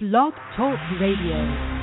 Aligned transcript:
Blog 0.00 0.32
Talk 0.56 0.80
Radio. 0.98 1.79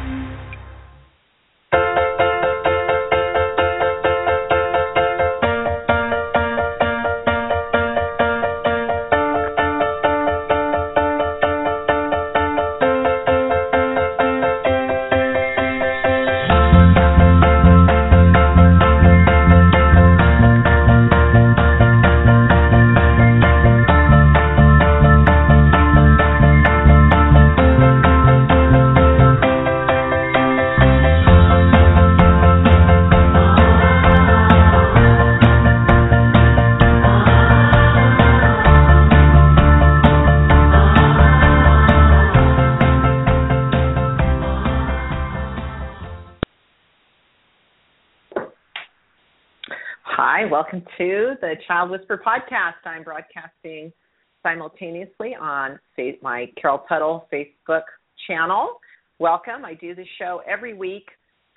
To 50.97 51.35
the 51.41 51.53
Child 51.67 51.91
Whisperer 51.91 52.19
podcast. 52.25 52.83
I'm 52.83 53.03
broadcasting 53.03 53.93
simultaneously 54.41 55.35
on 55.39 55.77
my 56.23 56.51
Carol 56.59 56.83
Tuttle 56.89 57.27
Facebook 57.31 57.83
channel. 58.25 58.79
Welcome. 59.19 59.63
I 59.63 59.75
do 59.75 59.93
the 59.93 60.05
show 60.17 60.41
every 60.47 60.73
week 60.73 61.05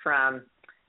from 0.03 0.43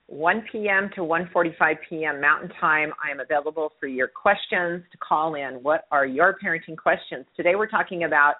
1 0.05 0.45
p.m. 0.51 0.91
to 0.93 1.01
1:45 1.01 1.75
p.m. 1.89 2.21
Mountain 2.21 2.51
Time. 2.61 2.91
I 3.03 3.09
am 3.09 3.19
available 3.19 3.71
for 3.79 3.87
your 3.87 4.07
questions 4.07 4.83
to 4.91 4.97
call 4.99 5.33
in. 5.33 5.55
What 5.63 5.85
are 5.89 6.05
your 6.05 6.37
parenting 6.43 6.77
questions? 6.77 7.25
Today 7.35 7.55
we're 7.55 7.65
talking 7.65 8.03
about 8.03 8.35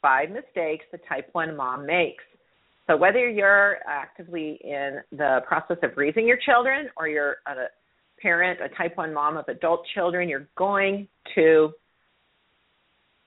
five 0.00 0.30
mistakes 0.30 0.86
the 0.92 0.98
type 1.06 1.28
1 1.32 1.54
mom 1.54 1.84
makes. 1.84 2.24
So 2.86 2.96
whether 2.96 3.28
you're 3.28 3.80
actively 3.86 4.58
in 4.64 5.00
the 5.12 5.40
process 5.46 5.76
of 5.82 5.90
raising 5.96 6.26
your 6.26 6.38
children 6.38 6.88
or 6.96 7.06
you're 7.06 7.36
a 7.46 7.66
parent, 8.20 8.60
a 8.60 8.68
type 8.76 8.96
1 8.96 9.12
mom 9.12 9.36
of 9.36 9.48
adult 9.48 9.84
children, 9.94 10.28
you're 10.28 10.48
going 10.56 11.08
to 11.34 11.72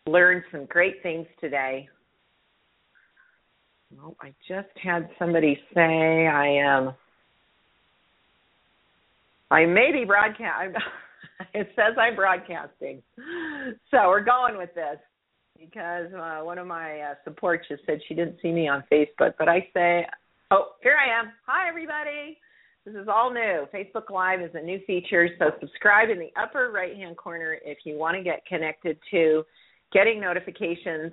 learn 0.08 0.44
some 0.52 0.66
great 0.66 1.02
things 1.04 1.28
today. 1.40 1.88
Well, 3.96 4.16
I 4.22 4.34
just 4.48 4.70
had 4.82 5.10
somebody 5.20 5.60
say 5.74 6.28
I 6.28 6.48
am. 6.48 6.94
I 9.50 9.66
may 9.66 9.92
be 9.92 10.06
broadcast. 10.06 10.78
it 11.54 11.68
says 11.76 11.98
I'm 11.98 12.16
broadcasting, 12.16 13.02
so 13.92 14.08
we're 14.08 14.24
going 14.24 14.58
with 14.58 14.74
this 14.74 14.98
because 15.60 16.12
uh, 16.14 16.40
one 16.44 16.58
of 16.58 16.68
my 16.68 17.00
uh, 17.00 17.14
support 17.24 17.62
just 17.68 17.84
said 17.86 18.00
she 18.08 18.16
didn't 18.16 18.38
see 18.42 18.52
me 18.52 18.68
on 18.68 18.84
Facebook, 18.92 19.34
but 19.38 19.48
I 19.48 19.68
say, 19.74 20.08
oh, 20.50 20.72
here 20.82 20.96
I 20.98 21.20
am. 21.20 21.32
Hi, 21.46 21.68
everybody. 21.68 22.40
This 22.84 22.96
is 22.96 23.08
all 23.08 23.32
new. 23.32 23.68
Facebook 23.72 24.10
Live 24.10 24.42
is 24.42 24.50
a 24.56 24.62
new 24.62 24.80
feature, 24.88 25.30
so 25.38 25.52
subscribe 25.60 26.10
in 26.10 26.18
the 26.18 26.32
upper 26.36 26.72
right 26.74 26.96
hand 26.96 27.16
corner 27.16 27.56
if 27.64 27.78
you 27.84 27.96
want 27.96 28.18
to 28.18 28.24
get 28.24 28.44
connected 28.48 28.98
to 29.12 29.44
getting 29.94 30.20
notifications 30.20 31.12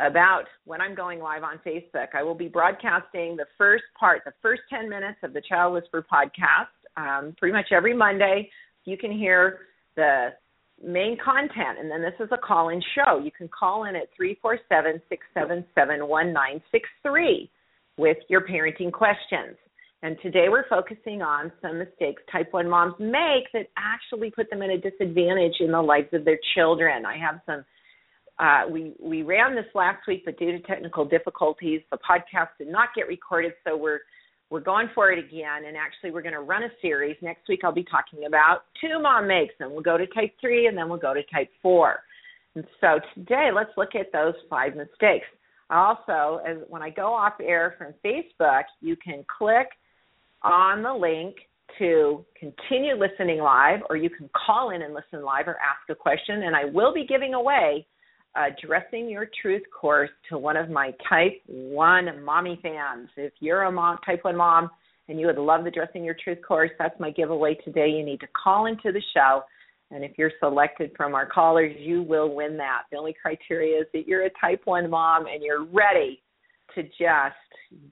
about 0.00 0.44
when 0.64 0.80
I'm 0.80 0.94
going 0.94 1.20
live 1.20 1.42
on 1.42 1.60
Facebook. 1.66 2.08
I 2.14 2.22
will 2.22 2.34
be 2.34 2.48
broadcasting 2.48 3.36
the 3.36 3.44
first 3.58 3.84
part, 4.00 4.22
the 4.24 4.32
first 4.40 4.62
10 4.70 4.88
minutes 4.88 5.18
of 5.22 5.34
the 5.34 5.42
Child 5.46 5.74
Whisperer 5.74 6.06
podcast, 6.10 6.72
um, 6.96 7.34
pretty 7.36 7.52
much 7.52 7.66
every 7.72 7.94
Monday. 7.94 8.48
You 8.86 8.96
can 8.96 9.12
hear 9.12 9.66
the 9.96 10.30
main 10.82 11.18
content, 11.22 11.78
and 11.78 11.90
then 11.90 12.00
this 12.00 12.14
is 12.20 12.28
a 12.32 12.38
call 12.38 12.70
in 12.70 12.82
show. 12.94 13.18
You 13.18 13.32
can 13.36 13.48
call 13.48 13.84
in 13.84 13.96
at 13.96 14.08
347 14.16 15.02
677 15.10 16.08
1963 16.08 17.50
with 17.98 18.16
your 18.30 18.40
parenting 18.40 18.90
questions. 18.90 19.58
And 20.02 20.16
today 20.20 20.46
we're 20.48 20.68
focusing 20.68 21.22
on 21.22 21.52
some 21.62 21.78
mistakes 21.78 22.22
type 22.30 22.52
1 22.52 22.68
moms 22.68 22.94
make 22.98 23.50
that 23.52 23.68
actually 23.76 24.30
put 24.32 24.50
them 24.50 24.60
at 24.62 24.70
a 24.70 24.78
disadvantage 24.78 25.54
in 25.60 25.70
the 25.70 25.80
lives 25.80 26.08
of 26.12 26.24
their 26.24 26.38
children. 26.54 27.06
I 27.06 27.16
have 27.18 27.40
some 27.46 27.64
uh, 28.38 28.62
we 28.68 28.94
we 29.00 29.22
ran 29.22 29.54
this 29.54 29.66
last 29.74 30.06
week, 30.08 30.22
but 30.24 30.38
due 30.38 30.50
to 30.52 30.60
technical 30.60 31.04
difficulties, 31.04 31.82
the 31.92 31.98
podcast 31.98 32.48
did 32.58 32.68
not 32.68 32.88
get 32.96 33.06
recorded. 33.06 33.52
So 33.64 33.76
we're 33.76 34.00
we're 34.50 34.60
going 34.60 34.88
for 34.94 35.12
it 35.12 35.18
again, 35.18 35.66
and 35.66 35.76
actually 35.76 36.10
we're 36.10 36.22
going 36.22 36.34
to 36.34 36.40
run 36.40 36.64
a 36.64 36.68
series 36.80 37.16
next 37.22 37.48
week. 37.48 37.60
I'll 37.62 37.72
be 37.72 37.84
talking 37.84 38.26
about 38.26 38.64
two 38.80 39.00
mom 39.00 39.28
makes, 39.28 39.54
and 39.60 39.70
we'll 39.70 39.82
go 39.82 39.96
to 39.96 40.06
type 40.08 40.32
three, 40.40 40.66
and 40.66 40.76
then 40.76 40.88
we'll 40.88 40.98
go 40.98 41.14
to 41.14 41.22
type 41.32 41.50
four. 41.62 42.00
And 42.54 42.64
so 42.80 42.98
today, 43.14 43.50
let's 43.54 43.70
look 43.76 43.94
at 43.94 44.12
those 44.12 44.34
five 44.50 44.74
mistakes. 44.76 45.26
Also, 45.70 46.40
as 46.46 46.56
when 46.68 46.82
I 46.82 46.90
go 46.90 47.14
off 47.14 47.34
air 47.40 47.74
from 47.78 47.94
Facebook, 48.04 48.64
you 48.80 48.96
can 48.96 49.24
click 49.38 49.68
on 50.44 50.82
the 50.82 50.92
link 50.92 51.36
to 51.78 52.24
continue 52.38 52.94
listening 52.94 53.38
live, 53.38 53.80
or 53.88 53.96
you 53.96 54.10
can 54.10 54.28
call 54.34 54.70
in 54.70 54.82
and 54.82 54.94
listen 54.94 55.24
live 55.24 55.48
or 55.48 55.56
ask 55.56 55.88
a 55.90 55.94
question. 55.94 56.42
And 56.42 56.54
I 56.54 56.64
will 56.66 56.92
be 56.92 57.06
giving 57.06 57.34
away 57.34 57.86
a 58.34 58.48
Dressing 58.66 59.08
Your 59.08 59.28
Truth 59.40 59.62
course 59.78 60.10
to 60.28 60.38
one 60.38 60.56
of 60.56 60.70
my 60.70 60.92
Type 61.08 61.40
1 61.46 62.24
mommy 62.24 62.58
fans. 62.62 63.08
If 63.16 63.32
you're 63.40 63.62
a 63.62 63.72
mom, 63.72 63.98
Type 64.04 64.24
1 64.24 64.36
mom 64.36 64.70
and 65.08 65.18
you 65.18 65.26
would 65.26 65.38
love 65.38 65.64
the 65.64 65.70
Dressing 65.70 66.04
Your 66.04 66.16
Truth 66.22 66.38
course, 66.46 66.70
that's 66.78 66.98
my 67.00 67.10
giveaway 67.10 67.54
today. 67.56 67.90
You 67.90 68.04
need 68.04 68.20
to 68.20 68.28
call 68.40 68.66
into 68.66 68.92
the 68.92 69.02
show. 69.14 69.42
And 69.90 70.04
if 70.04 70.12
you're 70.16 70.32
selected 70.40 70.92
from 70.96 71.14
our 71.14 71.26
callers, 71.26 71.74
you 71.78 72.02
will 72.02 72.34
win 72.34 72.56
that. 72.56 72.82
The 72.90 72.96
only 72.96 73.14
criteria 73.20 73.80
is 73.80 73.86
that 73.92 74.06
you're 74.06 74.24
a 74.24 74.30
Type 74.40 74.62
1 74.64 74.88
mom 74.88 75.26
and 75.26 75.42
you're 75.42 75.64
ready 75.64 76.22
to 76.74 76.82
just 76.82 77.36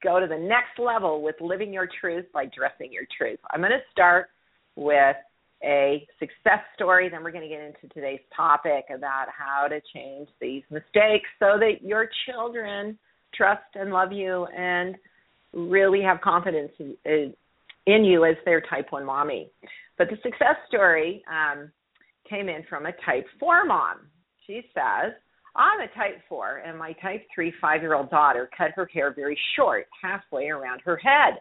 go 0.03 0.21
to 0.21 0.27
the 0.27 0.39
next 0.39 0.79
level 0.79 1.23
with 1.23 1.37
living 1.41 1.73
your 1.73 1.89
truth 2.01 2.27
by 2.33 2.47
dressing 2.47 2.93
your 2.93 3.05
truth. 3.17 3.39
I'm 3.51 3.61
going 3.61 3.73
to 3.73 3.79
start 3.93 4.29
with 4.77 5.17
a 5.63 6.07
success 6.19 6.61
story, 6.75 7.09
then 7.09 7.23
we're 7.23 7.33
going 7.33 7.49
to 7.49 7.55
get 7.55 7.61
into 7.61 7.93
today's 7.93 8.21
topic 8.35 8.87
about 8.95 9.27
how 9.37 9.69
to 9.69 9.81
change 9.95 10.29
these 10.41 10.63
mistakes 10.71 11.29
so 11.39 11.59
that 11.59 11.83
your 11.83 12.09
children 12.27 12.99
trust 13.35 13.63
and 13.75 13.91
love 13.91 14.13
you 14.13 14.47
and 14.57 14.97
really 15.53 16.03
have 16.03 16.21
confidence 16.21 16.73
in, 16.79 17.35
in 17.87 18.05
you 18.05 18.25
as 18.25 18.37
their 18.45 18.61
type 18.63 18.87
1 18.91 19.05
mommy. 19.05 19.51
But 19.99 20.09
the 20.09 20.17
success 20.23 20.57
story 20.67 21.23
um, 21.31 21.71
came 22.29 22.49
in 22.49 22.65
from 22.69 22.87
a 22.87 22.93
type 23.05 23.27
4 23.39 23.67
mom. 23.67 23.99
She 24.47 24.63
says, 24.75 25.13
I'm 25.57 25.81
a 25.81 25.89
type 25.89 26.21
4, 26.29 26.63
and 26.67 26.79
my 26.79 26.93
type 26.95 27.27
3 27.35 27.53
five 27.61 27.83
year 27.83 27.95
old 27.95 28.11
daughter 28.11 28.49
cut 28.57 28.71
her 28.77 28.87
hair 28.87 29.13
very 29.13 29.39
short, 29.57 29.87
halfway 30.03 30.49
around 30.49 30.81
her 30.85 30.97
head. 30.97 31.41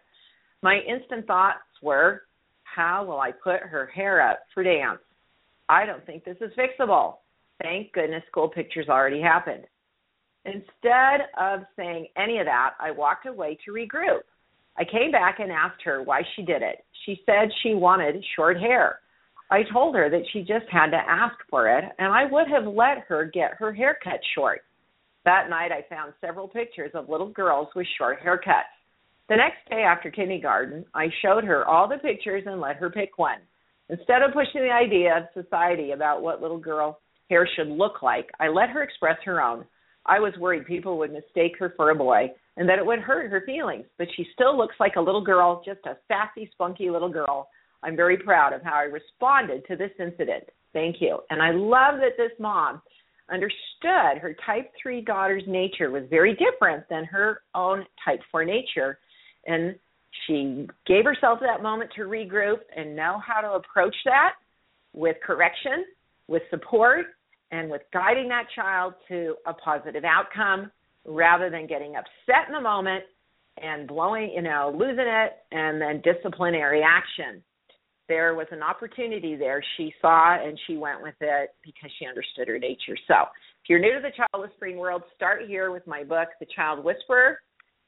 My 0.62 0.80
instant 0.88 1.28
thoughts 1.28 1.60
were, 1.82 2.24
how 2.64 3.06
will 3.06 3.20
I 3.20 3.32
put 3.32 3.62
her 3.62 3.88
hair 3.88 4.22
up 4.28 4.40
for 4.54 4.64
dance? 4.64 5.00
I 5.70 5.86
don't 5.86 6.06
think 6.06 6.26
this 6.26 6.38
is 6.42 6.52
fixable. 6.58 7.18
Thank 7.62 7.92
goodness 7.94 8.24
school 8.30 8.50
pictures 8.50 8.88
already 8.90 9.22
happened. 9.22 9.66
Instead 10.46 11.28
of 11.40 11.62
saying 11.76 12.08
any 12.18 12.40
of 12.40 12.46
that, 12.46 12.72
I 12.80 12.92
walked 12.92 13.26
away 13.26 13.58
to 13.66 13.72
regroup. 13.72 14.22
I 14.78 14.86
came 14.86 15.12
back 15.12 15.40
and 15.40 15.52
asked 15.52 15.82
her 15.84 16.02
why 16.02 16.22
she 16.36 16.42
did 16.42 16.62
it. 16.62 16.86
She 17.06 17.22
said 17.26 17.50
she 17.62 17.76
wanted 17.76 18.24
short 18.36 18.58
hair. 18.58 19.00
I 19.52 19.64
told 19.74 19.96
her 19.96 20.10
that 20.10 20.24
she 20.32 20.42
just 20.42 20.66
had 20.72 20.92
to 20.92 20.98
ask 20.98 21.36
for 21.50 21.68
it, 21.68 21.84
and 21.98 22.14
I 22.14 22.26
would 22.26 22.48
have 22.48 22.72
let 22.72 23.00
her 23.08 23.26
get 23.26 23.56
her 23.56 23.74
hair 23.74 23.98
cut 24.04 24.20
short. 24.36 24.62
That 25.26 25.50
night, 25.50 25.72
I 25.72 25.86
found 25.90 26.14
several 26.22 26.48
pictures 26.48 26.92
of 26.94 27.10
little 27.10 27.30
girls 27.30 27.68
with 27.76 27.88
short 27.98 28.20
haircuts. 28.22 28.70
The 29.28 29.36
next 29.36 29.68
day 29.70 29.82
after 29.82 30.12
kindergarten, 30.12 30.86
I 30.94 31.08
showed 31.22 31.44
her 31.44 31.66
all 31.68 31.88
the 31.88 31.98
pictures 31.98 32.44
and 32.46 32.62
let 32.62 32.78
her 32.78 32.90
pick 32.90 33.18
one. 33.18 33.40
Instead 33.90 34.22
of 34.22 34.34
pushing 34.34 34.62
the 34.62 34.72
idea 34.72 35.18
of 35.18 35.44
society 35.44 35.92
about 35.92 36.22
what 36.22 36.42
little 36.42 36.60
girl 36.60 37.00
hair 37.30 37.48
should 37.56 37.68
look 37.68 38.02
like, 38.04 38.30
I 38.40 38.48
let 38.48 38.70
her 38.70 38.84
express 38.84 39.18
her 39.26 39.42
own. 39.42 39.66
I 40.06 40.20
was 40.20 40.34
worried 40.40 40.66
people 40.66 40.98
would 41.00 41.12
mistake 41.12 41.54
her 41.60 41.74
for 41.76 41.90
a 41.90 41.96
boy 41.96 42.32
and 42.58 42.68
that 42.70 42.80
it 42.80 42.86
would 42.86 43.00
hurt 43.00 43.30
her 43.32 43.42
feelings, 43.46 43.86
but 43.98 44.08
she 44.16 44.28
still 44.34 44.58
looks 44.58 44.76
like 44.80 44.96
a 44.96 45.02
little 45.02 45.24
girl, 45.24 45.62
just 45.66 45.80
a 45.86 45.98
sassy, 46.08 46.50
spunky 46.54 46.90
little 46.90 47.10
girl 47.10 47.50
I'm 47.84 47.96
very 47.96 48.18
proud 48.18 48.54
of 48.54 48.62
how 48.62 48.76
I 48.76 48.84
responded 48.84 49.66
to 49.68 49.76
this 49.76 49.92
incident. 50.00 50.44
Thank 50.74 50.98
you. 51.00 51.20
And 51.30 51.42
I 51.42 51.52
love 51.52 52.00
that 52.00 52.18
this 52.18 52.32
mom 52.40 52.82
understood 53.32 54.18
her 54.22 54.36
type 54.46 54.72
3 54.82 55.02
daughter's 55.02 55.44
nature 55.48 55.92
was 55.92 56.04
very 56.10 56.36
different 56.36 56.88
than 56.90 57.06
her 57.06 57.42
own 57.56 57.86
type 58.04 58.22
4 58.32 58.44
nature. 58.46 59.00
And 59.46 59.76
she 60.28 60.68
gave 60.86 61.06
herself 61.06 61.40
that 61.42 61.62
moment 61.64 61.92
to 61.96 62.02
regroup 62.02 62.60
and 62.76 62.96
know 62.96 63.22
how 63.26 63.42
to 63.42 63.52
approach 63.52 63.96
that 64.06 64.34
with 64.94 65.16
correction, 65.26 65.86
with 66.28 66.42
support, 66.50 67.06
and 67.52 67.70
with 67.70 67.82
guiding 67.94 68.28
that 68.30 68.46
child 68.56 68.94
to 69.08 69.36
a 69.48 69.54
positive 69.54 70.04
outcome 70.04 70.72
rather 71.06 71.50
than 71.50 71.66
getting 71.68 71.96
upset 71.96 72.48
in 72.48 72.54
the 72.54 72.62
moment 72.62 73.04
and 73.62 73.88
blowing, 73.88 74.32
you 74.36 74.42
know, 74.42 74.74
losing 74.78 75.08
it 75.08 75.32
and 75.52 75.82
then 75.82 76.02
disciplinary 76.02 76.82
action. 76.84 77.42
There 78.10 78.34
was 78.34 78.48
an 78.52 78.64
opportunity 78.64 79.36
there 79.36 79.64
she 79.78 79.94
saw 80.02 80.36
and 80.36 80.60
she 80.68 80.76
went 80.76 81.02
with 81.02 81.16
it 81.22 81.52
because 81.64 81.92
she 81.98 82.06
understood 82.06 82.50
her 82.50 82.60
nature. 82.60 82.98
So, 83.08 83.14
if 83.64 83.70
you're 83.70 83.80
new 83.80 83.94
to 83.94 84.02
the 84.02 84.10
child 84.10 84.50
whispering 84.50 84.78
world, 84.78 85.04
start 85.16 85.44
here 85.48 85.72
with 85.72 85.86
my 85.86 86.04
book, 86.04 86.30
The 86.40 86.48
Child 86.54 86.84
Whisperer. 86.84 87.40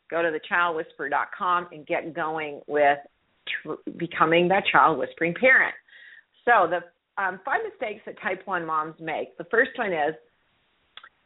Go 0.10 0.22
to 0.22 0.30
thechildwhisperer.com 0.30 1.70
and 1.72 1.88
get 1.88 2.14
going 2.14 2.62
with 2.68 3.00
tr- 3.64 3.92
becoming 3.98 4.48
that 4.50 4.64
child 4.72 5.00
whispering 5.00 5.34
parent. 5.34 5.74
So, 6.46 6.70
the 6.70 7.22
um, 7.22 7.40
five 7.44 7.62
mistakes 7.68 8.02
that 8.06 8.22
type 8.22 8.42
1 8.46 8.66
moms 8.66 8.96
make. 9.00 9.38
The 9.38 9.46
first 9.46 9.72
one 9.76 9.92
is 9.92 10.16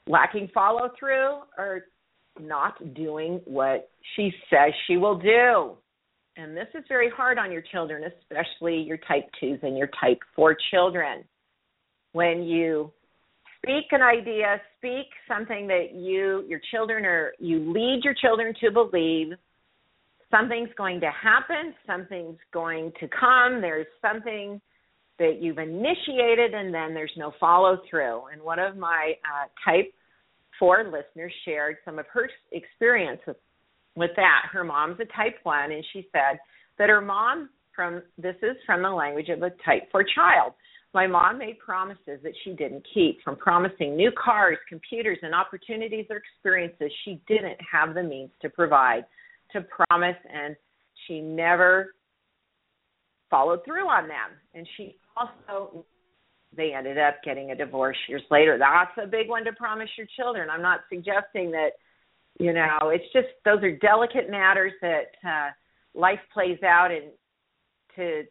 lacking 0.07 0.49
follow 0.53 0.89
through 0.97 1.39
or 1.57 1.85
not 2.39 2.93
doing 2.93 3.41
what 3.45 3.89
she 4.15 4.31
says 4.49 4.73
she 4.87 4.97
will 4.97 5.17
do. 5.17 5.75
And 6.37 6.55
this 6.55 6.67
is 6.73 6.83
very 6.89 7.09
hard 7.09 7.37
on 7.37 7.51
your 7.51 7.61
children, 7.61 8.03
especially 8.03 8.81
your 8.81 8.97
type 8.97 9.29
2s 9.41 9.63
and 9.63 9.77
your 9.77 9.89
type 10.01 10.19
4 10.35 10.55
children. 10.71 11.23
When 12.11 12.43
you 12.43 12.91
speak 13.61 13.85
an 13.91 14.01
idea, 14.01 14.61
speak 14.77 15.07
something 15.27 15.67
that 15.67 15.93
you 15.93 16.45
your 16.47 16.61
children 16.71 17.05
are 17.05 17.33
you 17.39 17.71
lead 17.71 18.01
your 18.03 18.13
children 18.13 18.53
to 18.61 18.71
believe 18.71 19.33
something's 20.31 20.69
going 20.77 20.99
to 21.01 21.11
happen, 21.11 21.73
something's 21.87 22.39
going 22.53 22.91
to 22.99 23.07
come, 23.07 23.61
there's 23.61 23.87
something 24.01 24.59
that 25.17 25.41
you've 25.41 25.57
initiated 25.57 26.53
and 26.53 26.73
then 26.73 26.93
there's 26.93 27.13
no 27.15 27.31
follow 27.39 27.79
through. 27.89 28.23
And 28.31 28.41
one 28.41 28.59
of 28.59 28.75
my 28.75 29.13
uh, 29.23 29.47
type 29.69 29.93
four 30.59 30.83
listeners 30.85 31.33
shared 31.45 31.77
some 31.85 31.99
of 31.99 32.05
her 32.11 32.29
experience 32.51 33.21
with, 33.25 33.37
with 33.95 34.11
that. 34.15 34.43
Her 34.51 34.63
mom's 34.63 34.99
a 34.99 35.05
type 35.05 35.37
one, 35.43 35.71
and 35.71 35.83
she 35.93 36.07
said 36.11 36.39
that 36.77 36.89
her 36.89 37.01
mom 37.01 37.49
from 37.75 38.01
this 38.17 38.35
is 38.41 38.55
from 38.65 38.81
the 38.81 38.89
language 38.89 39.29
of 39.29 39.41
a 39.41 39.49
type 39.65 39.91
four 39.91 40.05
child. 40.15 40.53
My 40.93 41.07
mom 41.07 41.39
made 41.39 41.59
promises 41.59 42.19
that 42.23 42.31
she 42.43 42.53
didn't 42.53 42.85
keep, 42.93 43.21
from 43.21 43.35
promising 43.35 43.97
new 43.97 44.11
cars, 44.11 44.57
computers, 44.69 45.17
and 45.23 45.35
opportunities 45.35 46.05
or 46.09 46.17
experiences 46.17 46.89
she 47.03 47.21
didn't 47.27 47.57
have 47.69 47.93
the 47.93 48.03
means 48.03 48.31
to 48.41 48.49
provide, 48.49 49.05
to 49.51 49.65
promise, 49.89 50.15
and 50.33 50.55
she 51.05 51.19
never 51.19 51.95
followed 53.29 53.65
through 53.65 53.89
on 53.89 54.07
them. 54.07 54.31
And 54.53 54.65
she 54.77 54.95
also 55.17 55.85
they 56.55 56.73
ended 56.73 56.97
up 56.97 57.15
getting 57.23 57.51
a 57.51 57.55
divorce 57.55 57.97
years 58.07 58.21
later. 58.31 58.57
That's 58.57 58.91
a 59.03 59.07
big 59.07 59.27
one 59.27 59.43
to 59.45 59.53
promise 59.53 59.89
your 59.97 60.07
children. 60.15 60.49
I'm 60.49 60.61
not 60.61 60.81
suggesting 60.89 61.51
that, 61.51 61.71
you 62.39 62.53
know, 62.53 62.89
it's 62.91 63.05
just 63.13 63.27
those 63.45 63.63
are 63.63 63.71
delicate 63.77 64.29
matters 64.29 64.73
that 64.81 65.11
uh, 65.27 65.49
life 65.93 66.19
plays 66.33 66.61
out, 66.63 66.91
and 66.91 67.11
to 67.95 68.23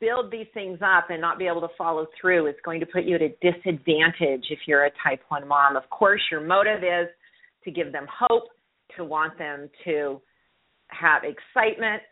build 0.00 0.30
these 0.30 0.46
things 0.54 0.78
up 0.82 1.10
and 1.10 1.20
not 1.20 1.38
be 1.38 1.46
able 1.46 1.60
to 1.60 1.68
follow 1.76 2.06
through 2.18 2.46
is 2.46 2.54
going 2.64 2.80
to 2.80 2.86
put 2.86 3.04
you 3.04 3.16
at 3.16 3.22
a 3.22 3.34
disadvantage 3.42 4.46
if 4.48 4.60
you're 4.66 4.86
a 4.86 4.90
type 5.02 5.20
1 5.28 5.46
mom. 5.46 5.76
Of 5.76 5.88
course, 5.90 6.22
your 6.30 6.40
motive 6.40 6.82
is 6.82 7.08
to 7.64 7.70
give 7.70 7.92
them 7.92 8.06
hope, 8.10 8.44
to 8.96 9.04
want 9.04 9.36
them 9.36 9.68
to 9.84 10.20
have 10.88 11.22
excitement, 11.24 12.02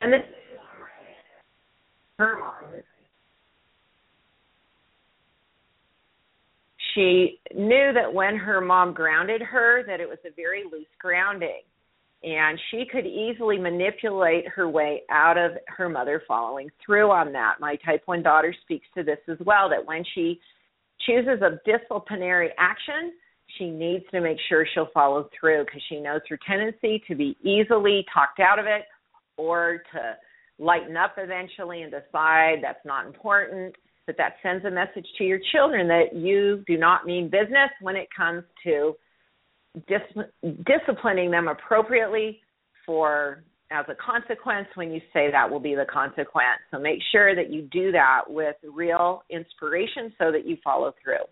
And 0.00 0.12
this 0.12 0.20
her 2.18 2.38
mom. 2.38 2.82
She 6.94 7.40
knew 7.52 7.92
that 7.92 8.12
when 8.12 8.36
her 8.36 8.60
mom 8.60 8.92
grounded 8.92 9.42
her, 9.42 9.82
that 9.86 10.00
it 10.00 10.08
was 10.08 10.18
a 10.24 10.30
very 10.36 10.62
loose 10.70 10.86
grounding, 11.00 11.62
and 12.22 12.58
she 12.70 12.84
could 12.90 13.04
easily 13.04 13.58
manipulate 13.58 14.46
her 14.48 14.68
way 14.68 15.02
out 15.10 15.36
of 15.36 15.52
her 15.66 15.88
mother 15.88 16.22
following 16.26 16.70
through 16.84 17.10
on 17.10 17.32
that. 17.32 17.54
My 17.58 17.76
type 17.84 18.02
one 18.06 18.22
daughter 18.22 18.54
speaks 18.62 18.86
to 18.96 19.02
this 19.02 19.18
as 19.28 19.38
well. 19.44 19.68
That 19.68 19.84
when 19.84 20.04
she 20.14 20.40
chooses 21.04 21.42
a 21.42 21.58
disciplinary 21.68 22.50
action, 22.58 23.12
she 23.58 23.70
needs 23.70 24.04
to 24.12 24.20
make 24.20 24.38
sure 24.48 24.66
she'll 24.72 24.88
follow 24.94 25.28
through 25.38 25.64
because 25.64 25.82
she 25.88 26.00
knows 26.00 26.20
her 26.28 26.38
tendency 26.46 27.02
to 27.08 27.14
be 27.14 27.36
easily 27.42 28.06
talked 28.12 28.40
out 28.40 28.58
of 28.58 28.66
it 28.66 28.82
or 29.36 29.82
to 29.92 30.16
lighten 30.58 30.96
up 30.96 31.14
eventually 31.18 31.82
and 31.82 31.92
decide 31.92 32.56
that's 32.62 32.84
not 32.84 33.06
important, 33.06 33.74
that 34.06 34.16
that 34.18 34.34
sends 34.42 34.64
a 34.64 34.70
message 34.70 35.06
to 35.18 35.24
your 35.24 35.40
children 35.52 35.88
that 35.88 36.14
you 36.14 36.62
do 36.66 36.76
not 36.76 37.06
mean 37.06 37.30
business 37.30 37.70
when 37.80 37.96
it 37.96 38.08
comes 38.16 38.44
to 38.62 38.94
dis- 39.88 40.54
disciplining 40.66 41.30
them 41.30 41.48
appropriately 41.48 42.40
for 42.84 43.42
as 43.70 43.86
a 43.88 43.94
consequence 43.94 44.68
when 44.74 44.92
you 44.92 45.00
say 45.12 45.30
that 45.30 45.50
will 45.50 45.60
be 45.60 45.74
the 45.74 45.86
consequence. 45.90 46.60
So 46.70 46.78
make 46.78 47.00
sure 47.10 47.34
that 47.34 47.50
you 47.50 47.62
do 47.72 47.90
that 47.92 48.22
with 48.28 48.56
real 48.72 49.24
inspiration 49.30 50.12
so 50.18 50.30
that 50.30 50.46
you 50.46 50.58
follow 50.62 50.94
through. 51.02 51.24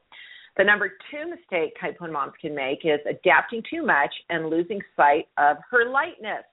The 0.56 0.64
number 0.64 0.92
two 1.10 1.30
mistake 1.30 1.74
type 1.80 2.00
1 2.00 2.12
moms 2.12 2.32
can 2.40 2.54
make 2.54 2.80
is 2.84 3.00
adapting 3.08 3.62
too 3.70 3.84
much 3.84 4.12
and 4.28 4.50
losing 4.50 4.80
sight 4.96 5.28
of 5.38 5.56
her 5.70 5.88
lightness 5.88 6.44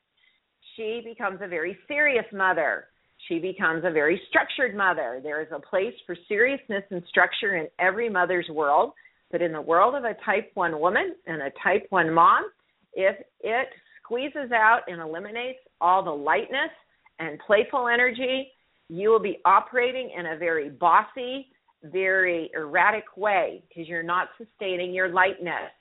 she 0.75 1.01
becomes 1.03 1.39
a 1.41 1.47
very 1.47 1.77
serious 1.87 2.25
mother. 2.33 2.85
She 3.27 3.39
becomes 3.39 3.83
a 3.85 3.91
very 3.91 4.21
structured 4.29 4.75
mother. 4.75 5.19
There 5.21 5.41
is 5.41 5.47
a 5.51 5.59
place 5.59 5.93
for 6.05 6.15
seriousness 6.27 6.83
and 6.89 7.03
structure 7.09 7.55
in 7.55 7.67
every 7.79 8.09
mother's 8.09 8.47
world, 8.49 8.93
but 9.31 9.41
in 9.41 9.51
the 9.51 9.61
world 9.61 9.95
of 9.95 10.03
a 10.03 10.15
type 10.25 10.51
1 10.53 10.79
woman 10.79 11.15
and 11.27 11.41
a 11.41 11.51
type 11.63 11.85
1 11.89 12.13
mom, 12.13 12.49
if 12.93 13.15
it 13.41 13.67
squeezes 14.03 14.51
out 14.51 14.81
and 14.87 15.01
eliminates 15.01 15.59
all 15.81 16.03
the 16.03 16.09
lightness 16.11 16.71
and 17.19 17.39
playful 17.45 17.87
energy, 17.87 18.51
you 18.87 19.09
will 19.09 19.19
be 19.19 19.39
operating 19.45 20.11
in 20.17 20.25
a 20.27 20.37
very 20.37 20.69
bossy, 20.69 21.47
very 21.83 22.49
erratic 22.55 23.05
way 23.15 23.63
because 23.67 23.87
you're 23.87 24.01
not 24.01 24.29
sustaining 24.37 24.93
your 24.93 25.09
lightness. 25.09 25.71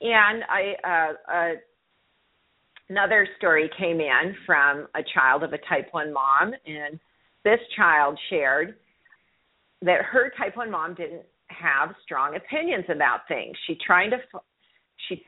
And 0.00 0.44
I, 0.44 0.74
uh, 0.84 1.32
uh, 1.32 1.52
another 2.88 3.26
story 3.36 3.70
came 3.78 4.00
in 4.00 4.34
from 4.46 4.88
a 4.94 5.02
child 5.14 5.42
of 5.42 5.52
a 5.52 5.58
type 5.68 5.88
1 5.92 6.12
mom 6.12 6.52
and 6.66 6.98
this 7.44 7.60
child 7.76 8.18
shared 8.30 8.76
that 9.82 10.02
her 10.02 10.32
type 10.36 10.56
1 10.56 10.70
mom 10.70 10.94
didn't 10.94 11.22
have 11.48 11.94
strong 12.02 12.36
opinions 12.36 12.84
about 12.88 13.20
things. 13.28 13.56
She 13.66 13.76
tried 13.86 14.10
to 14.10 14.18
she 15.08 15.24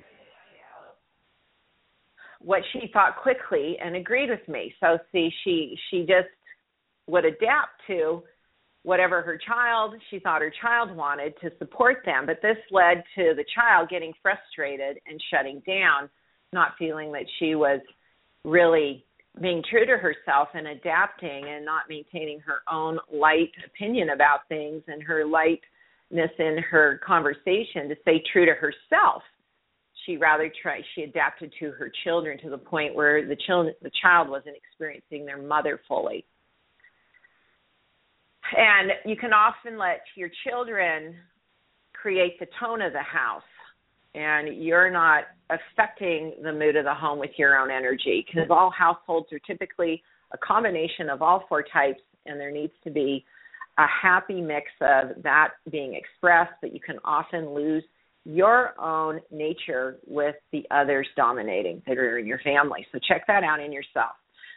what 2.41 2.63
she 2.73 2.91
thought 2.93 3.17
quickly 3.23 3.77
and 3.83 3.97
agreed 3.97 4.31
with 4.31 4.47
me. 4.49 4.75
So 4.81 4.99
see 5.13 5.31
she 5.45 5.79
she 5.91 6.01
just 6.01 6.29
would 7.07 7.25
adapt 7.25 7.81
to 7.87 8.23
whatever 8.83 9.21
her 9.21 9.39
child 9.47 9.95
she 10.11 10.19
thought 10.19 10.41
her 10.41 10.53
child 10.63 10.95
wanted 10.97 11.35
to 11.43 11.51
support 11.59 11.99
them. 12.05 12.25
But 12.27 12.41
this 12.43 12.57
led 12.71 13.03
to 13.17 13.35
the 13.37 13.45
child 13.55 13.91
getting 13.91 14.13
frustrated 14.23 14.99
and 15.07 15.23
shutting 15.31 15.63
down 15.67 16.09
not 16.53 16.73
feeling 16.79 17.13
that 17.13 17.27
she 17.39 17.55
was 17.55 17.81
really 18.45 19.05
being 19.41 19.63
true 19.71 19.87
to 19.87 19.97
herself 19.97 20.49
and 20.55 20.67
adapting 20.67 21.45
and 21.49 21.65
not 21.65 21.83
maintaining 21.89 22.41
her 22.41 22.63
own 22.71 22.99
light 23.13 23.53
opinion 23.65 24.11
about 24.11 24.41
things 24.49 24.83
and 24.89 25.03
her 25.03 25.25
lightness 25.25 26.31
in 26.39 26.59
her 26.69 27.01
conversation 27.07 27.89
to 27.89 27.97
stay 28.03 28.23
true 28.33 28.45
to 28.45 28.53
herself. 28.53 29.23
She 30.07 30.17
rather 30.17 30.51
tried 30.63 30.83
she 30.95 31.03
adapted 31.03 31.53
to 31.61 31.71
her 31.73 31.93
children 32.05 32.39
to 32.41 32.51
the 32.51 32.59
point 32.59 32.95
where 32.95 33.27
the 33.27 33.37
children 33.47 33.75
the 33.83 33.91
child 34.03 34.29
wasn't 34.29 34.57
experiencing 34.57 35.27
their 35.27 35.41
mother 35.41 35.81
fully. 35.87 36.25
And 38.57 38.91
you 39.05 39.17
can 39.17 39.33
often 39.33 39.79
let 39.79 40.01
your 40.17 40.31
children 40.49 41.15
create 41.93 42.41
the 42.41 42.47
tone 42.59 42.83
of 42.83 42.93
the 42.93 43.03
house 43.03 43.43
and 44.15 44.63
you're 44.63 44.91
not 44.91 45.25
affecting 45.51 46.35
the 46.43 46.53
mood 46.53 46.77
of 46.77 46.85
the 46.85 46.95
home 46.95 47.19
with 47.19 47.31
your 47.37 47.59
own 47.59 47.71
energy 47.71 48.25
because 48.27 48.49
all 48.51 48.71
households 48.71 49.33
are 49.33 49.39
typically 49.41 50.03
a 50.33 50.39
combination 50.39 51.09
of 51.09 51.23
all 51.23 51.45
four 51.49 51.63
types 51.63 52.01
and 52.27 52.39
there 52.39 52.51
needs 52.51 52.73
to 52.85 52.91
be 52.91 53.25
a 53.79 53.87
happy 54.03 54.41
mix 54.41 54.67
of 54.81 55.23
that 55.23 55.51
being 55.71 55.95
expressed 55.95 56.53
but 56.61 56.73
you 56.73 56.81
can 56.81 56.97
often 57.05 57.55
lose 57.55 57.85
your 58.25 58.79
own 58.81 59.21
nature 59.31 59.99
with 60.07 60.37
the 60.53 60.65
others 60.71 61.09
dominating 61.17 61.83
that 61.87 61.97
are 61.97 62.19
in 62.19 62.27
your 62.27 62.41
family. 62.41 62.87
So 62.93 62.99
check 63.09 63.27
that 63.27 63.43
out 63.45 63.61
in 63.61 63.73
yourself. 63.73 64.13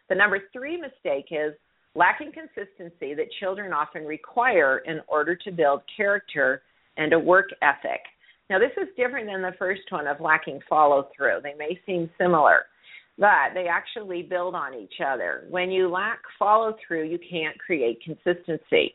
The 0.10 0.16
number 0.16 0.40
three 0.52 0.76
mistake 0.76 1.28
is 1.32 1.54
lacking 1.96 2.32
consistency 2.34 3.14
that 3.14 3.28
children 3.40 3.72
often 3.72 4.04
require 4.04 4.80
in 4.80 5.00
order 5.08 5.36
to 5.36 5.52
build 5.52 5.82
character 5.96 6.64
and 6.98 7.14
a 7.14 7.20
work 7.20 7.50
ethic 7.62 8.02
now, 8.54 8.60
this 8.60 8.78
is 8.78 8.88
different 8.96 9.26
than 9.26 9.42
the 9.42 9.58
first 9.58 9.82
one 9.90 10.06
of 10.06 10.22
lacking 10.22 10.60
follow 10.70 11.10
through. 11.18 11.40
They 11.42 11.56
may 11.58 11.80
seem 11.88 12.08
similar. 12.20 12.66
but 13.18 13.56
they 13.56 13.66
actually 13.66 14.22
build 14.22 14.54
on 14.54 14.76
each 14.76 15.02
other. 15.04 15.46
When 15.50 15.72
you 15.72 15.90
lack 15.90 16.20
follow 16.38 16.76
through, 16.86 17.06
you 17.06 17.18
can't 17.18 17.58
create 17.58 18.00
consistency. 18.04 18.94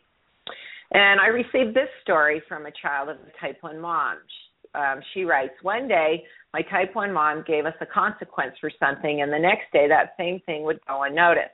And 0.92 1.20
I 1.20 1.26
received 1.26 1.74
this 1.74 1.88
story 2.02 2.40
from 2.46 2.66
a 2.66 2.70
child 2.80 3.08
of 3.08 3.16
a 3.16 3.40
type 3.44 3.56
1 3.60 3.80
mom. 3.80 4.18
Um, 4.76 5.00
she 5.12 5.24
writes 5.24 5.54
One 5.62 5.88
day, 5.88 6.22
my 6.52 6.62
type 6.62 6.94
1 6.94 7.12
mom 7.12 7.42
gave 7.44 7.66
us 7.66 7.74
a 7.80 7.86
consequence 7.86 8.54
for 8.60 8.70
something, 8.78 9.22
and 9.22 9.32
the 9.32 9.40
next 9.40 9.72
day, 9.72 9.88
that 9.88 10.14
same 10.16 10.38
thing 10.46 10.62
would 10.62 10.78
go 10.86 11.02
unnoticed. 11.02 11.50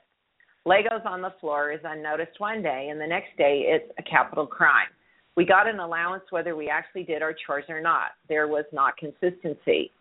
Legos 0.67 1.07
on 1.07 1.23
the 1.23 1.33
floor 1.41 1.71
is 1.71 1.79
unnoticed 1.83 2.39
one 2.39 2.61
day, 2.61 2.89
and 2.91 3.01
the 3.01 3.07
next 3.07 3.35
day, 3.35 3.63
it's 3.65 3.91
a 3.97 4.03
capital 4.03 4.45
crime. 4.45 4.89
We 5.35 5.45
got 5.45 5.67
an 5.67 5.79
allowance 5.79 6.23
whether 6.29 6.55
we 6.55 6.69
actually 6.69 7.03
did 7.03 7.21
our 7.21 7.35
chores 7.45 7.65
or 7.67 7.81
not. 7.81 8.11
There 8.29 8.47
was 8.47 8.65
not 8.71 8.97
consistency. 8.97 9.91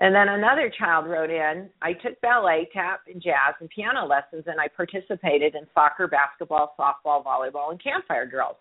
And 0.00 0.14
then 0.14 0.28
another 0.28 0.70
child 0.78 1.06
wrote 1.08 1.30
in, 1.30 1.68
I 1.82 1.92
took 1.92 2.20
ballet, 2.20 2.68
tap, 2.72 3.00
and 3.12 3.20
jazz 3.20 3.54
and 3.60 3.68
piano 3.68 4.06
lessons, 4.06 4.44
and 4.46 4.60
I 4.60 4.68
participated 4.68 5.56
in 5.56 5.66
soccer, 5.74 6.06
basketball, 6.06 6.76
softball, 6.78 7.24
volleyball, 7.24 7.72
and 7.72 7.82
campfire 7.82 8.24
drills. 8.24 8.56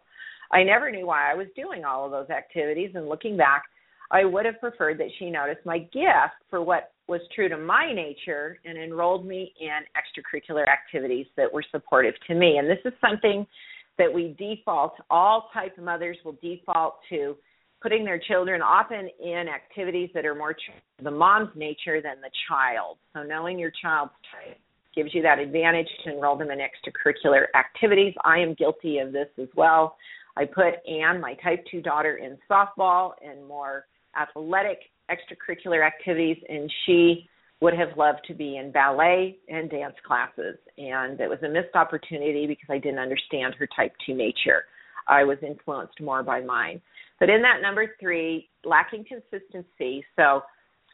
I 0.52 0.64
never 0.64 0.90
knew 0.90 1.06
why 1.06 1.32
I 1.32 1.36
was 1.36 1.48
doing 1.56 1.86
all 1.86 2.06
of 2.06 2.12
those 2.12 2.32
activities, 2.32 2.92
and 2.96 3.08
looking 3.08 3.38
back, 3.38 3.64
I 4.10 4.26
would 4.26 4.46
have 4.46 4.60
preferred 4.60 4.98
that 5.00 5.12
she 5.20 5.30
noticed 5.30 5.66
my 5.66 5.80
gift 5.80 6.42
for 6.50 6.64
what 6.64 6.94
was 7.08 7.22
true 7.36 7.50
to 7.50 7.58
my 7.58 7.92
nature 7.94 8.58
and 8.66 8.78
enrolled 8.78 9.26
me 9.26 9.54
in 9.60 9.80
extracurricular 9.94 10.66
activities 10.68 11.28
that 11.36 11.52
were 11.54 11.64
supportive 11.72 12.14
to 12.28 12.34
me. 12.34 12.58
And 12.58 12.70
this 12.70 12.80
is 12.86 12.94
something 13.06 13.46
that 13.98 14.14
we 14.14 14.36
default, 14.38 14.94
all 15.10 15.50
type 15.54 15.78
mothers 15.78 16.18
will 16.24 16.38
default 16.42 17.00
to 17.10 17.36
putting 17.82 18.04
their 18.04 18.20
children 18.20 18.62
often 18.62 19.10
in 19.24 19.46
activities 19.48 20.10
that 20.14 20.26
are 20.26 20.36
more 20.36 20.56
the 21.04 21.12
mom's 21.12 21.50
nature 21.56 22.02
than 22.02 22.20
the 22.22 22.30
child. 22.50 22.98
So 23.14 23.24
knowing 23.24 23.60
your 23.60 23.72
child's 23.82 24.14
type 24.32 24.58
gives 24.96 25.14
you 25.14 25.22
that 25.22 25.38
advantage 25.38 25.88
to 26.04 26.12
enroll 26.12 26.36
them 26.36 26.50
in 26.50 26.58
extracurricular 26.58 27.46
activities. 27.56 28.14
I 28.26 28.40
am 28.40 28.56
guilty 28.56 28.98
of 28.98 29.12
this 29.12 29.28
as 29.40 29.48
well. 29.56 29.96
I 30.36 30.46
put 30.46 30.76
Anne, 30.88 31.22
my 31.22 31.36
type 31.36 31.64
2 31.70 31.82
daughter, 31.82 32.18
in 32.18 32.38
softball 32.50 33.12
and 33.24 33.48
more 33.48 33.86
athletic 34.20 34.80
extracurricular 35.12 35.86
activities, 35.86 36.38
and 36.50 36.72
she 36.86 37.30
would 37.62 37.74
have 37.74 37.98
loved 37.98 38.20
to 38.28 38.34
be 38.34 38.58
in 38.58 38.72
ballet 38.72 39.38
and 39.50 39.70
dance 39.70 39.96
classes. 40.06 40.58
And 40.78 41.20
it 41.20 41.30
was 41.30 41.40
a 41.44 41.50
missed 41.50 41.76
opportunity 41.76 42.46
because 42.46 42.68
I 42.70 42.78
didn't 42.78 43.00
understand 43.00 43.56
her 43.56 43.68
type 43.76 43.94
2 44.06 44.14
nature. 44.14 44.66
I 45.08 45.24
was 45.24 45.38
influenced 45.42 46.00
more 46.02 46.22
by 46.22 46.42
mine. 46.42 46.82
But 47.20 47.30
in 47.30 47.42
that 47.42 47.62
number 47.62 47.96
three, 48.00 48.50
lacking 48.64 49.06
consistency. 49.06 50.04
So, 50.16 50.42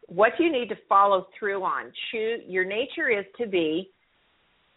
what 0.07 0.33
you 0.37 0.51
need 0.51 0.69
to 0.69 0.75
follow 0.87 1.27
through 1.37 1.63
on? 1.63 1.91
Choose, 2.11 2.41
your 2.45 2.65
nature 2.65 3.09
is 3.09 3.25
to 3.39 3.47
be 3.47 3.89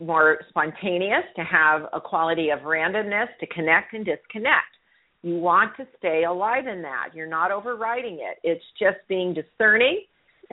more 0.00 0.38
spontaneous, 0.49 1.25
to 1.35 1.43
have 1.43 1.83
a 1.93 2.00
quality 2.00 2.50
of 2.50 2.61
randomness, 2.61 3.26
to 3.40 3.47
connect 3.49 3.93
and 3.93 4.05
disconnect. 4.05 4.76
You 5.23 5.37
want 5.37 5.76
to 5.78 5.87
stay 5.99 6.25
alive 6.25 6.66
in 6.69 6.83
that. 6.83 7.09
You're 7.12 7.28
not 7.28 7.50
overriding 7.50 8.21
it. 8.21 8.38
It's 8.45 8.64
just 8.78 8.99
being 9.09 9.35
discerning 9.35 10.05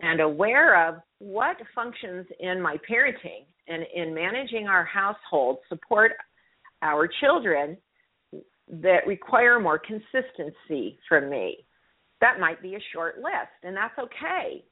and 0.01 0.19
aware 0.19 0.87
of 0.87 0.95
what 1.23 1.55
functions 1.73 2.25
in 2.41 2.61
my 2.61 2.75
parenting 2.89 3.45
and 3.69 3.85
in 3.95 4.13
managing 4.13 4.67
our 4.67 4.83
household 4.83 5.59
support 5.69 6.11
our 6.81 7.07
children 7.21 7.77
that 8.67 9.07
require 9.07 9.57
more 9.57 9.79
consistency 9.79 10.99
from 11.07 11.29
me. 11.29 11.65
That 12.19 12.41
might 12.41 12.61
be 12.61 12.75
a 12.75 12.79
short 12.91 13.19
list, 13.19 13.55
and 13.63 13.75
that's 13.75 13.97
okay. 13.97 14.65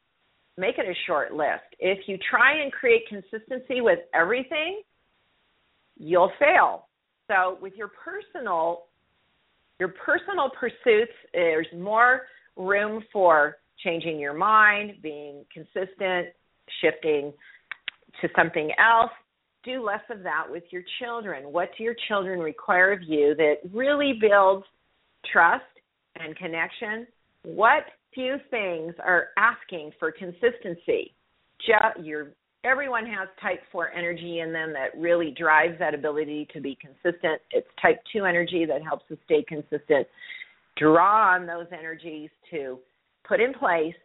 Make 0.58 0.78
it 0.78 0.86
a 0.86 0.94
short 1.08 1.34
list. 1.34 1.64
If 1.80 2.00
you 2.08 2.18
try 2.30 2.62
and 2.62 2.70
create 2.70 3.04
consistency 3.08 3.80
with 3.80 4.00
everything, 4.14 4.82
you'll 5.98 6.32
fail. 6.38 6.90
So 7.28 7.58
with 7.62 7.74
your 7.78 7.90
personal 7.90 8.88
your 9.80 9.94
personal 10.06 10.52
pursuits, 10.60 11.14
there's 11.34 11.66
more 11.76 12.24
room 12.58 13.02
for 13.12 13.58
changing 13.84 14.20
your 14.20 14.34
mind, 14.34 15.02
being 15.02 15.44
consistent, 15.52 16.28
shifting 16.82 17.34
to 18.22 18.30
something 18.36 18.72
else, 18.78 19.12
do 19.64 19.84
less 19.84 20.02
of 20.10 20.24
that 20.24 20.44
with 20.50 20.64
your 20.72 20.84
children. 21.00 21.52
What 21.52 21.70
do 21.78 21.84
your 21.84 21.96
children 22.08 22.40
require 22.40 22.92
of 22.92 23.02
you 23.04 23.36
that 23.36 23.56
really 23.74 24.14
builds 24.20 24.66
trust 25.32 25.64
and 26.20 26.36
connection? 26.36 27.08
What 27.44 27.84
few 28.14 28.38
things 28.50 28.94
are 29.04 29.30
asking 29.38 29.92
for 30.00 30.12
consistency? 30.12 31.14
Your 32.02 32.32
everyone 32.64 33.06
has 33.06 33.28
type 33.42 33.60
4 33.72 33.92
energy 33.92 34.40
in 34.40 34.52
them 34.54 34.74
that 34.74 35.00
really 35.00 35.34
drives 35.38 35.78
that 35.80 35.96
ability 35.96 36.48
to 36.54 36.62
be 36.62 36.78
consistent. 36.80 37.42
It's 37.52 37.68
type 37.82 38.00
2 38.14 38.26
energy 38.26 38.66
that 38.66 38.84
helps 38.84 39.06
us 39.12 39.18
stay 39.26 39.44
consistent. 39.48 40.08
Draw 40.78 41.36
on 41.36 41.46
those 41.46 41.68
energies 41.72 42.30
to 42.52 42.80
put 43.28 43.40
in 43.40 43.54
place 43.54 43.96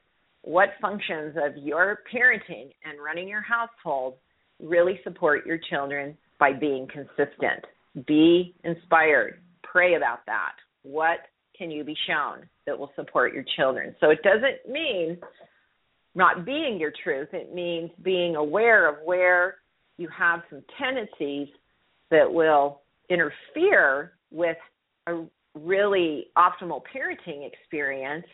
what 0.47 0.69
functions 0.81 1.37
of 1.37 1.57
your 1.57 1.99
parenting 2.15 2.71
and 2.85 3.03
running 3.05 3.27
your 3.27 3.43
household 3.43 4.15
really 4.63 5.01
support 5.03 5.45
your 5.45 5.59
children 5.69 6.17
by 6.39 6.53
being 6.53 6.87
consistent. 6.87 7.65
Be 8.07 8.55
inspired. 8.63 9.41
Pray 9.65 9.97
about 9.97 10.21
that. 10.27 10.53
What 10.83 11.19
can 11.59 11.69
you 11.73 11.83
be 11.83 11.97
shown 12.07 12.49
that 12.65 12.79
will 12.79 12.93
support 12.95 13.35
your 13.35 13.45
children? 13.57 13.97
So 14.01 14.11
it 14.11 14.23
doesn't 14.23 14.73
mean 14.73 15.19
not 16.15 16.47
being 16.47 16.79
your 16.79 16.93
truth, 17.03 17.29
it 17.33 17.53
means 17.53 17.91
being 18.03 18.37
aware 18.37 18.89
of 18.89 19.05
where 19.05 19.57
you 19.99 20.09
have 20.17 20.43
some 20.49 20.63
tendencies 20.79 21.49
that 22.13 22.33
will 22.33 22.83
interfere 23.11 24.13
with 24.31 24.57
a 25.09 25.25
really 25.57 26.29
optimal 26.39 26.83
parenting 26.95 27.45
experience 27.45 28.27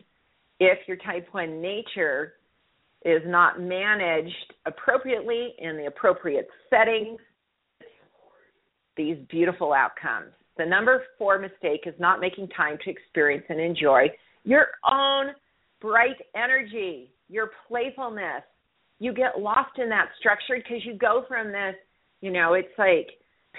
if 0.62 0.78
your 0.86 0.96
type 0.98 1.26
1 1.32 1.60
nature 1.60 2.34
is 3.04 3.22
not 3.26 3.60
managed 3.60 4.54
appropriately 4.64 5.54
in 5.58 5.76
the 5.76 5.86
appropriate 5.86 6.48
settings, 6.70 7.18
these 8.96 9.16
beautiful 9.28 9.72
outcomes. 9.72 10.32
The 10.58 10.66
number 10.66 11.02
four 11.18 11.38
mistake 11.38 11.82
is 11.86 11.94
not 11.98 12.20
making 12.20 12.48
time 12.48 12.78
to 12.84 12.90
experience 12.90 13.44
and 13.48 13.58
enjoy 13.58 14.08
your 14.44 14.66
own 14.88 15.28
bright 15.80 16.16
energy, 16.36 17.12
your 17.28 17.50
playfulness. 17.66 18.42
You 19.00 19.12
get 19.12 19.40
lost 19.40 19.78
in 19.78 19.88
that 19.88 20.10
structure 20.20 20.56
because 20.56 20.84
you 20.84 20.94
go 20.94 21.24
from 21.26 21.48
this, 21.48 21.74
you 22.20 22.30
know, 22.30 22.54
it's 22.54 22.68
like 22.78 23.08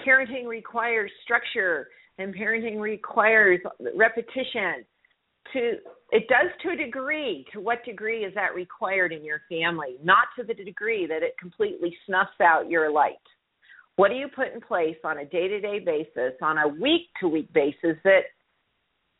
parenting 0.06 0.46
requires 0.46 1.10
structure 1.22 1.88
and 2.18 2.34
parenting 2.34 2.80
requires 2.80 3.60
repetition 3.94 4.86
to 5.52 5.78
it 6.10 6.28
does 6.28 6.50
to 6.62 6.70
a 6.70 6.76
degree. 6.76 7.44
To 7.52 7.60
what 7.60 7.84
degree 7.84 8.24
is 8.24 8.34
that 8.34 8.54
required 8.54 9.12
in 9.12 9.24
your 9.24 9.42
family? 9.48 9.96
Not 10.02 10.28
to 10.38 10.44
the 10.44 10.54
degree 10.54 11.06
that 11.06 11.22
it 11.22 11.36
completely 11.40 11.96
snuffs 12.06 12.40
out 12.40 12.70
your 12.70 12.90
light. 12.90 13.14
What 13.96 14.08
do 14.08 14.14
you 14.14 14.28
put 14.28 14.52
in 14.52 14.60
place 14.60 14.96
on 15.04 15.18
a 15.18 15.24
day-to-day 15.24 15.80
basis, 15.80 16.34
on 16.42 16.58
a 16.58 16.68
week-to-week 16.68 17.52
basis 17.52 17.96
that 18.04 18.22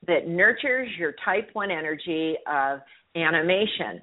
that 0.06 0.28
nurtures 0.28 0.88
your 0.98 1.14
type 1.24 1.48
1 1.52 1.70
energy 1.70 2.36
of 2.46 2.80
animation, 3.16 4.02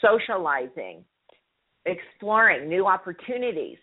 socializing, 0.00 1.04
exploring 1.86 2.68
new 2.68 2.86
opportunities, 2.86 3.78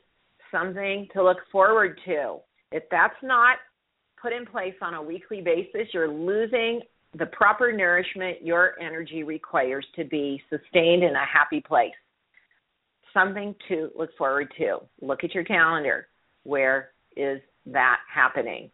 something 0.51 1.07
to 1.13 1.23
look 1.23 1.37
forward 1.51 1.99
to. 2.05 2.37
If 2.71 2.83
that's 2.91 3.21
not 3.21 3.57
put 4.21 4.31
in 4.33 4.45
place 4.45 4.75
on 4.81 4.93
a 4.93 5.01
weekly 5.01 5.41
basis, 5.41 5.93
you're 5.93 6.11
losing 6.11 6.81
the 7.17 7.25
proper 7.27 7.71
nourishment 7.71 8.43
your 8.43 8.79
energy 8.79 9.23
requires 9.23 9.85
to 9.95 10.03
be 10.03 10.41
sustained 10.49 11.03
in 11.03 11.15
a 11.15 11.25
happy 11.25 11.61
place. 11.61 11.91
Something 13.13 13.55
to 13.67 13.89
look 13.97 14.09
forward 14.17 14.53
to. 14.59 14.79
Look 15.01 15.23
at 15.23 15.33
your 15.33 15.43
calendar. 15.43 16.07
Where 16.43 16.89
is 17.15 17.41
that 17.65 17.97
happening? 18.13 18.69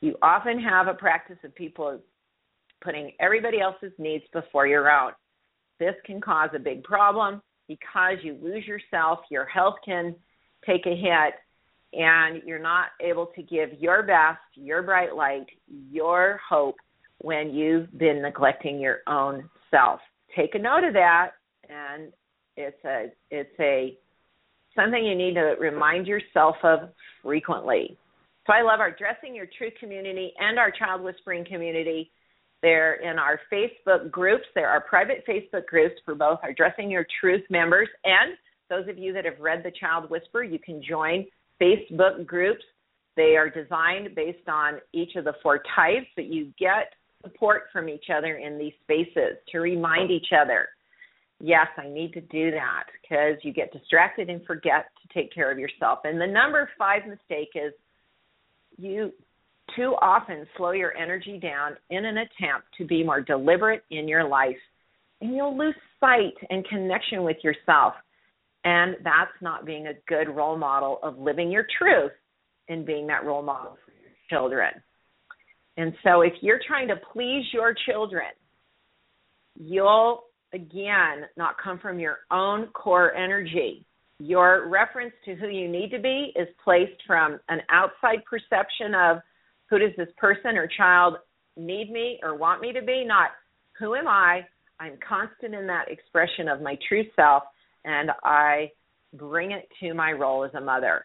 You 0.00 0.16
often 0.22 0.60
have 0.60 0.86
a 0.86 0.94
practice 0.94 1.38
of 1.44 1.54
people 1.54 1.98
putting 2.82 3.12
everybody 3.20 3.60
else's 3.60 3.92
needs 3.96 4.24
before 4.32 4.66
your 4.66 4.90
own. 4.90 5.12
This 5.80 5.94
can 6.04 6.20
cause 6.20 6.50
a 6.54 6.58
big 6.58 6.84
problem 6.84 7.40
because 7.68 8.18
you 8.22 8.36
lose 8.42 8.66
yourself, 8.66 9.20
your 9.30 9.46
health 9.46 9.76
can 9.84 10.14
take 10.66 10.84
a 10.84 10.94
hit, 10.94 11.34
and 11.94 12.42
you're 12.44 12.58
not 12.58 12.88
able 13.00 13.26
to 13.34 13.42
give 13.42 13.70
your 13.78 14.02
best, 14.02 14.40
your 14.54 14.82
bright 14.82 15.14
light, 15.14 15.46
your 15.90 16.40
hope 16.46 16.76
when 17.18 17.54
you've 17.54 17.96
been 17.98 18.22
neglecting 18.22 18.80
your 18.80 18.98
own 19.06 19.48
self. 19.70 20.00
Take 20.36 20.54
a 20.54 20.58
note 20.58 20.84
of 20.84 20.94
that 20.94 21.30
and 21.68 22.12
it's 22.56 22.84
a 22.84 23.06
it's 23.30 23.58
a 23.60 23.96
something 24.76 25.04
you 25.04 25.14
need 25.14 25.34
to 25.34 25.54
remind 25.60 26.06
yourself 26.06 26.56
of 26.62 26.90
frequently. 27.22 27.96
So 28.46 28.52
I 28.52 28.62
love 28.62 28.80
our 28.80 28.90
Dressing 28.90 29.34
Your 29.34 29.46
Truth 29.56 29.74
community 29.80 30.32
and 30.38 30.58
our 30.58 30.70
Child 30.70 31.02
Whispering 31.02 31.44
community. 31.44 32.10
They're 32.62 32.94
in 32.94 33.18
our 33.18 33.40
Facebook 33.52 34.10
groups. 34.10 34.44
There 34.54 34.68
are 34.68 34.80
private 34.80 35.24
Facebook 35.28 35.66
groups 35.66 35.94
for 36.04 36.14
both 36.14 36.40
our 36.42 36.52
Dressing 36.52 36.90
Your 36.90 37.06
Truth 37.20 37.42
members 37.50 37.88
and 38.04 38.36
Those 38.68 38.88
of 38.88 38.98
you 38.98 39.12
that 39.12 39.24
have 39.24 39.38
read 39.38 39.62
The 39.62 39.72
Child 39.78 40.10
Whisperer. 40.10 40.44
you 40.44 40.58
can 40.58 40.82
join 40.82 41.26
Facebook 41.60 42.26
groups. 42.26 42.64
They 43.16 43.36
are 43.36 43.48
designed 43.48 44.14
based 44.14 44.48
on 44.48 44.80
each 44.92 45.14
of 45.16 45.24
the 45.24 45.34
four 45.42 45.62
types, 45.76 46.06
that 46.16 46.26
you 46.26 46.52
get 46.58 46.92
support 47.24 47.64
from 47.72 47.88
each 47.88 48.06
other 48.14 48.36
in 48.36 48.58
these 48.58 48.74
spaces 48.82 49.38
to 49.50 49.58
remind 49.58 50.10
each 50.10 50.28
other 50.38 50.68
yes, 51.40 51.66
I 51.76 51.88
need 51.88 52.12
to 52.14 52.20
do 52.20 52.50
that 52.52 52.84
because 53.02 53.36
you 53.42 53.52
get 53.52 53.72
distracted 53.72 54.30
and 54.30 54.44
forget 54.46 54.86
to 55.02 55.14
take 55.14 55.32
care 55.32 55.50
of 55.50 55.58
yourself. 55.58 56.00
And 56.04 56.20
the 56.20 56.26
number 56.26 56.68
five 56.78 57.02
mistake 57.06 57.50
is 57.54 57.72
you 58.78 59.12
too 59.76 59.94
often 60.00 60.46
slow 60.56 60.72
your 60.72 60.96
energy 60.96 61.38
down 61.38 61.76
in 61.90 62.04
an 62.04 62.18
attempt 62.18 62.68
to 62.78 62.86
be 62.86 63.02
more 63.02 63.20
deliberate 63.20 63.82
in 63.90 64.08
your 64.08 64.26
life. 64.26 64.56
And 65.20 65.34
you'll 65.34 65.56
lose 65.56 65.74
sight 66.00 66.34
and 66.50 66.66
connection 66.66 67.22
with 67.22 67.38
yourself. 67.42 67.94
And 68.64 68.96
that's 69.04 69.30
not 69.40 69.66
being 69.66 69.88
a 69.88 69.94
good 70.08 70.34
role 70.34 70.56
model 70.56 70.98
of 71.02 71.18
living 71.18 71.50
your 71.50 71.66
truth 71.78 72.12
and 72.68 72.86
being 72.86 73.06
that 73.08 73.24
role 73.24 73.42
model 73.42 73.76
for 73.84 73.92
your 73.92 74.12
children. 74.30 74.82
And 75.76 75.92
so 76.04 76.20
if 76.20 76.32
you're 76.40 76.60
trying 76.66 76.88
to 76.88 76.96
please 77.12 77.44
your 77.52 77.74
children, 77.86 78.26
you'll 79.58 80.24
again 80.52 81.26
not 81.36 81.56
come 81.62 81.78
from 81.78 81.98
your 81.98 82.18
own 82.30 82.68
core 82.68 83.12
energy. 83.14 83.84
Your 84.20 84.68
reference 84.68 85.12
to 85.24 85.34
who 85.34 85.48
you 85.48 85.68
need 85.68 85.90
to 85.90 85.98
be 85.98 86.32
is 86.36 86.46
placed 86.62 87.02
from 87.06 87.40
an 87.48 87.60
outside 87.70 88.24
perception 88.24 88.94
of 88.94 89.18
who 89.68 89.78
does 89.78 89.90
this 89.96 90.08
person 90.16 90.56
or 90.56 90.68
child 90.76 91.16
need 91.56 91.90
me 91.90 92.20
or 92.22 92.36
want 92.36 92.60
me 92.60 92.72
to 92.72 92.82
be, 92.82 93.04
not 93.04 93.30
who 93.78 93.94
am 93.94 94.06
I? 94.06 94.46
I'm 94.78 94.98
constant 95.06 95.54
in 95.54 95.66
that 95.66 95.88
expression 95.88 96.48
of 96.48 96.60
my 96.60 96.78
true 96.88 97.04
self 97.16 97.42
and 97.84 98.10
I 98.22 98.70
bring 99.12 99.52
it 99.52 99.68
to 99.80 99.94
my 99.94 100.12
role 100.12 100.44
as 100.44 100.54
a 100.54 100.60
mother. 100.60 101.04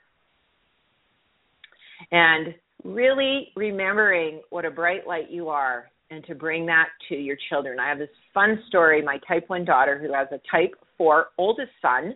And 2.12 2.54
really 2.84 3.50
remembering 3.56 4.42
what 4.50 4.66
a 4.66 4.72
bright 4.72 5.08
light 5.08 5.30
you 5.30 5.50
are 5.50 5.90
and 6.12 6.26
to 6.26 6.36
bring 6.36 6.66
that 6.66 6.88
to 7.08 7.16
your 7.16 7.38
children. 7.50 7.80
I 7.80 7.90
have 7.90 8.00
this 8.00 8.10
fun 8.34 8.62
story. 8.68 9.02
My 9.02 9.20
type 9.28 9.46
1 9.48 9.66
daughter, 9.66 10.00
who 10.00 10.14
has 10.14 10.28
a 10.32 10.40
type 10.52 10.74
4 10.98 11.28
oldest 11.38 11.72
son, 11.82 12.16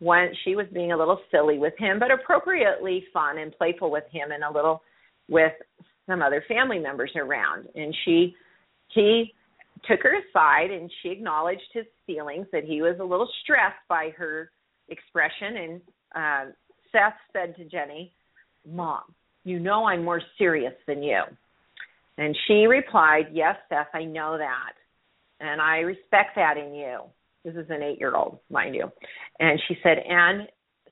when 0.00 0.32
she 0.44 0.56
was 0.56 0.66
being 0.72 0.92
a 0.92 0.96
little 0.96 1.20
silly 1.30 1.58
with 1.58 1.74
him, 1.78 1.98
but 1.98 2.10
appropriately 2.10 3.04
fun 3.12 3.38
and 3.38 3.56
playful 3.56 3.90
with 3.90 4.04
him 4.10 4.32
and 4.32 4.44
a 4.44 4.52
little 4.52 4.82
with 5.28 5.52
some 6.06 6.20
other 6.20 6.44
family 6.46 6.78
members 6.78 7.10
around. 7.16 7.66
And 7.74 7.94
she, 8.04 8.34
he 8.88 9.32
took 9.88 10.00
her 10.02 10.16
aside 10.18 10.70
and 10.70 10.90
she 11.02 11.10
acknowledged 11.10 11.62
his 11.72 11.86
feelings 12.06 12.46
that 12.52 12.64
he 12.64 12.82
was 12.82 12.96
a 13.00 13.04
little 13.04 13.28
stressed 13.42 13.80
by 13.88 14.10
her 14.16 14.50
expression. 14.88 15.56
And 15.56 15.80
uh, 16.14 16.52
Seth 16.92 17.14
said 17.32 17.56
to 17.56 17.64
Jenny, 17.64 18.12
Mom, 18.66 19.02
you 19.44 19.58
know 19.58 19.84
I'm 19.84 20.04
more 20.04 20.22
serious 20.38 20.74
than 20.86 21.02
you. 21.02 21.22
And 22.18 22.36
she 22.46 22.66
replied, 22.66 23.26
Yes, 23.32 23.56
Seth, 23.68 23.88
I 23.92 24.04
know 24.04 24.38
that. 24.38 24.72
And 25.40 25.60
I 25.60 25.78
respect 25.78 26.36
that 26.36 26.56
in 26.56 26.74
you. 26.74 27.00
This 27.44 27.54
is 27.54 27.66
an 27.68 27.82
eight 27.82 27.98
year 27.98 28.14
old, 28.16 28.38
mind 28.50 28.74
you. 28.74 28.90
And 29.38 29.60
she 29.68 29.76
said, 29.82 29.98
And 30.08 30.48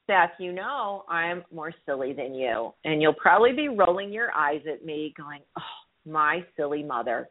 Seth, 0.06 0.32
you 0.38 0.52
know 0.52 1.04
I'm 1.08 1.44
more 1.52 1.72
silly 1.86 2.12
than 2.12 2.34
you. 2.34 2.72
And 2.84 3.00
you'll 3.00 3.14
probably 3.14 3.52
be 3.52 3.68
rolling 3.68 4.12
your 4.12 4.32
eyes 4.32 4.62
at 4.70 4.84
me, 4.84 5.14
going, 5.16 5.40
Oh, 5.58 6.10
my 6.10 6.44
silly 6.56 6.82
mother, 6.82 7.28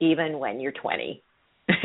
even 0.00 0.38
when 0.38 0.60
you're 0.60 0.72
20. 0.72 1.22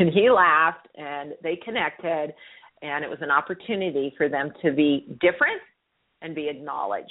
And 0.00 0.12
he 0.12 0.28
laughed 0.28 0.88
and 0.96 1.32
they 1.42 1.56
connected. 1.64 2.34
And 2.82 3.04
it 3.04 3.08
was 3.08 3.20
an 3.22 3.30
opportunity 3.30 4.12
for 4.18 4.28
them 4.28 4.52
to 4.62 4.72
be 4.72 5.06
different 5.20 5.62
and 6.20 6.34
be 6.34 6.48
acknowledged. 6.48 7.08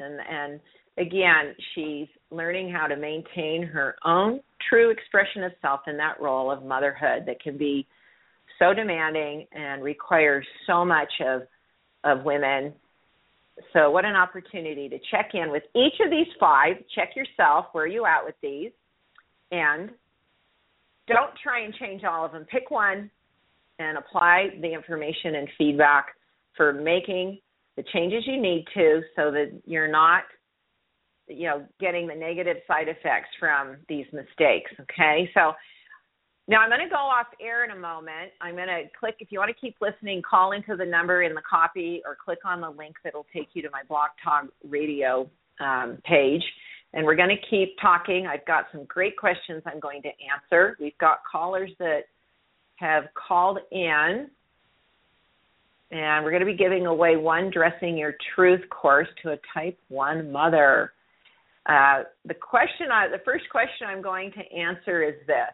And, 0.00 0.18
and 0.28 0.60
again, 0.98 1.54
she's 1.74 2.08
learning 2.30 2.70
how 2.70 2.86
to 2.86 2.96
maintain 2.96 3.62
her 3.62 3.96
own 4.04 4.40
true 4.68 4.90
expression 4.90 5.44
of 5.44 5.52
self 5.62 5.80
in 5.86 5.96
that 5.96 6.20
role 6.20 6.50
of 6.50 6.64
motherhood 6.64 7.24
that 7.26 7.40
can 7.40 7.56
be 7.56 7.86
so 8.58 8.74
demanding 8.74 9.46
and 9.52 9.82
requires 9.82 10.46
so 10.66 10.84
much 10.84 11.12
of 11.24 11.42
of 12.04 12.24
women. 12.24 12.72
So 13.72 13.90
what 13.90 14.04
an 14.04 14.14
opportunity 14.14 14.88
to 14.88 14.98
check 15.10 15.30
in 15.34 15.50
with 15.50 15.64
each 15.74 15.94
of 16.04 16.10
these 16.10 16.28
five. 16.38 16.76
Check 16.94 17.16
yourself, 17.16 17.66
where 17.72 17.84
are 17.84 17.88
you 17.88 18.06
at 18.06 18.24
with 18.24 18.36
these? 18.40 18.70
And 19.50 19.90
don't 21.08 21.32
try 21.42 21.64
and 21.64 21.74
change 21.74 22.04
all 22.04 22.24
of 22.24 22.32
them. 22.32 22.44
Pick 22.44 22.70
one 22.70 23.10
and 23.78 23.98
apply 23.98 24.50
the 24.60 24.72
information 24.72 25.36
and 25.36 25.48
feedback 25.58 26.06
for 26.56 26.72
making 26.72 27.38
the 27.76 27.82
changes 27.92 28.24
you 28.26 28.40
need 28.40 28.64
to 28.74 29.00
so 29.16 29.30
that 29.30 29.50
you're 29.64 29.90
not 29.90 30.22
you 31.28 31.46
know 31.46 31.64
getting 31.80 32.06
the 32.06 32.14
negative 32.14 32.56
side 32.66 32.88
effects 32.88 33.28
from 33.38 33.76
these 33.88 34.06
mistakes 34.12 34.70
okay? 34.80 35.30
So 35.34 35.52
now 36.48 36.60
i'm 36.60 36.70
going 36.70 36.80
to 36.80 36.88
go 36.88 36.96
off 36.96 37.26
air 37.40 37.64
in 37.64 37.70
a 37.70 37.78
moment. 37.78 38.32
I'm 38.40 38.54
going 38.54 38.68
to 38.68 38.84
click 38.98 39.16
if 39.20 39.30
you 39.30 39.38
want 39.38 39.54
to 39.54 39.60
keep 39.60 39.76
listening 39.80 40.22
call 40.28 40.52
into 40.52 40.76
the 40.76 40.86
number 40.86 41.22
in 41.22 41.34
the 41.34 41.42
copy 41.48 42.02
or 42.06 42.16
click 42.22 42.38
on 42.44 42.60
the 42.60 42.70
link 42.70 42.96
that'll 43.04 43.26
take 43.34 43.48
you 43.52 43.62
to 43.62 43.70
my 43.70 43.82
blog 43.88 44.10
talk 44.24 44.46
radio 44.66 45.28
um, 45.60 45.98
page. 46.04 46.42
And 46.94 47.04
we're 47.04 47.16
going 47.16 47.28
to 47.28 47.46
keep 47.50 47.76
talking. 47.80 48.26
I've 48.26 48.46
got 48.46 48.66
some 48.72 48.84
great 48.84 49.16
questions 49.16 49.62
i'm 49.66 49.78
going 49.78 50.00
to 50.02 50.08
answer. 50.32 50.76
We've 50.80 50.96
got 50.98 51.18
callers 51.30 51.70
that 51.78 52.04
have 52.76 53.04
called 53.14 53.58
in. 53.70 54.28
And 55.90 56.24
we're 56.24 56.30
going 56.30 56.40
to 56.40 56.46
be 56.46 56.56
giving 56.56 56.86
away 56.86 57.16
one 57.16 57.50
dressing 57.50 57.96
your 57.96 58.14
truth 58.34 58.60
course 58.70 59.08
to 59.22 59.32
a 59.32 59.38
type 59.54 59.78
1 59.88 60.30
mother 60.30 60.92
uh, 61.68 62.04
the 62.24 62.34
question, 62.34 62.88
I, 62.92 63.08
the 63.08 63.22
first 63.24 63.44
question 63.50 63.86
I'm 63.86 64.02
going 64.02 64.32
to 64.32 64.58
answer 64.58 65.02
is 65.02 65.14
this. 65.26 65.52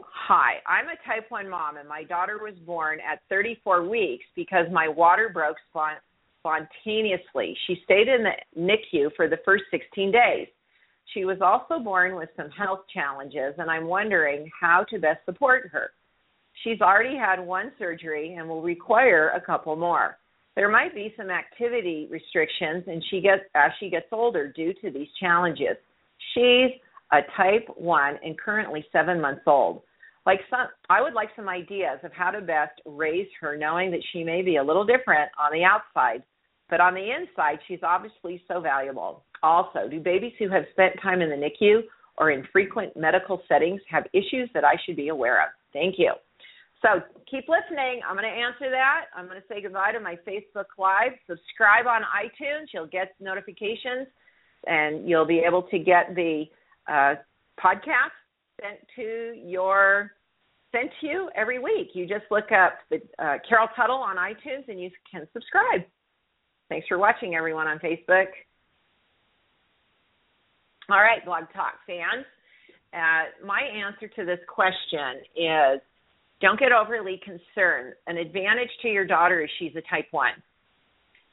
Hi, 0.00 0.54
I'm 0.66 0.86
a 0.86 0.96
type 1.06 1.26
1 1.28 1.48
mom, 1.48 1.76
and 1.76 1.88
my 1.88 2.04
daughter 2.04 2.38
was 2.40 2.54
born 2.64 2.98
at 3.00 3.20
34 3.28 3.88
weeks 3.88 4.24
because 4.34 4.66
my 4.72 4.88
water 4.88 5.30
broke 5.32 5.56
spontaneously. 5.70 7.56
She 7.66 7.80
stayed 7.84 8.08
in 8.08 8.22
the 8.22 8.60
NICU 8.60 9.10
for 9.16 9.28
the 9.28 9.38
first 9.44 9.64
16 9.70 10.12
days. 10.12 10.48
She 11.14 11.24
was 11.24 11.38
also 11.40 11.82
born 11.82 12.16
with 12.16 12.28
some 12.36 12.50
health 12.50 12.80
challenges, 12.92 13.54
and 13.58 13.70
I'm 13.70 13.86
wondering 13.86 14.50
how 14.60 14.84
to 14.90 14.98
best 14.98 15.24
support 15.24 15.68
her. 15.72 15.90
She's 16.62 16.80
already 16.80 17.16
had 17.16 17.40
one 17.40 17.72
surgery 17.78 18.34
and 18.34 18.48
will 18.48 18.62
require 18.62 19.30
a 19.30 19.40
couple 19.40 19.76
more 19.76 20.18
there 20.56 20.70
might 20.70 20.94
be 20.94 21.14
some 21.16 21.30
activity 21.30 22.08
restrictions 22.10 22.84
and 22.86 23.04
she 23.10 23.20
gets 23.20 23.42
as 23.54 23.70
she 23.78 23.90
gets 23.90 24.06
older 24.10 24.50
due 24.50 24.72
to 24.82 24.90
these 24.90 25.08
challenges. 25.20 25.76
She's 26.34 26.72
a 27.12 27.20
type 27.36 27.68
1 27.76 28.18
and 28.24 28.38
currently 28.38 28.84
7 28.90 29.20
months 29.20 29.42
old. 29.46 29.82
Like 30.24 30.40
some 30.50 30.66
I 30.90 31.00
would 31.02 31.14
like 31.14 31.28
some 31.36 31.48
ideas 31.48 32.00
of 32.02 32.12
how 32.12 32.30
to 32.30 32.40
best 32.40 32.80
raise 32.84 33.28
her 33.40 33.56
knowing 33.56 33.90
that 33.92 34.02
she 34.12 34.24
may 34.24 34.42
be 34.42 34.56
a 34.56 34.64
little 34.64 34.84
different 34.84 35.30
on 35.38 35.52
the 35.52 35.62
outside, 35.62 36.24
but 36.68 36.80
on 36.80 36.94
the 36.94 37.10
inside 37.14 37.58
she's 37.68 37.82
obviously 37.84 38.42
so 38.48 38.60
valuable. 38.60 39.24
Also, 39.42 39.86
do 39.88 40.00
babies 40.00 40.32
who 40.38 40.48
have 40.48 40.64
spent 40.72 40.94
time 41.00 41.20
in 41.20 41.28
the 41.28 41.36
NICU 41.36 41.82
or 42.18 42.30
in 42.30 42.42
frequent 42.50 42.96
medical 42.96 43.42
settings 43.46 43.80
have 43.88 44.04
issues 44.14 44.48
that 44.54 44.64
I 44.64 44.74
should 44.84 44.96
be 44.96 45.08
aware 45.08 45.42
of? 45.42 45.50
Thank 45.72 45.96
you. 45.98 46.14
So 46.86 47.02
keep 47.28 47.48
listening. 47.48 48.00
I'm 48.08 48.14
going 48.14 48.30
to 48.30 48.40
answer 48.40 48.70
that. 48.70 49.06
I'm 49.16 49.26
going 49.26 49.40
to 49.40 49.46
say 49.48 49.60
goodbye 49.60 49.90
to 49.90 49.98
my 49.98 50.16
Facebook 50.26 50.66
Live. 50.78 51.12
Subscribe 51.26 51.86
on 51.86 52.02
iTunes. 52.02 52.66
You'll 52.72 52.86
get 52.86 53.14
notifications 53.18 54.06
and 54.66 55.08
you'll 55.08 55.26
be 55.26 55.42
able 55.44 55.62
to 55.62 55.78
get 55.80 56.14
the 56.14 56.44
uh, 56.86 57.14
podcast 57.58 58.14
sent 58.60 58.78
to 58.94 59.34
your 59.44 60.12
sent 60.70 60.90
to 61.00 61.06
you 61.08 61.30
every 61.34 61.58
week. 61.58 61.88
You 61.94 62.06
just 62.06 62.24
look 62.30 62.52
up 62.52 62.74
the 62.88 62.98
uh, 63.18 63.38
Carol 63.48 63.68
Tuttle 63.74 63.96
on 63.96 64.16
iTunes 64.16 64.68
and 64.68 64.80
you 64.80 64.90
can 65.10 65.26
subscribe. 65.32 65.82
Thanks 66.68 66.86
for 66.86 66.98
watching, 66.98 67.34
everyone 67.34 67.66
on 67.66 67.80
Facebook. 67.80 68.26
All 70.88 71.00
right, 71.00 71.24
Blog 71.24 71.44
Talk 71.52 71.74
fans. 71.84 72.26
Uh, 72.94 73.44
my 73.44 73.62
answer 73.62 74.06
to 74.06 74.24
this 74.24 74.38
question 74.48 75.22
is 75.34 75.80
don't 76.40 76.58
get 76.58 76.72
overly 76.72 77.20
concerned. 77.24 77.94
An 78.06 78.16
advantage 78.16 78.70
to 78.82 78.88
your 78.88 79.06
daughter 79.06 79.42
is 79.42 79.50
she's 79.58 79.72
a 79.76 79.82
type 79.82 80.06
1. 80.10 80.32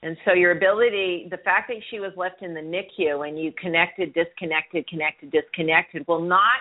And 0.03 0.17
so 0.25 0.33
your 0.33 0.51
ability, 0.51 1.27
the 1.31 1.37
fact 1.37 1.69
that 1.69 1.77
she 1.89 1.99
was 1.99 2.11
left 2.17 2.41
in 2.41 2.53
the 2.53 2.59
NICU 2.59 3.27
and 3.27 3.39
you 3.39 3.53
connected, 3.53 4.13
disconnected, 4.13 4.87
connected, 4.87 5.31
disconnected 5.31 6.05
will 6.07 6.21
not 6.21 6.59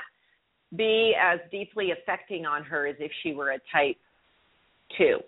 be 0.76 1.14
as 1.20 1.40
deeply 1.50 1.90
affecting 1.90 2.46
on 2.46 2.62
her 2.62 2.86
as 2.86 2.96
if 3.00 3.10
she 3.22 3.32
were 3.32 3.50
a 3.50 3.58
type 3.72 3.96
2. 4.96 5.18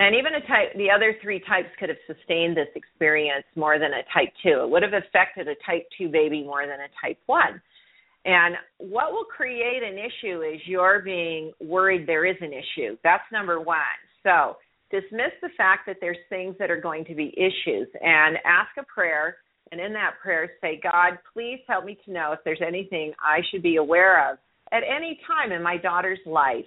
And 0.00 0.16
even 0.16 0.34
a 0.34 0.40
type, 0.40 0.74
the 0.76 0.90
other 0.90 1.14
three 1.22 1.38
types 1.38 1.68
could 1.78 1.88
have 1.88 1.98
sustained 2.08 2.56
this 2.56 2.66
experience 2.74 3.44
more 3.54 3.78
than 3.78 3.92
a 3.92 4.02
type 4.12 4.32
2. 4.42 4.64
It 4.64 4.70
would 4.70 4.82
have 4.82 4.94
affected 4.94 5.46
a 5.46 5.54
type 5.64 5.86
2 5.96 6.08
baby 6.08 6.42
more 6.42 6.66
than 6.66 6.80
a 6.80 6.90
type 7.00 7.18
1. 7.26 7.62
And 8.24 8.54
what 8.78 9.12
will 9.12 9.24
create 9.24 9.82
an 9.82 9.98
issue 9.98 10.42
is 10.42 10.60
you're 10.66 11.00
being 11.00 11.52
worried 11.60 12.06
there 12.06 12.24
is 12.24 12.36
an 12.40 12.52
issue. 12.52 12.96
That's 13.02 13.24
number 13.32 13.60
one. 13.60 13.78
So 14.22 14.56
dismiss 14.92 15.32
the 15.40 15.48
fact 15.56 15.86
that 15.86 15.96
there's 16.00 16.18
things 16.28 16.54
that 16.58 16.70
are 16.70 16.80
going 16.80 17.04
to 17.06 17.14
be 17.14 17.34
issues 17.36 17.88
and 18.00 18.36
ask 18.44 18.70
a 18.78 18.84
prayer 18.84 19.38
and 19.72 19.80
in 19.80 19.92
that 19.94 20.12
prayer 20.22 20.52
say 20.60 20.78
god 20.82 21.18
please 21.32 21.58
help 21.66 21.84
me 21.84 21.98
to 22.04 22.12
know 22.12 22.32
if 22.32 22.38
there's 22.44 22.60
anything 22.64 23.12
i 23.20 23.40
should 23.50 23.62
be 23.62 23.76
aware 23.76 24.30
of 24.30 24.38
at 24.70 24.82
any 24.84 25.18
time 25.26 25.50
in 25.50 25.62
my 25.62 25.78
daughter's 25.78 26.18
life 26.26 26.66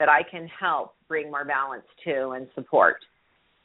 that 0.00 0.08
i 0.08 0.20
can 0.28 0.48
help 0.48 0.94
bring 1.06 1.30
more 1.30 1.44
balance 1.44 1.84
to 2.02 2.30
and 2.30 2.48
support 2.54 2.96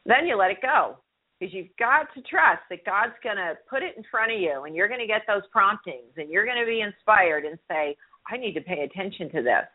then 0.05 0.27
you 0.27 0.38
let 0.38 0.51
it 0.51 0.62
go 0.62 0.95
because 1.39 1.54
you've 1.54 1.75
got 1.80 2.13
to 2.13 2.21
trust 2.21 2.62
that 2.69 2.84
god's 2.86 3.15
going 3.23 3.38
to 3.38 3.58
put 3.69 3.82
it 3.84 3.95
in 3.97 4.04
front 4.12 4.32
of 4.32 4.39
you 4.39 4.63
and 4.65 4.75
you're 4.75 4.88
going 4.88 4.99
to 4.99 5.08
get 5.08 5.21
those 5.28 5.43
promptings 5.52 6.12
and 6.17 6.30
you're 6.30 6.45
going 6.45 6.60
to 6.60 6.65
be 6.65 6.82
inspired 6.82 7.45
and 7.45 7.58
say 7.67 7.95
i 8.32 8.38
need 8.38 8.54
to 8.54 8.62
pay 8.62 8.84
attention 8.84 9.30
to 9.32 9.41
this 9.41 9.67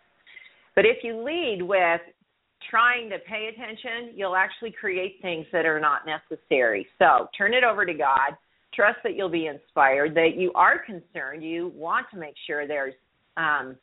but 0.75 0.85
if 0.85 0.99
you 1.03 1.23
lead 1.23 1.63
with 1.63 2.01
trying 2.71 3.11
to 3.11 3.19
pay 3.19 3.51
attention, 3.53 4.17
you'll 4.17 4.37
actually 4.37 4.73
create 4.73 5.19
things 5.23 5.47
that 5.53 5.67
are 5.67 5.81
not 5.81 6.03
necessary. 6.07 6.87
So 6.99 7.29
turn 7.37 7.55
it 7.55 7.65
over 7.65 7.85
to 7.87 7.95
God. 7.95 8.37
Trust 8.75 8.99
that 9.05 9.15
you'll 9.15 9.29
be 9.29 9.47
inspired, 9.47 10.15
that 10.15 10.33
you 10.37 10.53
are 10.55 10.79
concerned. 10.79 11.43
You 11.43 11.73
want 11.77 12.07
to 12.13 12.19
make 12.19 12.35
sure 12.47 12.67
there's 12.67 12.95
um, 13.37 13.77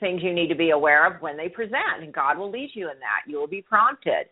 things 0.00 0.22
you 0.22 0.34
need 0.34 0.48
to 0.48 0.56
be 0.56 0.70
aware 0.70 1.06
of 1.06 1.22
when 1.22 1.36
they 1.36 1.48
present, 1.48 2.02
and 2.02 2.12
God 2.12 2.36
will 2.36 2.50
lead 2.50 2.70
you 2.74 2.90
in 2.90 2.98
that. 2.98 3.30
You 3.30 3.38
will 3.38 3.46
be 3.46 3.62
prompted. 3.62 4.26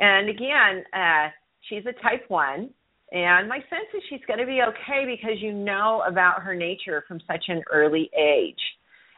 And 0.00 0.28
again, 0.28 0.84
uh, 0.92 1.28
she's 1.68 1.84
a 1.86 1.92
type 2.02 2.24
one, 2.28 2.70
and 3.12 3.48
my 3.48 3.58
sense 3.58 3.88
is 3.96 4.02
she's 4.08 4.24
going 4.26 4.40
to 4.40 4.46
be 4.46 4.60
okay 4.62 5.04
because 5.06 5.40
you 5.40 5.52
know 5.52 6.02
about 6.06 6.42
her 6.42 6.54
nature 6.54 7.04
from 7.06 7.20
such 7.26 7.44
an 7.48 7.62
early 7.72 8.10
age. 8.18 8.58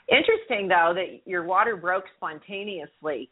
Interesting 0.09 0.69
though 0.69 0.93
that 0.95 1.29
your 1.29 1.45
water 1.45 1.77
broke 1.77 2.05
spontaneously. 2.17 3.31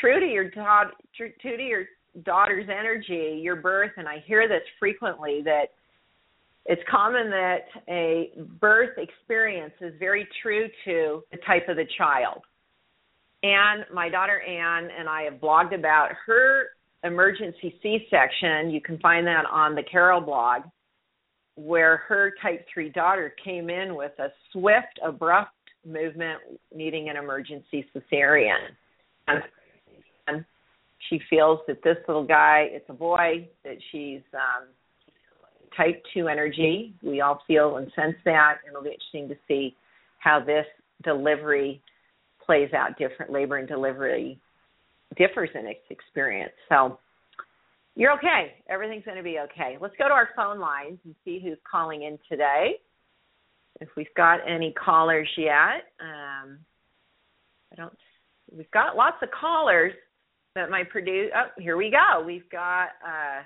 True 0.00 0.20
to 0.20 0.26
your 0.26 0.50
daughter, 0.50 0.92
true 1.16 1.30
to 1.42 1.62
your 1.62 1.84
daughter's 2.24 2.68
energy, 2.70 3.40
your 3.42 3.56
birth, 3.56 3.92
and 3.96 4.08
I 4.08 4.22
hear 4.26 4.48
this 4.48 4.62
frequently 4.78 5.42
that 5.44 5.66
it's 6.66 6.82
common 6.90 7.28
that 7.30 7.66
a 7.88 8.30
birth 8.60 8.96
experience 8.96 9.74
is 9.80 9.92
very 9.98 10.26
true 10.42 10.68
to 10.86 11.22
the 11.30 11.38
type 11.46 11.68
of 11.68 11.76
the 11.76 11.86
child. 11.98 12.42
And 13.44 13.84
my 13.92 14.08
daughter 14.08 14.40
Anne 14.40 14.88
and 14.98 15.06
I 15.06 15.24
have 15.24 15.34
blogged 15.34 15.74
about 15.74 16.08
her 16.26 16.68
emergency 17.04 17.78
C-section. 17.82 18.70
You 18.70 18.80
can 18.80 18.98
find 19.00 19.26
that 19.26 19.44
on 19.52 19.74
the 19.74 19.82
Carol 19.82 20.22
blog, 20.22 20.62
where 21.54 21.98
her 22.08 22.32
type 22.40 22.64
3 22.72 22.88
daughter 22.88 23.34
came 23.44 23.68
in 23.68 23.96
with 23.96 24.12
a 24.18 24.28
swift, 24.50 24.98
abrupt 25.04 25.50
movement 25.86 26.40
needing 26.74 27.10
an 27.10 27.18
emergency 27.18 27.86
cesarean. 27.94 28.70
And 29.28 30.46
she 31.10 31.20
feels 31.28 31.58
that 31.68 31.82
this 31.84 31.98
little 32.08 32.26
guy, 32.26 32.68
it's 32.70 32.88
a 32.88 32.94
boy, 32.94 33.46
that 33.62 33.76
she's 33.92 34.22
um, 34.32 34.68
type 35.76 36.02
2 36.14 36.28
energy. 36.28 36.94
We 37.02 37.20
all 37.20 37.42
feel 37.46 37.76
and 37.76 37.92
sense 37.94 38.16
that. 38.24 38.60
And 38.64 38.72
it'll 38.72 38.82
be 38.82 38.88
interesting 38.88 39.28
to 39.28 39.36
see 39.46 39.76
how 40.18 40.42
this 40.42 40.64
delivery 41.02 41.82
plays 42.46 42.72
out 42.72 42.98
different. 42.98 43.32
Labor 43.32 43.56
and 43.56 43.68
delivery 43.68 44.38
differs 45.16 45.50
in 45.54 45.66
its 45.66 45.80
experience. 45.90 46.52
So 46.68 46.98
you're 47.96 48.12
okay. 48.14 48.54
Everything's 48.68 49.04
going 49.04 49.16
to 49.16 49.22
be 49.22 49.38
okay. 49.40 49.76
Let's 49.80 49.94
go 49.98 50.08
to 50.08 50.14
our 50.14 50.30
phone 50.34 50.58
lines 50.58 50.98
and 51.04 51.14
see 51.24 51.40
who's 51.42 51.58
calling 51.70 52.02
in 52.02 52.18
today 52.28 52.76
if 53.80 53.88
we've 53.96 54.12
got 54.16 54.38
any 54.48 54.72
callers 54.72 55.28
yet. 55.36 55.86
Um, 56.00 56.58
I 57.72 57.76
don't. 57.76 57.96
We've 58.54 58.70
got 58.70 58.96
lots 58.96 59.16
of 59.22 59.30
callers, 59.30 59.92
that 60.54 60.70
my 60.70 60.84
produce. 60.84 61.30
Oh, 61.34 61.48
here 61.58 61.76
we 61.76 61.90
go. 61.90 62.24
We've 62.24 62.48
got. 62.50 62.88
Uh, 63.04 63.42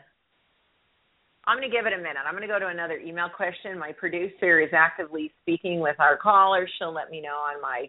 I'm 1.47 1.57
going 1.57 1.71
to 1.71 1.75
give 1.75 1.87
it 1.87 1.95
a 1.95 1.97
minute. 1.97 2.25
I'm 2.27 2.35
going 2.35 2.47
to 2.47 2.49
go 2.49 2.59
to 2.59 2.69
another 2.69 2.99
email 2.99 3.29
question. 3.35 3.79
My 3.79 3.93
producer 3.93 4.61
is 4.61 4.69
actively 4.75 5.33
speaking 5.41 5.81
with 5.81 5.97
our 5.99 6.19
callers. 6.19 6.71
She'll 6.79 6.93
let 6.93 7.11
me 7.11 7.23
know 7.23 7.37
on 7.37 7.63
my 7.63 7.89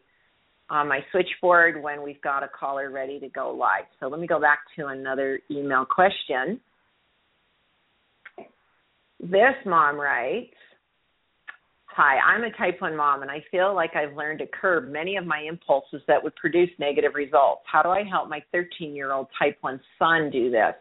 on 0.69 0.87
my 0.87 0.99
switchboard 1.11 1.81
when 1.81 2.03
we've 2.03 2.21
got 2.21 2.43
a 2.43 2.47
caller 2.47 2.91
ready 2.91 3.19
to 3.19 3.29
go 3.29 3.51
live. 3.51 3.85
So 3.99 4.07
let 4.07 4.19
me 4.19 4.27
go 4.27 4.39
back 4.39 4.59
to 4.77 4.87
another 4.87 5.39
email 5.49 5.85
question. 5.85 6.59
This 9.19 9.55
mom 9.65 9.99
writes, 9.99 10.53
Hi, 11.87 12.17
I'm 12.19 12.43
a 12.43 12.51
type 12.51 12.79
1 12.79 12.95
mom 12.95 13.23
and 13.23 13.31
I 13.31 13.43
feel 13.51 13.75
like 13.75 13.95
I've 13.95 14.15
learned 14.15 14.39
to 14.39 14.45
curb 14.47 14.89
many 14.89 15.17
of 15.17 15.25
my 15.25 15.39
impulses 15.41 16.01
that 16.07 16.23
would 16.23 16.35
produce 16.35 16.69
negative 16.79 17.11
results. 17.15 17.61
How 17.69 17.81
do 17.81 17.89
I 17.89 18.03
help 18.03 18.29
my 18.29 18.41
13 18.53 18.95
year 18.95 19.11
old 19.11 19.27
type 19.37 19.57
1 19.61 19.81
son 19.97 20.29
do 20.31 20.49
this? 20.49 20.75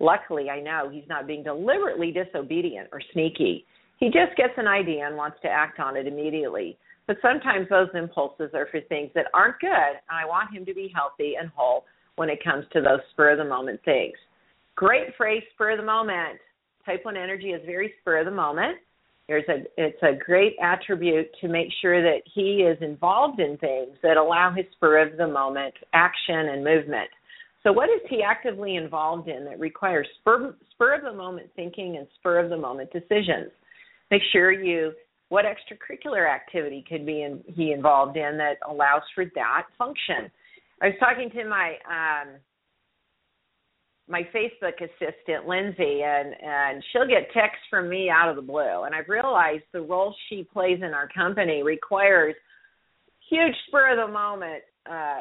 Luckily, 0.00 0.50
I 0.50 0.60
know 0.60 0.90
he's 0.92 1.08
not 1.08 1.26
being 1.26 1.44
deliberately 1.44 2.10
disobedient 2.10 2.88
or 2.92 3.00
sneaky. 3.12 3.64
He 3.98 4.06
just 4.06 4.36
gets 4.36 4.54
an 4.56 4.66
idea 4.66 5.06
and 5.06 5.16
wants 5.16 5.36
to 5.42 5.48
act 5.48 5.78
on 5.78 5.96
it 5.96 6.06
immediately. 6.06 6.76
But 7.06 7.16
sometimes 7.22 7.68
those 7.68 7.88
impulses 7.94 8.50
are 8.54 8.68
for 8.70 8.80
things 8.82 9.10
that 9.14 9.26
aren't 9.34 9.58
good, 9.60 9.68
and 9.68 10.12
I 10.12 10.24
want 10.26 10.54
him 10.54 10.64
to 10.66 10.74
be 10.74 10.92
healthy 10.94 11.34
and 11.40 11.50
whole 11.54 11.84
when 12.16 12.30
it 12.30 12.42
comes 12.42 12.64
to 12.72 12.80
those 12.80 13.00
spur 13.12 13.32
of 13.32 13.38
the 13.38 13.44
moment 13.44 13.80
things. 13.84 14.16
Great 14.76 15.16
phrase, 15.16 15.42
spur 15.54 15.72
of 15.72 15.78
the 15.78 15.84
moment. 15.84 16.38
Type 16.86 17.04
1 17.04 17.16
energy 17.16 17.50
is 17.50 17.60
very 17.66 17.92
spur 18.00 18.18
of 18.20 18.26
the 18.26 18.30
moment 18.30 18.78
there's 19.30 19.44
a 19.48 19.62
it's 19.76 20.02
a 20.02 20.18
great 20.26 20.56
attribute 20.60 21.28
to 21.40 21.46
make 21.46 21.68
sure 21.80 22.02
that 22.02 22.22
he 22.34 22.64
is 22.68 22.76
involved 22.80 23.38
in 23.38 23.56
things 23.58 23.96
that 24.02 24.16
allow 24.16 24.52
his 24.52 24.66
spur 24.72 25.00
of 25.06 25.16
the 25.16 25.26
moment 25.28 25.72
action 25.92 26.34
and 26.34 26.64
movement. 26.64 27.08
So 27.62 27.70
what 27.70 27.88
is 27.90 28.00
he 28.08 28.24
actively 28.24 28.74
involved 28.74 29.28
in 29.28 29.44
that 29.44 29.60
requires 29.60 30.08
spur 30.18 30.56
spur 30.72 30.96
of 30.96 31.02
the 31.02 31.12
moment 31.12 31.48
thinking 31.54 31.96
and 31.96 32.08
spur 32.18 32.40
of 32.40 32.50
the 32.50 32.56
moment 32.56 32.90
decisions? 32.92 33.52
Make 34.10 34.22
sure 34.32 34.50
you 34.50 34.94
what 35.30 35.44
extracurricular 35.44 36.28
activity 36.28 36.84
could 36.86 37.06
be 37.06 37.22
in, 37.22 37.42
he 37.46 37.72
involved 37.72 38.16
in 38.16 38.36
that 38.36 38.58
allows 38.68 39.02
for 39.14 39.24
that 39.36 39.62
function. 39.78 40.30
I 40.82 40.88
was 40.88 40.96
talking 40.98 41.30
to 41.30 41.44
my 41.48 41.76
um, 41.88 42.34
my 44.08 44.22
Facebook 44.34 44.74
assistant 44.80 45.46
Lindsay, 45.46 46.02
and 46.04 46.34
and 46.42 46.82
she'll 46.92 47.06
get 47.06 47.32
texts 47.32 47.64
from 47.70 47.88
me 47.88 48.10
out 48.10 48.28
of 48.28 48.36
the 48.36 48.42
blue, 48.42 48.82
and 48.82 48.94
I've 48.94 49.08
realized 49.08 49.62
the 49.72 49.80
role 49.80 50.14
she 50.28 50.42
plays 50.42 50.80
in 50.82 50.92
our 50.92 51.08
company 51.08 51.62
requires 51.62 52.34
huge 53.28 53.54
spur 53.68 53.92
of 53.92 54.08
the 54.08 54.12
moment. 54.12 54.62
Uh, 54.84 55.20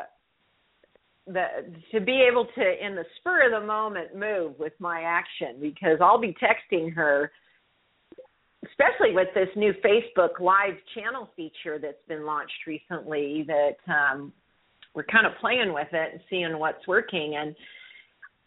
the 1.28 1.46
to 1.92 2.02
be 2.02 2.26
able 2.28 2.48
to 2.56 2.86
in 2.86 2.96
the 2.96 3.06
spur 3.20 3.46
of 3.46 3.62
the 3.62 3.68
moment 3.68 4.16
move 4.16 4.58
with 4.58 4.74
my 4.80 5.02
action 5.02 5.58
because 5.62 6.00
I'll 6.02 6.20
be 6.20 6.36
texting 6.42 6.92
her 6.96 7.32
especially 8.66 9.14
with 9.14 9.28
this 9.34 9.50
new 9.56 9.74
Facebook 9.86 10.40
live 10.40 10.76
channel 10.94 11.30
feature 11.36 11.80
that's 11.80 12.04
been 12.08 12.26
launched 12.26 12.68
recently 12.68 13.46
that 13.48 13.78
um 13.92 14.34
we're 14.96 15.04
kind 15.04 15.26
of 15.26 15.34
playing 15.40 15.72
with 15.74 15.88
it 15.94 16.14
and 16.14 16.22
seeing 16.30 16.58
what's 16.58 16.86
working 16.88 17.36
and 17.38 17.56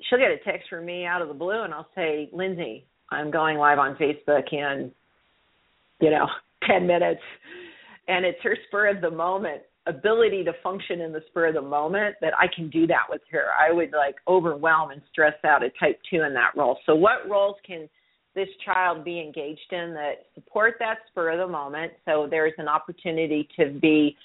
she'll 0.09 0.18
get 0.18 0.31
a 0.31 0.38
text 0.38 0.68
from 0.68 0.85
me 0.85 1.05
out 1.07 1.22
of 1.22 1.29
the 1.29 1.35
blue 1.35 1.62
and 1.62 1.72
I'll 1.72 1.88
say, 1.94 2.29
Lindsay, 2.33 2.85
I'm 3.11 3.31
going 3.31 3.59
live 3.59 3.79
on 3.79 3.96
Facebook 3.96 4.53
in, 4.53 4.90
you 6.01 6.11
know, 6.11 6.27
10 6.68 6.87
minutes. 6.87 7.20
And 8.09 8.25
it's 8.25 8.38
her 8.42 8.57
spur 8.66 8.88
of 8.88 9.01
the 9.01 9.11
moment 9.11 9.62
ability 9.87 10.44
to 10.44 10.53
function 10.62 11.01
in 11.01 11.12
the 11.12 11.22
spur 11.29 11.48
of 11.48 11.55
the 11.55 11.62
moment 11.62 12.14
that 12.20 12.33
I 12.38 12.46
can 12.55 12.70
do 12.70 12.87
that 12.87 13.05
with 13.11 13.20
her. 13.33 13.46
I 13.59 13.72
would 13.72 13.90
like 13.90 14.14
overwhelm 14.29 14.90
and 14.90 15.03
stress 15.11 15.35
out 15.44 15.64
a 15.64 15.70
type 15.70 15.98
two 16.09 16.22
in 16.22 16.33
that 16.35 16.53
role. 16.57 16.79
So 16.87 16.94
what 16.94 17.29
roles 17.29 17.57
can 17.66 17.88
this 18.35 18.49
child 18.64 19.05
be 19.05 19.21
engaged 19.21 19.73
in 19.73 19.95
that 19.95 20.27
support 20.35 20.75
that 20.79 20.99
spur 21.09 21.31
of 21.31 21.38
the 21.38 21.47
moment? 21.47 21.92
So 22.05 22.27
there's 22.31 22.55
an 22.59 22.68
opportunity 22.68 23.49
to 23.59 23.71
be 23.81 24.16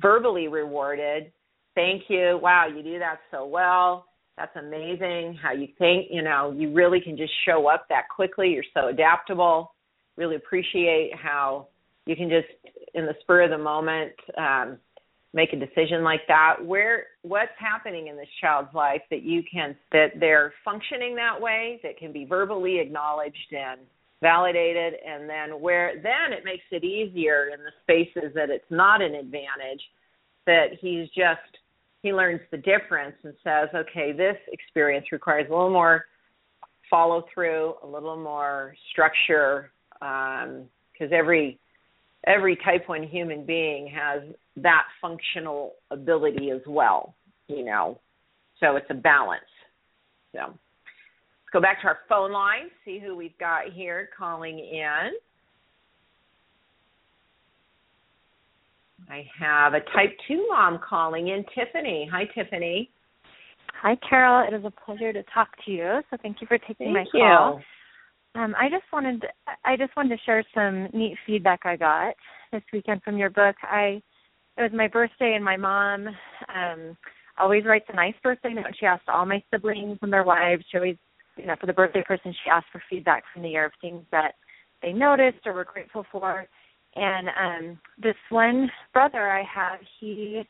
verbally 0.00 0.48
rewarded. 0.48 1.32
Thank 1.74 2.04
you. 2.08 2.38
Wow, 2.42 2.66
you 2.66 2.82
do 2.82 2.98
that 2.98 3.18
so 3.30 3.46
well 3.46 4.06
that's 4.36 4.54
amazing 4.56 5.38
how 5.42 5.52
you 5.52 5.68
think, 5.78 6.08
you 6.10 6.22
know, 6.22 6.52
you 6.52 6.72
really 6.72 7.00
can 7.00 7.16
just 7.16 7.32
show 7.46 7.68
up 7.68 7.86
that 7.88 8.08
quickly. 8.14 8.50
You're 8.50 8.64
so 8.74 8.88
adaptable. 8.88 9.74
Really 10.16 10.36
appreciate 10.36 11.12
how 11.14 11.68
you 12.04 12.16
can 12.16 12.28
just 12.28 12.48
in 12.94 13.06
the 13.06 13.14
spur 13.20 13.42
of 13.42 13.50
the 13.50 13.58
moment 13.58 14.12
um 14.38 14.78
make 15.32 15.52
a 15.52 15.56
decision 15.56 16.02
like 16.02 16.20
that 16.28 16.56
where 16.64 17.04
what's 17.22 17.52
happening 17.58 18.06
in 18.08 18.16
this 18.16 18.28
child's 18.40 18.72
life 18.74 19.02
that 19.10 19.22
you 19.22 19.42
can 19.50 19.76
that 19.92 20.12
they're 20.18 20.52
functioning 20.64 21.14
that 21.16 21.40
way 21.40 21.80
that 21.82 21.98
can 21.98 22.12
be 22.12 22.24
verbally 22.24 22.78
acknowledged 22.78 23.52
and 23.52 23.80
validated 24.22 24.94
and 25.06 25.28
then 25.28 25.60
where 25.60 26.00
then 26.02 26.32
it 26.32 26.44
makes 26.44 26.64
it 26.70 26.84
easier 26.84 27.50
in 27.52 27.60
the 27.60 27.72
spaces 27.82 28.32
that 28.34 28.48
it's 28.48 28.64
not 28.70 29.02
an 29.02 29.14
advantage 29.14 29.82
that 30.46 30.68
he's 30.80 31.08
just 31.08 31.58
he 32.06 32.12
learns 32.12 32.40
the 32.52 32.58
difference 32.58 33.16
and 33.24 33.34
says, 33.42 33.68
okay, 33.74 34.12
this 34.12 34.36
experience 34.52 35.06
requires 35.10 35.46
a 35.48 35.52
little 35.52 35.70
more 35.70 36.04
follow 36.88 37.24
through, 37.34 37.74
a 37.82 37.86
little 37.86 38.16
more 38.16 38.74
structure, 38.92 39.72
because 40.00 40.44
um, 41.10 41.12
every 41.12 41.58
every 42.26 42.56
type 42.64 42.88
one 42.88 43.02
human 43.02 43.44
being 43.44 43.88
has 43.88 44.22
that 44.56 44.84
functional 45.00 45.72
ability 45.90 46.50
as 46.50 46.62
well. 46.66 47.14
You 47.48 47.64
know, 47.64 48.00
So 48.60 48.76
it's 48.76 48.86
a 48.90 48.94
balance. 48.94 49.42
So 50.32 50.40
let's 50.48 51.52
go 51.52 51.60
back 51.60 51.80
to 51.82 51.88
our 51.88 51.98
phone 52.08 52.32
line, 52.32 52.70
see 52.84 52.98
who 52.98 53.16
we've 53.16 53.38
got 53.38 53.72
here 53.72 54.08
calling 54.16 54.58
in. 54.58 55.10
I 59.08 59.24
have 59.38 59.74
a 59.74 59.80
type 59.94 60.16
2 60.26 60.48
mom 60.50 60.80
calling 60.86 61.28
in, 61.28 61.44
Tiffany. 61.54 62.08
Hi, 62.12 62.24
Tiffany. 62.34 62.90
Hi, 63.80 63.96
Carol. 64.08 64.48
It 64.48 64.54
is 64.56 64.64
a 64.64 64.72
pleasure 64.84 65.12
to 65.12 65.22
talk 65.32 65.48
to 65.64 65.70
you. 65.70 66.00
So 66.10 66.16
thank 66.22 66.40
you 66.40 66.46
for 66.46 66.58
taking 66.58 66.92
Thank 66.92 66.94
my 66.94 67.04
you. 67.14 67.20
call. 67.20 67.60
Um, 68.34 68.54
I 68.58 68.68
just 68.68 68.84
wanted 68.92 69.24
I 69.64 69.76
just 69.76 69.96
wanted 69.96 70.16
to 70.16 70.22
share 70.24 70.44
some 70.54 70.88
neat 70.92 71.16
feedback 71.26 71.60
I 71.64 71.76
got 71.76 72.14
this 72.52 72.62
weekend 72.72 73.02
from 73.02 73.16
your 73.16 73.30
book. 73.30 73.56
I 73.62 74.02
it 74.56 74.62
was 74.62 74.70
my 74.74 74.88
birthday 74.88 75.34
and 75.34 75.44
my 75.44 75.56
mom 75.56 76.08
um 76.54 76.96
always 77.38 77.64
writes 77.64 77.84
a 77.90 77.96
nice 77.96 78.14
birthday 78.22 78.54
note. 78.54 78.74
She 78.78 78.86
asked 78.86 79.08
all 79.08 79.26
my 79.26 79.42
siblings 79.52 79.98
and 80.00 80.12
their 80.12 80.24
wives. 80.24 80.64
She 80.70 80.78
always 80.78 80.96
you 81.36 81.46
know, 81.46 81.56
for 81.60 81.66
the 81.66 81.72
birthday 81.72 82.02
person 82.02 82.32
she 82.32 82.50
asked 82.50 82.68
for 82.72 82.82
feedback 82.88 83.24
from 83.32 83.42
the 83.42 83.50
year 83.50 83.66
of 83.66 83.72
things 83.80 84.02
that 84.10 84.32
they 84.82 84.92
noticed 84.92 85.46
or 85.46 85.52
were 85.52 85.64
grateful 85.64 86.06
for. 86.10 86.46
And 86.94 87.28
um 87.28 87.78
this 88.02 88.16
one 88.30 88.70
brother 88.92 89.28
I 89.28 89.42
have, 89.42 89.80
he 90.00 90.42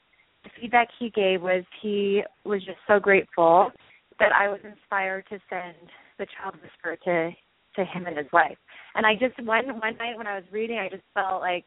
the 0.44 0.50
feedback 0.60 0.88
he 0.98 1.10
gave 1.10 1.42
was 1.42 1.64
he 1.82 2.22
was 2.44 2.64
just 2.64 2.78
so 2.86 3.00
grateful 3.00 3.70
that 4.18 4.32
I 4.32 4.48
was 4.48 4.60
inspired 4.64 5.26
to 5.28 5.38
send 5.50 5.90
the 6.18 6.26
child 6.38 6.54
whisperer 6.62 6.96
to 7.04 7.34
to 7.74 7.84
him 7.84 8.06
and 8.06 8.16
his 8.16 8.26
wife. 8.32 8.56
And 8.94 9.04
I 9.04 9.14
just 9.14 9.38
one 9.42 9.66
one 9.80 9.96
night 9.96 10.16
when 10.16 10.26
I 10.26 10.36
was 10.36 10.44
reading, 10.52 10.78
I 10.78 10.88
just 10.88 11.02
felt 11.14 11.40
like 11.40 11.64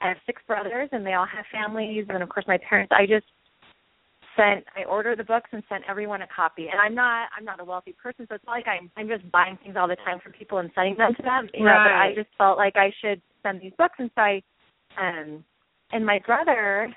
I 0.00 0.08
have 0.08 0.16
six 0.26 0.42
brothers 0.46 0.88
and 0.92 1.04
they 1.04 1.14
all 1.14 1.26
have 1.26 1.44
families, 1.52 2.06
and 2.08 2.22
of 2.22 2.28
course 2.28 2.46
my 2.48 2.58
parents. 2.68 2.92
I 2.96 3.06
just 3.06 3.26
sent 4.36 4.64
I 4.76 4.84
ordered 4.84 5.18
the 5.18 5.24
books 5.24 5.50
and 5.52 5.62
sent 5.68 5.84
everyone 5.88 6.22
a 6.22 6.26
copy. 6.34 6.68
And 6.70 6.80
I'm 6.80 6.94
not 6.94 7.28
I'm 7.36 7.44
not 7.44 7.60
a 7.60 7.64
wealthy 7.64 7.94
person, 8.02 8.26
so 8.28 8.34
it's 8.36 8.44
not 8.46 8.52
like 8.52 8.68
I'm 8.68 8.90
I'm 8.96 9.08
just 9.08 9.30
buying 9.30 9.58
things 9.62 9.76
all 9.78 9.88
the 9.88 9.96
time 9.96 10.20
from 10.22 10.32
people 10.32 10.58
and 10.58 10.70
sending 10.74 10.96
them 10.96 11.14
to 11.14 11.22
them. 11.22 11.48
You 11.54 11.64
know, 11.64 11.78
but 11.84 11.92
I 11.92 12.14
just 12.14 12.30
felt 12.38 12.56
like 12.56 12.76
I 12.76 12.90
should 13.02 13.20
send 13.42 13.60
these 13.60 13.72
books, 13.76 13.94
and 13.98 14.10
so 14.14 14.20
I 14.22 14.42
um 14.98 15.44
and 15.92 16.04
my 16.06 16.18
brother 16.24 16.94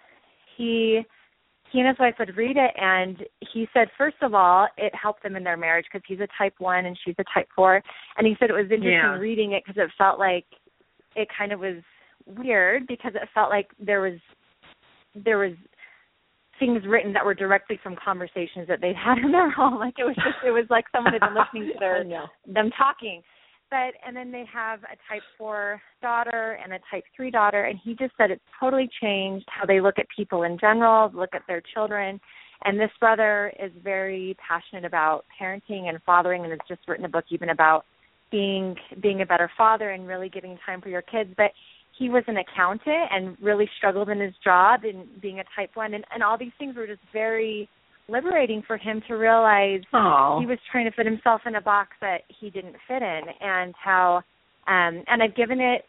he 0.57 1.01
he 1.71 1.79
and 1.79 1.87
his 1.87 1.97
wife 1.99 2.15
would 2.19 2.37
read 2.37 2.55
it 2.55 2.71
and 2.77 3.17
he 3.51 3.67
said 3.73 3.87
first 3.97 4.17
of 4.21 4.33
all 4.33 4.67
it 4.77 4.93
helped 4.95 5.23
them 5.23 5.35
in 5.35 5.43
their 5.43 5.57
marriage 5.57 5.85
because 5.91 6.03
he's 6.07 6.19
a 6.19 6.27
type 6.37 6.53
1 6.59 6.85
and 6.85 6.97
she's 7.03 7.15
a 7.17 7.23
type 7.33 7.47
4 7.55 7.81
and 8.17 8.27
he 8.27 8.35
said 8.39 8.49
it 8.49 8.53
was 8.53 8.65
interesting 8.71 8.91
Yeah. 8.93 9.17
reading 9.17 9.53
it 9.53 9.63
because 9.65 9.81
it 9.81 9.91
felt 9.97 10.19
like 10.19 10.45
it 11.15 11.27
kind 11.35 11.51
of 11.51 11.59
was 11.59 11.81
weird 12.25 12.88
because 12.88 13.13
it 13.15 13.27
felt 13.33 13.49
like 13.49 13.69
there 13.79 14.01
was 14.01 14.19
there 15.15 15.38
was 15.38 15.53
things 16.59 16.81
written 16.88 17.13
that 17.13 17.25
were 17.25 17.33
directly 17.33 17.79
from 17.81 17.95
conversations 18.03 18.67
that 18.67 18.79
they'd 18.81 18.95
had 19.05 19.17
in 19.17 19.31
their 19.31 19.49
home 19.49 19.79
like 19.79 19.95
it 19.97 20.03
was 20.03 20.15
just 20.15 20.38
it 20.45 20.51
was 20.51 20.65
like 20.69 20.86
someone 20.91 21.13
had 21.13 21.21
been 21.21 21.36
listening 21.36 21.73
to 21.73 21.79
their 21.79 22.03
them 22.47 22.69
talking. 22.77 23.21
But 23.69 23.95
and 24.05 24.15
then 24.15 24.31
they 24.31 24.45
have 24.53 24.79
a 24.83 24.95
type 25.12 25.23
four 25.38 25.81
daughter 26.01 26.59
and 26.63 26.73
a 26.73 26.79
type 26.91 27.03
three 27.15 27.31
daughter 27.31 27.63
and 27.63 27.79
he 27.83 27.95
just 27.95 28.13
said 28.17 28.29
it's 28.29 28.43
totally 28.59 28.89
changed 29.01 29.45
how 29.49 29.65
they 29.65 29.81
look 29.81 29.97
at 29.97 30.05
people 30.15 30.43
in 30.43 30.59
general, 30.59 31.12
look 31.13 31.31
at 31.33 31.41
their 31.47 31.62
children. 31.73 32.19
And 32.65 32.79
this 32.79 32.91
brother 32.99 33.51
is 33.62 33.71
very 33.83 34.38
passionate 34.47 34.86
about 34.86 35.25
parenting 35.41 35.89
and 35.89 35.99
fathering 36.05 36.43
and 36.43 36.51
has 36.51 36.59
just 36.67 36.88
written 36.88 37.05
a 37.05 37.09
book 37.09 37.25
even 37.29 37.49
about 37.49 37.86
being 38.31 38.75
being 39.01 39.21
a 39.21 39.25
better 39.25 39.49
father 39.57 39.91
and 39.91 40.07
really 40.07 40.29
giving 40.29 40.57
time 40.65 40.81
for 40.81 40.89
your 40.89 41.01
kids. 41.01 41.29
But 41.38 41.51
he 41.97 42.10
was 42.10 42.23
an 42.27 42.38
accountant 42.38 43.10
and 43.12 43.38
really 43.41 43.69
struggled 43.77 44.10
in 44.10 44.19
his 44.19 44.34
job 44.43 44.82
and 44.84 45.21
being 45.21 45.39
a 45.39 45.43
type 45.56 45.71
one 45.75 45.93
and, 45.93 46.06
and 46.13 46.23
all 46.23 46.38
these 46.38 46.51
things 46.58 46.75
were 46.75 46.88
just 46.88 47.01
very 47.12 47.69
liberating 48.08 48.62
for 48.67 48.77
him 48.77 49.01
to 49.08 49.13
realize 49.15 49.82
Oh. 49.93 50.38
he 50.39 50.45
was 50.45 50.58
trying 50.71 50.86
to 50.86 50.91
fit 50.91 51.06
himself 51.06 51.41
in 51.45 51.56
a 51.56 51.62
box 51.62 51.91
that 52.01 52.21
he 52.27 52.49
didn't 52.49 52.75
fit 52.88 53.01
in 53.01 53.21
and 53.41 53.73
how 53.82 54.17
um 54.67 55.03
and 55.08 55.21
I've 55.23 55.36
given 55.36 55.60
it 55.60 55.84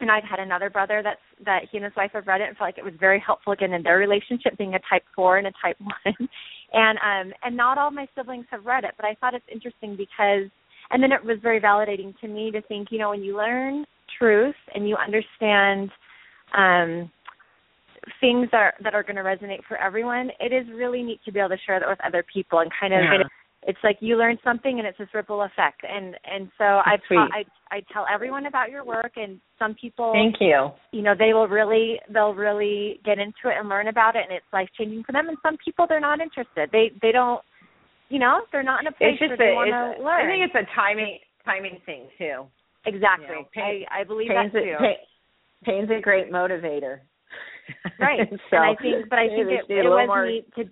and 0.00 0.10
I've 0.10 0.22
had 0.24 0.38
another 0.38 0.70
brother 0.70 1.00
that's 1.02 1.20
that 1.44 1.62
he 1.70 1.78
and 1.78 1.84
his 1.84 1.96
wife 1.96 2.10
have 2.12 2.26
read 2.26 2.40
it 2.40 2.48
and 2.48 2.56
felt 2.56 2.68
like 2.68 2.78
it 2.78 2.84
was 2.84 2.94
very 3.00 3.20
helpful 3.24 3.52
again 3.52 3.72
in 3.72 3.82
their 3.82 3.98
relationship 3.98 4.56
being 4.56 4.74
a 4.74 4.80
type 4.90 5.02
four 5.14 5.38
and 5.38 5.46
a 5.46 5.52
type 5.62 5.76
one. 5.80 6.28
and 6.72 6.98
um 6.98 7.32
and 7.42 7.56
not 7.56 7.78
all 7.78 7.90
my 7.90 8.06
siblings 8.16 8.46
have 8.50 8.64
read 8.64 8.84
it, 8.84 8.92
but 8.96 9.06
I 9.06 9.14
thought 9.14 9.34
it's 9.34 9.44
interesting 9.50 9.96
because 9.96 10.50
and 10.90 11.02
then 11.02 11.12
it 11.12 11.24
was 11.24 11.38
very 11.42 11.60
validating 11.60 12.18
to 12.20 12.28
me 12.28 12.50
to 12.52 12.62
think, 12.62 12.88
you 12.90 12.98
know, 12.98 13.10
when 13.10 13.22
you 13.22 13.36
learn 13.36 13.84
truth 14.18 14.54
and 14.74 14.88
you 14.88 14.96
understand 14.96 15.90
um 16.56 17.10
things 18.20 18.48
that 18.52 18.58
are, 18.58 18.74
that 18.82 18.94
are 18.94 19.02
going 19.02 19.16
to 19.16 19.22
resonate 19.22 19.62
for 19.68 19.76
everyone, 19.76 20.30
it 20.40 20.52
is 20.52 20.66
really 20.74 21.02
neat 21.02 21.20
to 21.26 21.32
be 21.32 21.40
able 21.40 21.50
to 21.50 21.58
share 21.66 21.78
that 21.78 21.88
with 21.88 21.98
other 22.04 22.24
people 22.32 22.60
and 22.60 22.70
kind 22.80 22.94
of 22.94 23.00
Yeah. 23.02 23.26
it's 23.64 23.78
like 23.82 23.98
you 24.00 24.16
learn 24.16 24.38
something 24.42 24.78
and 24.78 24.86
it's 24.86 24.96
this 24.98 25.08
ripple 25.12 25.42
effect 25.42 25.82
and 25.84 26.16
and 26.24 26.48
so 26.56 26.64
I 26.64 26.96
sweet. 27.06 27.18
I 27.18 27.44
I 27.70 27.80
tell 27.92 28.06
everyone 28.10 28.46
about 28.46 28.70
your 28.70 28.84
work 28.84 29.12
and 29.16 29.40
some 29.58 29.74
people 29.74 30.12
Thank 30.14 30.36
you. 30.40 30.70
you 30.92 31.02
know 31.02 31.14
they 31.18 31.34
will 31.34 31.48
really 31.48 32.00
they'll 32.08 32.34
really 32.34 33.00
get 33.04 33.18
into 33.18 33.50
it 33.50 33.58
and 33.58 33.68
learn 33.68 33.88
about 33.88 34.16
it 34.16 34.22
and 34.26 34.32
it's 34.32 34.46
life 34.52 34.68
changing 34.78 35.02
for 35.04 35.12
them 35.12 35.28
and 35.28 35.36
some 35.42 35.56
people 35.62 35.86
they're 35.88 36.00
not 36.00 36.20
interested 36.20 36.70
they 36.72 36.92
they 37.02 37.12
don't 37.12 37.42
you 38.08 38.18
know 38.20 38.42
they're 38.52 38.62
not 38.62 38.80
in 38.80 38.86
a 38.86 38.92
place 38.92 39.20
where 39.20 39.36
they 39.36 39.52
want 39.52 39.68
to 39.68 40.02
learn 40.02 40.24
I 40.24 40.30
think 40.30 40.44
it's 40.46 40.54
a 40.54 40.74
timing 40.74 41.18
timing 41.44 41.78
thing 41.84 42.08
too. 42.16 42.46
Exactly 42.94 43.26
you 43.28 43.42
know, 43.42 43.48
pain- 43.54 43.86
I 43.90 44.00
I 44.00 44.04
believe 44.04 44.28
that 44.28 44.46
a, 44.46 44.50
too 44.50 44.76
pain, 44.80 44.96
pain's 45.64 45.90
a 45.90 46.00
great 46.00 46.30
motivator. 46.32 47.00
right 48.00 48.20
so, 48.50 48.56
and 48.56 48.64
I 48.64 48.74
think 48.80 49.08
but 49.10 49.18
I 49.18 49.28
think 49.28 49.48
it, 49.50 49.64
it 49.68 49.84
was 49.84 50.06
more 50.06 50.26
neat 50.26 50.46
to 50.56 50.64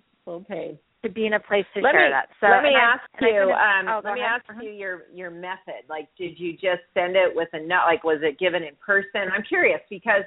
pain. 0.49 0.77
to 1.03 1.09
be 1.09 1.25
in 1.25 1.33
a 1.33 1.39
place 1.39 1.65
to 1.75 1.81
let 1.81 1.93
share 1.93 2.05
me, 2.09 2.11
that 2.11 2.27
so 2.41 2.47
let 2.47 2.63
me 2.63 2.73
I- 2.75 2.93
ask 2.93 3.01
I 3.21 3.25
you. 3.25 3.31
couldn't- 3.31 3.51
um, 3.53 3.85
oh, 3.87 4.01
let 4.03 4.13
me 4.15 4.21
ahead. 4.21 4.41
ask 4.41 4.49
Uh-huh. 4.49 4.61
you 4.63 4.71
your 4.71 5.03
your 5.13 5.29
method. 5.31 5.85
Like, 5.89 6.07
did 6.17 6.39
you 6.39 6.53
just 6.53 6.81
send 6.93 7.15
it 7.15 7.33
with 7.35 7.49
a 7.53 7.59
note? 7.59 7.85
Like, 7.85 8.03
was 8.03 8.19
it 8.23 8.39
given 8.39 8.63
in 8.63 8.75
person? 8.83 9.29
I'm 9.33 9.43
curious 9.43 9.81
because 9.89 10.23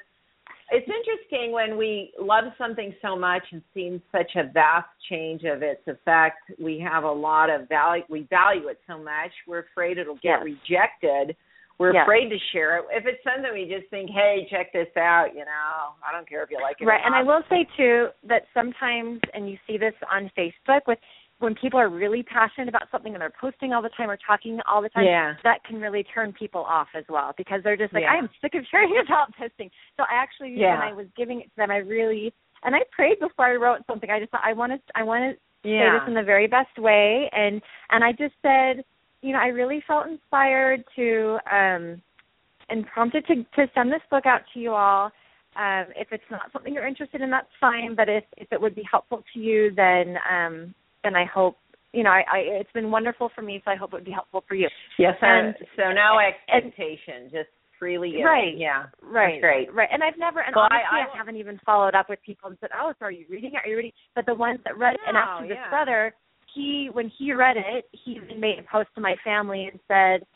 it's 0.73 0.87
interesting 0.87 1.51
when 1.51 1.77
we 1.77 2.13
love 2.21 2.45
something 2.57 2.95
so 3.03 3.17
much 3.17 3.43
and 3.51 3.61
seen 3.75 4.01
such 4.13 4.31
a 4.37 4.45
vast 4.53 4.87
change 5.11 5.43
of 5.43 5.63
its 5.65 5.83
effect. 5.89 6.39
We 6.63 6.79
have 6.79 7.03
a 7.03 7.11
lot 7.11 7.51
of 7.51 7.69
value. 7.69 8.05
We 8.09 8.23
value 8.31 8.69
it 8.69 8.79
so 8.87 8.97
much. 8.97 9.33
We're 9.49 9.65
afraid 9.73 9.99
it'll 9.99 10.15
get 10.23 10.39
Yes. 10.39 10.45
rejected. 10.45 11.37
We're 11.81 11.95
Yes. 11.95 12.05
afraid 12.05 12.29
to 12.29 12.39
share 12.53 12.77
it. 12.77 12.85
If 12.93 13.07
it's 13.07 13.25
something 13.25 13.51
we 13.55 13.65
just 13.65 13.89
think, 13.89 14.11
hey, 14.11 14.47
check 14.51 14.71
this 14.71 14.95
out. 14.99 15.33
You 15.33 15.47
know, 15.47 15.97
I 16.07 16.13
don't 16.13 16.29
care 16.29 16.43
if 16.43 16.51
you 16.51 16.61
like 16.61 16.77
it. 16.79 16.85
or 16.85 16.89
Right, 16.89 17.01
and 17.03 17.15
I 17.15 17.23
will 17.23 17.43
say 17.49 17.65
too 17.75 18.11
that 18.25 18.45
sometimes, 18.53 19.19
and 19.33 19.49
you 19.49 19.57
see 19.67 19.79
this 19.79 19.95
on 20.13 20.31
Facebook 20.37 20.83
with 20.87 20.99
when 21.39 21.55
people 21.55 21.81
are 21.81 21.89
really 21.89 22.23
passionate 22.23 22.69
about 22.69 22.83
something 22.93 23.15
and 23.15 23.23
they're 23.23 23.33
posting 23.41 23.73
all 23.73 23.81
the 23.81 23.89
time 23.97 24.11
or 24.11 24.19
talking 24.19 24.61
all 24.69 24.83
the 24.83 24.91
time, 24.91 25.07
Yeah. 25.07 25.37
that 25.43 25.65
can 25.65 25.81
really 25.81 26.05
turn 26.05 26.35
people 26.35 26.61
off 26.65 26.89
as 26.95 27.05
well 27.09 27.33
because 27.39 27.63
they're 27.63 27.79
just 27.79 27.95
like, 27.95 28.03
Yeah. 28.03 28.13
I 28.13 28.17
am 28.17 28.29
sick 28.43 28.55
of 28.55 28.67
hearing 28.71 28.99
about 29.07 29.33
this 29.39 29.51
thing. 29.57 29.71
So 29.97 30.03
I 30.03 30.17
actually, 30.17 30.51
Yeah. 30.51 30.79
when 30.79 30.89
I 30.89 30.93
was 30.93 31.07
giving 31.17 31.41
it 31.41 31.45
to 31.45 31.57
them, 31.57 31.71
I 31.71 31.79
really 31.79 32.35
and 32.63 32.77
I 32.77 32.81
prayed 32.93 33.19
before 33.21 33.47
I 33.47 33.55
wrote 33.57 33.87
something. 33.87 34.11
I 34.11 34.21
just 34.21 34.31
thought 34.33 34.43
I 34.45 34.53
want 34.53 34.73
to, 34.73 34.79
I 34.95 35.03
want 35.03 35.23
to 35.35 35.41
say 35.67 35.79
this 35.91 36.07
in 36.07 36.13
the 36.13 36.23
very 36.23 36.47
best 36.47 36.79
way, 36.79 37.31
and 37.33 37.63
and 37.89 38.05
I 38.05 38.13
just 38.13 38.35
said, 38.43 38.85
you 39.23 39.33
know, 39.33 39.39
I 39.39 39.49
really 39.49 39.83
felt 39.87 40.07
inspired 40.07 40.83
to 40.97 41.39
um 41.51 42.03
and 42.69 42.87
prompted 42.87 43.27
to 43.27 43.35
to 43.57 43.67
send 43.75 43.91
this 43.93 44.03
book 44.11 44.27
out 44.27 44.43
to 44.55 44.61
you 44.61 44.73
all. 44.73 45.11
Um, 45.57 45.87
if 45.97 46.09
it's 46.13 46.23
not 46.31 46.43
something 46.53 46.73
you're 46.73 46.87
interested 46.87 47.21
in, 47.21 47.31
that's 47.31 47.49
fine. 47.61 47.95
But 47.97 48.09
if 48.09 48.25
if 48.37 48.53
it 48.53 48.61
would 48.61 48.75
be 48.75 48.85
helpful 48.91 49.23
to 49.35 49.41
you, 49.41 49.73
then 49.75 50.17
um, 50.31 50.75
then 51.03 51.17
I 51.17 51.25
hope 51.25 51.57
you 51.93 52.05
know 52.05 52.11
I, 52.11 52.23
I 52.33 52.39
it's 52.61 52.73
been 52.73 52.91
wonderful 52.91 53.31
for 53.35 53.43
me, 53.43 53.61
so 53.65 53.71
I 53.73 53.77
hope 53.77 53.93
it 53.93 53.97
would 53.97 54.05
be 54.05 54.13
helpful 54.13 54.45
for 54.47 54.55
you. 54.55 54.69
Yes, 54.99 55.17
And- 55.21 55.49
and 55.49 55.57
so 55.77 55.93
no 55.93 56.19
and- 56.21 56.35
expectation, 56.49 57.31
just 57.33 57.49
freely. 57.81 58.23
Right. 58.23 58.57
Yeah. 58.57 58.87
Right, 59.03 59.41
great. 59.41 59.73
right. 59.75 59.89
And 59.91 60.05
I've 60.05 60.19
never, 60.19 60.41
and 60.41 60.55
Well, 60.55 60.69
I- 60.71 60.85
honestly, 60.93 61.11
I, 61.11 61.15
I- 61.15 61.17
haven't 61.17 61.37
even 61.37 61.59
followed 61.67 61.95
up 61.97 62.09
with 62.09 62.21
people 62.25 62.49
and 62.51 62.59
said, 62.61 62.71
"Oh, 62.79 62.93
so 62.99 63.07
are 63.07 63.11
you 63.11 63.25
reading? 63.29 63.53
Are 63.57 63.69
you 63.69 63.77
reading?" 63.77 63.93
But 64.15 64.27
the 64.27 64.35
ones 64.35 64.61
that 64.65 64.79
read 64.79 64.95
it, 64.95 65.01
and 65.09 65.17
Oh, 65.17 65.21
actually, 65.21 65.49
this 65.49 65.59
yeah. 65.61 65.69
brother, 65.71 66.15
he 66.55 66.89
when 66.93 67.11
he 67.19 67.33
read 67.33 67.57
it, 67.57 67.87
he 67.93 68.13
even 68.13 68.41
made 68.41 68.59
a 68.59 68.63
post 68.71 68.89
to 68.95 69.01
my 69.01 69.17
family 69.25 69.69
and 69.71 69.81
said, 69.89 70.27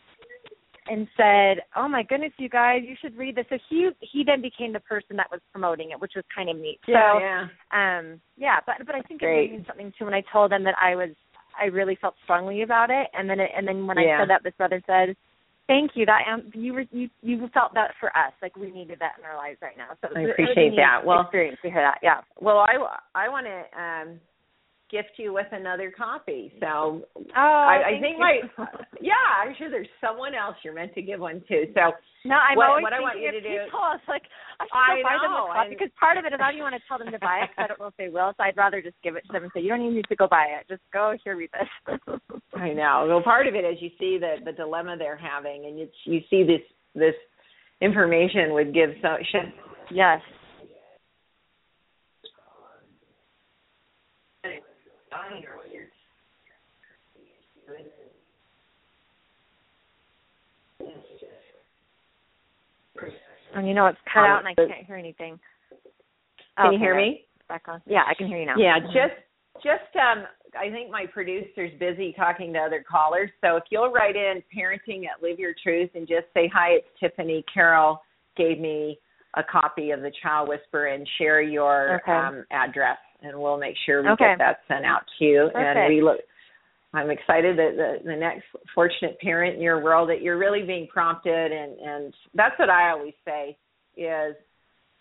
and 0.87 1.09
said, 1.16 1.62
"Oh 1.77 1.88
my 1.88 2.03
goodness, 2.03 2.33
you 2.37 2.48
guys, 2.48 2.83
you 2.87 2.94
should 3.00 3.16
read 3.16 3.37
this." 3.37 3.46
So 3.48 3.59
he 3.68 3.90
he 4.00 4.24
then 4.24 4.42
became 4.42 4.72
the 4.72 4.81
person 4.81 5.16
that 5.16 5.31
was 5.31 5.40
promoting 5.53 5.90
it, 5.92 6.00
which 6.00 6.12
was 6.14 6.24
kind 6.35 6.50
of 6.50 6.57
neat. 6.57 6.81
Yeah, 6.87 7.12
so, 7.12 7.18
yeah. 7.20 7.98
um, 7.98 8.20
yeah, 8.37 8.57
but 8.66 8.77
but 8.87 8.94
I 8.94 9.00
think 9.03 9.20
Great. 9.20 9.46
it 9.46 9.53
means 9.53 9.66
something 9.66 9.92
too 9.98 10.05
when 10.05 10.14
I 10.14 10.22
told 10.33 10.53
them 10.53 10.64
that 10.64 10.74
I 10.81 10.94
was 10.94 11.11
I 11.59 11.66
really 11.66 11.96
felt 12.00 12.14
strongly 12.24 12.62
about 12.62 12.90
it, 12.90 13.09
and 13.14 13.29
then 13.29 13.40
it, 13.40 13.50
and 13.57 13.66
then 13.66 13.87
when 13.87 13.98
Yeah. 13.98 14.16
I 14.16 14.20
said 14.22 14.31
that, 14.31 14.42
this 14.42 14.55
brother 14.59 14.83
said, 14.87 15.16
"Thank 15.66 15.92
you. 15.94 16.05
That 16.05 16.22
um, 16.31 16.50
you 16.55 16.74
were 16.74 16.85
you 16.90 17.09
you 17.22 17.48
felt 17.55 17.72
that 17.74 17.94
for 17.98 18.09
us. 18.16 18.33
Like 18.42 18.57
we 18.57 18.70
needed 18.70 18.98
that 18.98 19.12
in 19.18 19.24
our 19.24 19.37
lives 19.37 19.59
right 19.62 19.77
now." 19.79 19.90
So 20.00 20.09
I 20.09 20.09
was- 20.09 20.16
it 20.16 20.20
was 20.20 20.29
a 20.29 20.33
appreciate 20.33 20.77
that. 20.77 21.05
Well- 21.05 21.22
experience 21.22 21.59
to 21.62 21.70
hear 21.70 21.83
that. 21.83 21.98
Yeah. 22.03 22.20
Well, 22.40 22.59
I 22.59 22.77
I 23.14 23.29
want 23.29 23.46
to 23.46 23.81
um 23.81 24.20
gift 24.94 25.18
you 25.18 25.35
with 25.35 25.50
another 25.50 25.90
copy. 25.90 26.54
So 26.61 27.02
oh, 27.18 27.35
I, 27.35 27.98
I 27.98 28.00
think 28.00 28.18
my 28.18 28.38
yeah, 29.02 29.26
I'm 29.42 29.54
sure 29.59 29.68
there's 29.68 29.90
someone 30.00 30.35
else 30.38 30.54
you're 30.62 30.74
meant 30.74 30.94
to 30.94 31.02
give 31.02 31.18
one 31.18 31.42
to. 31.48 31.66
So 31.74 31.90
no, 32.24 32.37
I'm 32.38 32.57
what, 32.57 32.70
always 32.70 32.83
what 32.85 32.92
I 32.92 33.00
want 33.00 33.18
you 33.18 33.33
to 33.33 33.40
do. 33.42 33.66
people. 33.66 33.83
I 33.83 33.98
was 33.98 34.07
like, 34.07 34.22
I 34.61 34.64
should 34.70 34.78
I 34.78 34.94
go 34.94 35.02
buy 35.02 35.16
them 35.18 35.33
know, 35.35 35.50
a 35.50 35.54
copy 35.54 35.74
because 35.74 35.90
part 35.98 36.16
of 36.16 36.24
it 36.24 36.33
is 36.33 36.38
I 36.38 36.54
don't 36.54 36.62
even 36.62 36.70
want 36.70 36.78
to 36.78 36.87
tell 36.87 36.98
them 37.02 37.11
to 37.11 37.18
buy 37.18 37.42
it 37.42 37.50
'cause 37.50 37.64
I 37.64 37.66
don't 37.66 37.80
know 37.83 37.90
if 37.90 37.98
they 37.98 38.09
will. 38.09 38.30
So 38.38 38.46
I'd 38.46 38.57
rather 38.57 38.78
just 38.78 38.96
give 39.02 39.18
it 39.18 39.26
to 39.26 39.33
them 39.35 39.42
and 39.42 39.52
say, 39.52 39.61
you 39.66 39.68
don't 39.74 39.83
even 39.83 39.98
need 39.98 40.07
to 40.09 40.16
go 40.16 40.30
buy 40.30 40.46
it. 40.54 40.70
Just 40.70 40.87
go 40.94 41.18
here, 41.26 41.35
read 41.35 41.50
this. 41.50 41.98
I 42.54 42.70
know. 42.70 43.11
Well, 43.11 43.22
part 43.22 43.50
of 43.50 43.59
it 43.59 43.66
is 43.66 43.83
you 43.83 43.90
see 43.98 44.22
the 44.22 44.38
the 44.46 44.54
dilemma 44.54 44.94
they're 44.94 45.18
having, 45.18 45.66
and 45.66 45.74
you 45.74 45.90
you 46.07 46.22
see 46.30 46.46
this 46.46 46.62
this 46.94 47.18
information 47.83 48.54
would 48.54 48.70
give 48.72 48.94
so 49.02 49.18
should 49.26 49.50
yes. 49.90 50.22
And 63.55 63.67
you 63.69 63.75
know 63.75 63.87
it's 63.87 63.99
cut 64.12 64.21
Um, 64.25 64.31
out 64.31 64.38
and 64.40 64.49
I 64.49 64.55
but- 64.57 64.69
can't 64.69 64.87
hear 64.87 64.97
anything. 64.97 65.38
Can 66.57 66.67
Okay, 66.67 66.75
you 66.75 66.79
hear 66.81 66.95
me? 66.95 67.27
Back 67.49 67.62
on. 67.69 67.83
Yeah, 67.87 68.05
I 68.07 68.14
can 68.14 68.27
hear 68.27 68.38
you 68.38 68.47
now. 68.47 68.55
Yeah, 68.57 68.79
Mhm. 68.79 68.93
just 68.93 69.14
just 69.62 69.97
um 69.97 70.27
I 70.57 70.71
think 70.71 70.88
my 70.90 71.05
producer's 71.07 71.73
busy 71.79 72.12
talking 72.12 72.53
to 72.53 72.61
other 72.61 72.83
callers. 72.83 73.31
So 73.40 73.57
if 73.57 73.64
you'll 73.71 73.90
write 73.90 74.14
in 74.17 74.43
parenting 74.55 75.05
at 75.09 75.21
Live 75.23 75.38
Your 75.40 75.53
Truth 75.55 75.90
and 75.95 76.07
just 76.07 76.33
say 76.33 76.47
hi, 76.47 76.71
it's 76.75 76.88
Tiffany. 77.01 77.43
Carol 77.53 78.03
gave 78.37 78.61
me 78.61 78.99
a 79.35 79.43
copy 79.43 79.90
of 79.90 80.01
the 80.01 80.12
Child 80.23 80.49
Whisperer 80.49 80.87
and 80.87 81.07
share 81.19 81.40
your 81.40 81.95
Okay. 82.03 82.12
um 82.12 82.47
address 82.51 82.99
and 83.23 83.37
we'll 83.40 83.57
make 83.59 83.77
sure 83.79 84.03
we 84.03 84.09
Okay. 84.11 84.27
get 84.27 84.38
that 84.38 84.61
sent 84.69 84.85
out 84.85 85.07
to 85.19 85.25
you. 85.25 85.49
And 85.55 85.88
we 85.93 86.01
look 86.03 86.21
I'm 86.94 87.11
excited 87.11 87.59
that 87.59 87.72
the, 87.76 88.09
the 88.09 88.16
next 88.16 88.44
fortunate 88.74 89.18
parent 89.20 89.57
in 89.57 89.61
your 89.62 89.83
world 89.83 90.09
that 90.11 90.22
you're 90.22 90.38
really 90.38 90.62
being 90.62 90.87
prompted 90.87 91.52
and, 91.52 91.78
and 91.80 92.14
that's 92.35 92.59
what 92.59 92.70
I 92.70 92.90
always 92.90 93.14
say 93.24 93.57
is 93.96 94.35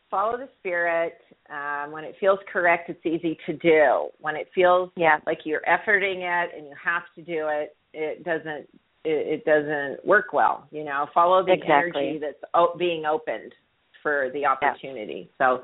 follow 0.09 0.37
the 0.37 0.49
spirit. 0.59 1.17
Um, 1.49 1.91
when 1.91 2.03
it 2.03 2.15
feels 2.19 2.39
correct, 2.51 2.89
it's 2.89 3.05
easy 3.05 3.37
to 3.45 3.53
do. 3.53 4.09
When 4.19 4.35
it 4.35 4.47
feels 4.53 4.89
Yeah. 4.95 5.19
like 5.25 5.39
you're 5.45 5.61
efforting 5.61 6.21
it 6.21 6.51
and 6.57 6.65
you 6.67 6.73
have 6.83 7.03
to 7.15 7.21
do 7.21 7.47
it, 7.49 7.75
it 7.93 8.23
doesn't 8.23 8.67
it, 9.05 9.41
it 9.41 9.45
doesn't 9.45 10.05
work 10.05 10.31
well. 10.33 10.65
You 10.71 10.85
know, 10.85 11.07
follow 11.13 11.43
the 11.45 11.51
Exactly. 11.53 12.01
energy 12.07 12.19
that's 12.19 12.41
o- 12.53 12.75
being 12.77 13.05
opened 13.05 13.53
for 14.01 14.29
the 14.33 14.45
opportunity. 14.45 15.29
So, 15.37 15.63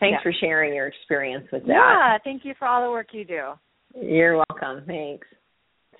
thanks 0.00 0.18
Yeah. 0.18 0.22
for 0.22 0.32
sharing 0.38 0.74
your 0.74 0.86
experience 0.88 1.50
with 1.50 1.62
that. 1.66 1.72
Yeah, 1.72 2.18
thank 2.24 2.44
you 2.44 2.52
for 2.58 2.66
all 2.68 2.84
the 2.84 2.90
work 2.90 3.08
you 3.12 3.24
do. 3.24 3.52
You're 3.94 4.36
welcome. 4.36 4.84
Thanks. 4.86 5.26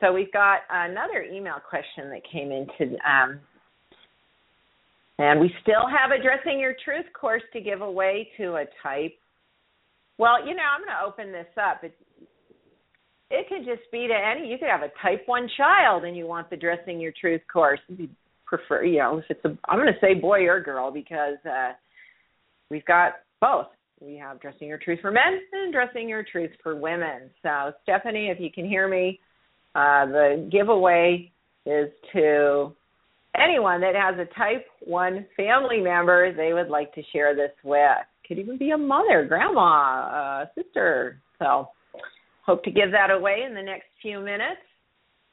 So 0.01 0.13
we've 0.13 0.33
got 0.33 0.61
another 0.71 1.23
email 1.23 1.57
question 1.69 2.11
that 2.11 2.23
came 2.31 2.51
into, 2.51 2.97
um, 3.05 3.41
and 5.19 5.41
we 5.41 5.53
still 5.63 5.87
have 5.89 6.11
addressing 6.11 6.59
your 6.59 6.75
truth 6.85 7.07
course 7.19 7.43
to 7.53 7.61
give 7.61 7.81
away 7.81 8.29
to 8.39 8.57
a 8.57 8.65
type. 8.83 9.15
Well, 10.19 10.47
you 10.47 10.55
know, 10.55 10.63
I'm 10.63 10.81
going 10.81 10.97
to 10.99 11.07
open 11.07 11.33
this 11.33 11.47
up. 11.61 11.83
It, 11.85 11.95
it 13.31 13.49
could 13.49 13.65
just 13.65 13.91
be 13.91 14.07
to 14.09 14.15
any. 14.15 14.49
You 14.49 14.59
could 14.59 14.69
have 14.69 14.83
a 14.83 14.93
type 15.03 15.23
one 15.27 15.49
child, 15.57 16.05
and 16.05 16.17
you 16.17 16.27
want 16.27 16.51
the 16.51 16.57
dressing 16.57 17.01
your 17.01 17.13
truth 17.21 17.41
course. 17.53 17.81
You 17.89 18.09
prefer, 18.47 18.85
you 18.85 18.99
know, 18.99 19.19
if 19.19 19.25
it's 19.29 19.45
a, 19.45 19.57
I'm 19.69 19.79
going 19.79 19.93
to 19.93 20.01
say 20.01 20.15
boy 20.15 20.47
or 20.47 20.61
girl 20.61 20.91
because 20.91 21.39
uh, 21.49 21.73
we've 22.71 22.85
got 22.85 23.15
both. 23.41 23.67
We 24.01 24.17
have 24.17 24.41
dressing 24.41 24.69
your 24.69 24.79
truth 24.79 25.01
for 25.01 25.11
men 25.11 25.41
and 25.53 25.73
dressing 25.73 26.09
your 26.09 26.25
truth 26.31 26.51
for 26.63 26.77
women. 26.77 27.31
So, 27.43 27.73
Stephanie, 27.85 28.29
if 28.29 28.39
you 28.39 28.51
can 28.53 28.67
hear 28.67 28.89
me, 28.89 29.21
uh, 29.75 30.07
the 30.07 30.49
giveaway 30.51 31.31
is 31.67 31.91
to 32.13 32.73
anyone 33.37 33.81
that 33.81 33.95
has 33.95 34.15
a 34.19 34.33
type 34.39 34.67
1 34.81 35.27
family 35.37 35.81
member 35.81 36.33
they 36.33 36.53
would 36.53 36.69
like 36.69 36.95
to 36.95 37.03
share 37.13 37.35
this 37.35 37.51
with. 37.63 37.81
Could 38.27 38.39
even 38.39 38.57
be 38.57 38.71
a 38.71 38.79
mother, 38.79 39.27
grandma, 39.29 40.43
uh, 40.43 40.47
sister. 40.55 41.21
So, 41.39 41.69
hope 42.47 42.63
to 42.65 42.71
give 42.71 42.91
that 42.93 43.11
away 43.11 43.45
in 43.47 43.55
the 43.55 43.63
next 43.63 43.87
few 44.01 44.21
minutes 44.21 44.61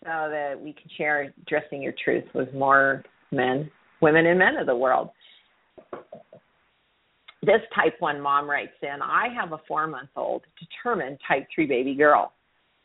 so 0.03 0.29
that 0.29 0.55
we 0.59 0.73
can 0.73 0.89
share 0.97 1.33
dressing 1.47 1.81
your 1.81 1.93
truth 2.03 2.23
with 2.33 2.53
more 2.53 3.03
men, 3.31 3.69
women, 4.01 4.25
and 4.25 4.39
men 4.39 4.57
of 4.57 4.65
the 4.65 4.75
world. 4.75 5.09
This 7.43 7.61
type 7.75 7.95
1 7.99 8.19
mom 8.19 8.49
writes 8.49 8.73
in 8.81 9.01
I 9.01 9.27
have 9.33 9.51
a 9.51 9.61
four 9.67 9.87
month 9.87 10.09
old 10.15 10.43
determined 10.59 11.17
type 11.27 11.47
3 11.53 11.65
baby 11.65 11.95
girl. 11.95 12.33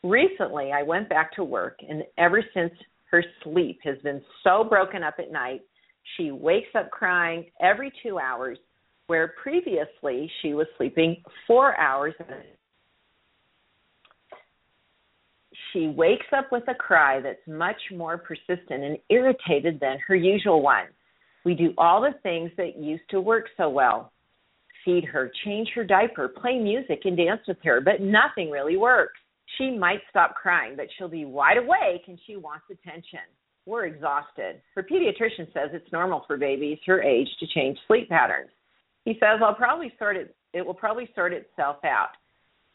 Recently, 0.07 0.71
I 0.71 0.83
went 0.83 1.09
back 1.09 1.33
to 1.33 1.43
work, 1.43 1.79
and 1.87 2.01
ever 2.17 2.41
since 2.53 2.71
her 3.11 3.21
sleep 3.43 3.79
has 3.83 3.97
been 4.03 4.21
so 4.41 4.63
broken 4.63 5.03
up 5.03 5.15
at 5.19 5.33
night, 5.33 5.61
she 6.15 6.31
wakes 6.31 6.69
up 6.75 6.89
crying 6.91 7.45
every 7.61 7.91
two 8.01 8.17
hours, 8.17 8.57
where 9.07 9.33
previously 9.41 10.31
she 10.41 10.53
was 10.53 10.65
sleeping 10.77 11.21
four 11.45 11.77
hours. 11.77 12.13
She 15.73 15.87
wakes 15.87 16.27
up 16.35 16.53
with 16.53 16.63
a 16.69 16.75
cry 16.75 17.19
that's 17.19 17.45
much 17.45 17.81
more 17.93 18.17
persistent 18.17 18.83
and 18.83 18.97
irritated 19.09 19.77
than 19.81 19.97
her 20.07 20.15
usual 20.15 20.61
one. 20.61 20.85
We 21.43 21.53
do 21.53 21.73
all 21.77 21.99
the 21.99 22.17
things 22.23 22.51
that 22.55 22.77
used 22.77 23.09
to 23.09 23.19
work 23.19 23.47
so 23.57 23.67
well 23.67 24.13
feed 24.85 25.03
her, 25.03 25.29
change 25.43 25.67
her 25.75 25.83
diaper, 25.83 26.29
play 26.29 26.57
music, 26.57 27.01
and 27.03 27.17
dance 27.17 27.41
with 27.45 27.57
her, 27.65 27.81
but 27.81 27.99
nothing 27.99 28.49
really 28.49 28.77
works. 28.77 29.19
She 29.57 29.71
might 29.71 30.01
stop 30.09 30.35
crying, 30.35 30.75
but 30.75 30.87
she'll 30.97 31.07
be 31.07 31.25
wide 31.25 31.57
awake 31.57 32.03
and 32.07 32.19
she 32.27 32.35
wants 32.35 32.65
attention. 32.69 33.19
We're 33.65 33.85
exhausted. 33.85 34.61
Her 34.75 34.83
pediatrician 34.83 35.51
says 35.53 35.69
it's 35.73 35.91
normal 35.91 36.23
for 36.27 36.37
babies 36.37 36.79
her 36.85 37.01
age 37.01 37.27
to 37.39 37.47
change 37.47 37.77
sleep 37.87 38.09
patterns. 38.09 38.49
He 39.05 39.13
says 39.13 39.39
I'll 39.41 39.55
probably 39.55 39.93
sort 39.97 40.15
it 40.15 40.35
it 40.53 40.65
will 40.65 40.73
probably 40.73 41.09
sort 41.13 41.33
itself 41.33 41.77
out 41.83 42.09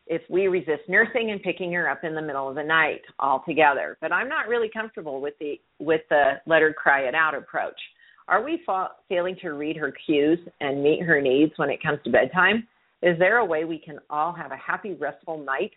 if 0.07 0.23
we 0.29 0.49
resist 0.49 0.83
nursing 0.89 1.31
and 1.31 1.43
picking 1.43 1.73
her 1.73 1.89
up 1.89 2.05
in 2.05 2.15
the 2.15 2.23
middle 2.23 2.49
of 2.49 2.55
the 2.55 2.63
night 2.63 3.03
altogether. 3.19 3.97
But 4.01 4.13
I'm 4.13 4.29
not 4.29 4.49
really 4.49 4.69
comfortable 4.69 5.21
with 5.21 5.35
the 5.41 5.55
with 5.79 6.03
the 6.11 6.41
let 6.47 6.63
her 6.63 6.73
cry 6.73 7.03
it 7.03 7.15
out 7.15 7.35
approach. 7.35 7.81
Are 8.29 8.43
we 8.43 8.63
fa- 8.65 8.93
failing 9.09 9.37
to 9.43 9.51
read 9.51 9.77
her 9.77 9.93
cues 10.07 10.39
and 10.61 10.83
meet 10.83 11.03
her 11.03 11.21
needs 11.21 11.53
when 11.57 11.71
it 11.71 11.83
comes 11.83 11.99
to 12.05 12.11
bedtime? 12.11 12.67
Is 13.03 13.19
there 13.19 13.39
a 13.39 13.45
way 13.45 13.65
we 13.65 13.79
can 13.79 13.99
all 14.11 14.33
have 14.33 14.53
a 14.53 14.57
happy, 14.57 14.95
restful 14.95 15.43
night 15.43 15.73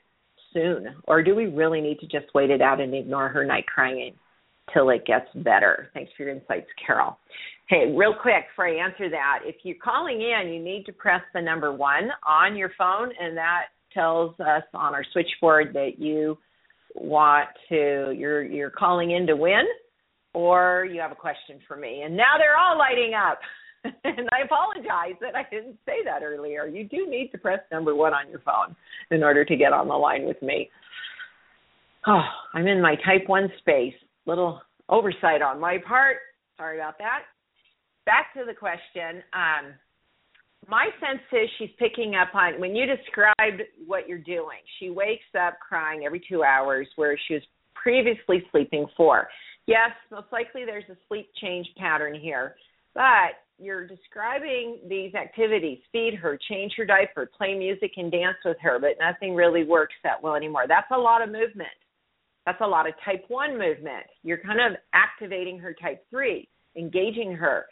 soon? 0.55 0.95
Or 1.03 1.21
do 1.21 1.35
we 1.35 1.45
really 1.45 1.81
need 1.81 1.99
to 1.99 2.07
just 2.07 2.33
wait 2.33 2.49
it 2.49 2.61
out 2.61 2.81
and 2.81 2.95
ignore 2.95 3.29
her 3.29 3.45
night 3.45 3.67
crying 3.67 4.15
till 4.73 4.89
it 4.89 5.05
gets 5.05 5.27
better? 5.35 5.89
Thanks 5.93 6.11
for 6.17 6.23
your 6.23 6.33
insights, 6.33 6.67
Carol. 6.83 7.19
Hey, 7.69 7.93
real 7.95 8.15
quick 8.19 8.45
before 8.51 8.67
I 8.67 8.83
answer 8.83 9.09
that, 9.09 9.39
if 9.43 9.57
you're 9.63 9.75
calling 9.83 10.21
in, 10.21 10.53
you 10.53 10.63
need 10.63 10.85
to 10.85 10.93
press 10.93 11.21
the 11.33 11.41
number 11.41 11.73
one 11.73 12.09
on 12.27 12.55
your 12.55 12.71
phone, 12.77 13.09
and 13.19 13.37
that 13.37 13.65
tells 13.93 14.39
us 14.39 14.63
on 14.73 14.93
our 14.93 15.05
switchboard 15.13 15.73
that 15.73 15.93
you 15.97 16.37
want 16.95 17.49
to 17.67 18.13
you're 18.15 18.43
you're 18.43 18.69
calling 18.69 19.11
in 19.11 19.27
to 19.27 19.35
win 19.35 19.65
or 20.33 20.87
you 20.91 21.01
have 21.01 21.11
a 21.11 21.15
question 21.15 21.59
for 21.67 21.77
me. 21.77 22.03
And 22.03 22.15
now 22.15 22.37
they're 22.37 22.57
all 22.57 22.77
lighting 22.77 23.13
up. 23.13 23.39
And 24.03 24.29
I 24.31 24.43
apologize 24.43 25.15
that 25.21 25.35
I 25.35 25.45
didn't 25.49 25.77
say 25.85 26.03
that 26.05 26.23
earlier. 26.23 26.65
You 26.67 26.87
do 26.87 27.07
need 27.09 27.29
to 27.31 27.37
press 27.37 27.59
number 27.71 27.95
one 27.95 28.13
on 28.13 28.29
your 28.29 28.39
phone 28.39 28.75
in 29.11 29.23
order 29.23 29.45
to 29.45 29.55
get 29.55 29.73
on 29.73 29.87
the 29.87 29.93
line 29.93 30.25
with 30.25 30.41
me. 30.41 30.69
Oh, 32.07 32.23
I'm 32.53 32.67
in 32.67 32.81
my 32.81 32.95
type 33.05 33.27
one 33.27 33.49
space. 33.59 33.93
Little 34.25 34.61
oversight 34.89 35.41
on 35.41 35.59
my 35.59 35.77
part. 35.87 36.17
Sorry 36.57 36.77
about 36.77 36.97
that. 36.99 37.23
Back 38.05 38.33
to 38.35 38.43
the 38.45 38.53
question. 38.53 39.23
Um, 39.33 39.73
my 40.67 40.87
sense 40.99 41.21
is 41.31 41.49
she's 41.57 41.69
picking 41.77 42.15
up 42.15 42.33
on 42.33 42.59
when 42.59 42.75
you 42.75 42.85
described 42.85 43.61
what 43.85 44.07
you're 44.07 44.17
doing. 44.17 44.57
She 44.79 44.89
wakes 44.89 45.23
up 45.39 45.57
crying 45.67 46.03
every 46.05 46.21
two 46.27 46.43
hours, 46.43 46.87
where 46.95 47.17
she 47.27 47.35
was 47.35 47.43
previously 47.73 48.43
sleeping 48.51 48.87
four. 48.97 49.27
Yes, 49.67 49.91
most 50.11 50.27
likely 50.31 50.65
there's 50.65 50.89
a 50.89 50.97
sleep 51.07 51.29
change 51.41 51.67
pattern 51.77 52.19
here, 52.19 52.55
but 52.93 53.41
you're 53.57 53.87
describing 53.87 54.79
these 54.87 55.13
activities 55.15 55.79
feed 55.91 56.15
her, 56.15 56.37
change 56.49 56.73
her 56.77 56.85
diaper, 56.85 57.29
play 57.37 57.53
music, 57.57 57.91
and 57.97 58.11
dance 58.11 58.37
with 58.43 58.57
her, 58.61 58.79
but 58.79 58.97
nothing 58.99 59.33
really 59.33 59.63
works 59.63 59.95
that 60.03 60.21
well 60.21 60.35
anymore. 60.35 60.65
That's 60.67 60.91
a 60.91 60.97
lot 60.97 61.21
of 61.21 61.29
movement. 61.29 61.69
That's 62.45 62.61
a 62.61 62.67
lot 62.67 62.87
of 62.87 62.93
type 63.03 63.25
1 63.27 63.57
movement. 63.57 64.05
You're 64.23 64.37
kind 64.37 64.59
of 64.59 64.77
activating 64.93 65.57
her 65.59 65.73
type 65.73 66.05
3, 66.09 66.47
engaging 66.77 67.33
her, 67.33 67.65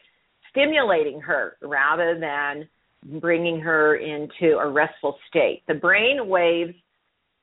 stimulating 0.49 1.20
her 1.22 1.58
rather 1.62 2.20
than 2.20 2.68
bringing 3.20 3.60
her 3.60 3.95
into 3.97 4.58
a 4.58 4.70
restful 4.70 5.18
state. 5.28 5.64
The 5.68 5.74
brain 5.74 6.28
waves 6.28 6.74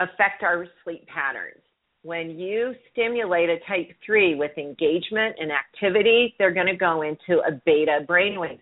affect 0.01 0.43
our 0.43 0.67
sleep 0.83 1.07
patterns 1.07 1.63
when 2.03 2.39
you 2.39 2.75
stimulate 2.93 3.51
a 3.51 3.59
type 3.69 3.91
3 4.05 4.35
with 4.37 4.57
engagement 4.57 5.37
and 5.39 5.51
activity, 5.53 6.35
they're 6.39 6.55
going 6.55 6.67
to 6.67 6.77
go 6.77 7.03
into 7.03 7.43
a 7.47 7.53
beta 7.67 8.01
brainwave. 8.09 8.59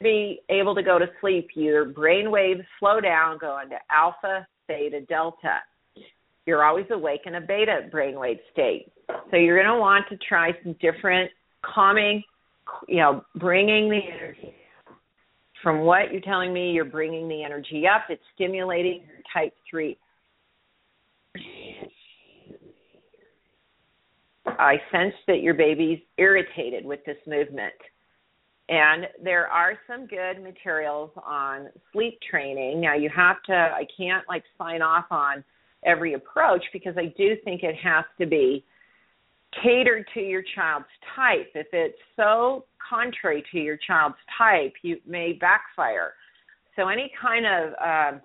Be 0.00 0.40
able 0.50 0.74
to 0.74 0.82
go 0.82 0.98
to 0.98 1.06
sleep, 1.20 1.48
your 1.54 1.84
brain 1.86 2.30
waves 2.30 2.60
slow 2.78 3.00
down, 3.00 3.38
go 3.38 3.58
into 3.62 3.76
alpha 3.90 4.46
theta, 4.66 5.00
delta. 5.02 5.60
You're 6.44 6.64
always 6.64 6.86
awake 6.90 7.22
in 7.26 7.36
a 7.36 7.40
beta 7.40 7.88
brainwave 7.92 8.38
state. 8.52 8.92
So 9.30 9.36
you're 9.36 9.56
going 9.62 9.74
to 9.74 9.80
want 9.80 10.06
to 10.10 10.16
try 10.28 10.52
some 10.62 10.74
different 10.80 11.30
calming, 11.62 12.22
you 12.88 12.98
know, 12.98 13.24
bringing 13.36 13.88
the 13.88 14.00
energy. 14.14 14.54
From 15.62 15.80
what 15.80 16.12
you're 16.12 16.20
telling 16.20 16.52
me, 16.52 16.70
you're 16.72 16.84
bringing 16.84 17.28
the 17.28 17.42
energy 17.42 17.84
up. 17.86 18.02
It's 18.08 18.22
stimulating 18.34 19.02
your 19.06 19.22
type 19.32 19.54
3. 19.68 19.96
I 24.46 24.76
sense 24.90 25.14
that 25.26 25.42
your 25.42 25.54
baby's 25.54 26.00
irritated 26.18 26.84
with 26.84 27.04
this 27.04 27.18
movement. 27.26 27.74
And 28.68 29.06
there 29.22 29.46
are 29.46 29.78
some 29.86 30.06
good 30.06 30.42
materials 30.42 31.10
on 31.24 31.68
sleep 31.92 32.18
training. 32.28 32.80
Now 32.80 32.94
you 32.94 33.10
have 33.14 33.42
to 33.44 33.52
I 33.52 33.86
can't 33.96 34.24
like 34.28 34.42
sign 34.58 34.82
off 34.82 35.06
on 35.10 35.44
every 35.84 36.14
approach 36.14 36.64
because 36.72 36.94
I 36.96 37.14
do 37.16 37.36
think 37.44 37.62
it 37.62 37.76
has 37.76 38.04
to 38.18 38.26
be 38.26 38.64
catered 39.62 40.04
to 40.14 40.20
your 40.20 40.42
child's 40.54 40.86
type. 41.14 41.50
If 41.54 41.68
it's 41.72 41.98
so 42.16 42.64
contrary 42.88 43.44
to 43.52 43.58
your 43.58 43.78
child's 43.86 44.16
type, 44.36 44.72
you 44.82 44.98
may 45.06 45.32
backfire. 45.32 46.14
So 46.74 46.88
any 46.88 47.10
kind 47.20 47.46
of 47.46 47.72
uh, 47.74 48.18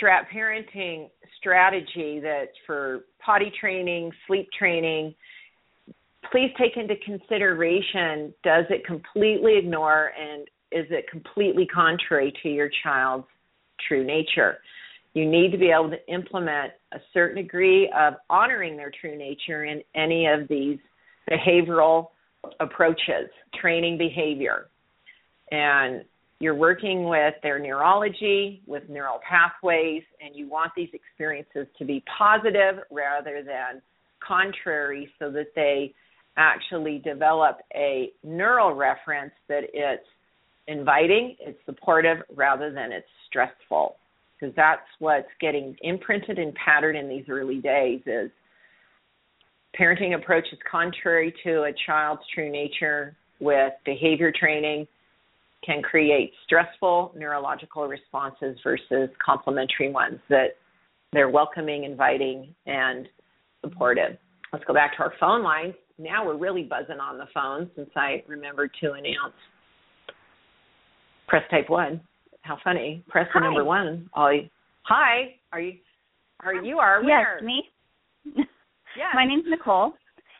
strat 0.00 0.28
parenting 0.32 1.10
strategy 1.38 2.20
that 2.20 2.48
for 2.66 3.04
potty 3.24 3.52
training, 3.58 4.12
sleep 4.26 4.48
training, 4.56 5.14
please 6.30 6.50
take 6.58 6.76
into 6.76 6.94
consideration 7.04 8.32
does 8.42 8.64
it 8.70 8.84
completely 8.84 9.56
ignore 9.56 10.12
and 10.18 10.42
is 10.72 10.86
it 10.90 11.08
completely 11.10 11.66
contrary 11.66 12.32
to 12.42 12.48
your 12.48 12.68
child's 12.82 13.26
true 13.86 14.04
nature? 14.04 14.58
You 15.14 15.24
need 15.28 15.50
to 15.52 15.58
be 15.58 15.70
able 15.70 15.90
to 15.90 16.12
implement 16.12 16.72
a 16.92 16.98
certain 17.14 17.42
degree 17.42 17.90
of 17.96 18.14
honoring 18.28 18.76
their 18.76 18.92
true 19.00 19.16
nature 19.16 19.64
in 19.64 19.82
any 19.94 20.26
of 20.26 20.48
these 20.48 20.78
behavioral 21.30 22.08
approaches, 22.60 23.30
training 23.60 23.96
behavior. 23.96 24.68
And 25.50 26.04
you're 26.38 26.54
working 26.54 27.08
with 27.08 27.34
their 27.42 27.58
neurology, 27.58 28.62
with 28.66 28.88
neural 28.88 29.20
pathways, 29.28 30.02
and 30.20 30.34
you 30.34 30.48
want 30.48 30.72
these 30.76 30.90
experiences 30.92 31.66
to 31.78 31.84
be 31.84 32.04
positive 32.18 32.82
rather 32.90 33.42
than 33.42 33.80
contrary 34.26 35.08
so 35.18 35.30
that 35.30 35.46
they 35.54 35.94
actually 36.36 36.98
develop 36.98 37.58
a 37.74 38.10
neural 38.22 38.74
reference 38.74 39.32
that 39.48 39.62
it's 39.72 40.04
inviting, 40.68 41.36
it's 41.40 41.58
supportive 41.64 42.18
rather 42.34 42.70
than 42.70 42.92
it's 42.92 43.06
stressful. 43.28 43.96
Because 44.38 44.54
that's 44.54 44.82
what's 44.98 45.28
getting 45.40 45.74
imprinted 45.80 46.38
and 46.38 46.54
patterned 46.54 46.98
in 46.98 47.08
these 47.08 47.24
early 47.30 47.58
days 47.58 48.00
is 48.04 48.30
parenting 49.78 50.14
approach 50.14 50.44
is 50.52 50.58
contrary 50.70 51.32
to 51.44 51.62
a 51.62 51.72
child's 51.86 52.20
true 52.34 52.50
nature 52.50 53.16
with 53.40 53.72
behavior 53.86 54.30
training 54.38 54.86
can 55.66 55.82
create 55.82 56.32
stressful 56.44 57.12
neurological 57.16 57.88
responses 57.88 58.56
versus 58.62 59.10
complementary 59.24 59.90
ones 59.90 60.20
that 60.30 60.56
they're 61.12 61.28
welcoming, 61.28 61.84
inviting, 61.84 62.54
and 62.66 63.08
supportive. 63.64 64.16
Let's 64.52 64.64
go 64.64 64.72
back 64.74 64.96
to 64.96 65.02
our 65.02 65.12
phone 65.18 65.42
lines 65.42 65.74
now 65.98 66.26
we're 66.26 66.36
really 66.36 66.62
buzzing 66.62 67.00
on 67.00 67.18
the 67.18 67.26
phone 67.32 67.70
since 67.74 67.90
I 67.96 68.22
remembered 68.26 68.70
to 68.80 68.92
announce 68.92 69.34
press 71.26 71.42
type 71.50 71.68
one. 71.68 72.00
How 72.42 72.58
funny. 72.62 73.02
Press 73.08 73.26
the 73.34 73.40
number 73.40 73.64
one. 73.64 74.08
You, 74.16 74.48
hi. 74.82 75.36
Are 75.52 75.60
you 75.60 75.78
are 76.44 76.54
you 76.54 76.78
are 76.78 77.02
Yes, 77.02 77.42
me. 77.42 77.64
Yeah. 78.34 79.10
My 79.14 79.26
name's 79.26 79.46
Nicole 79.48 79.94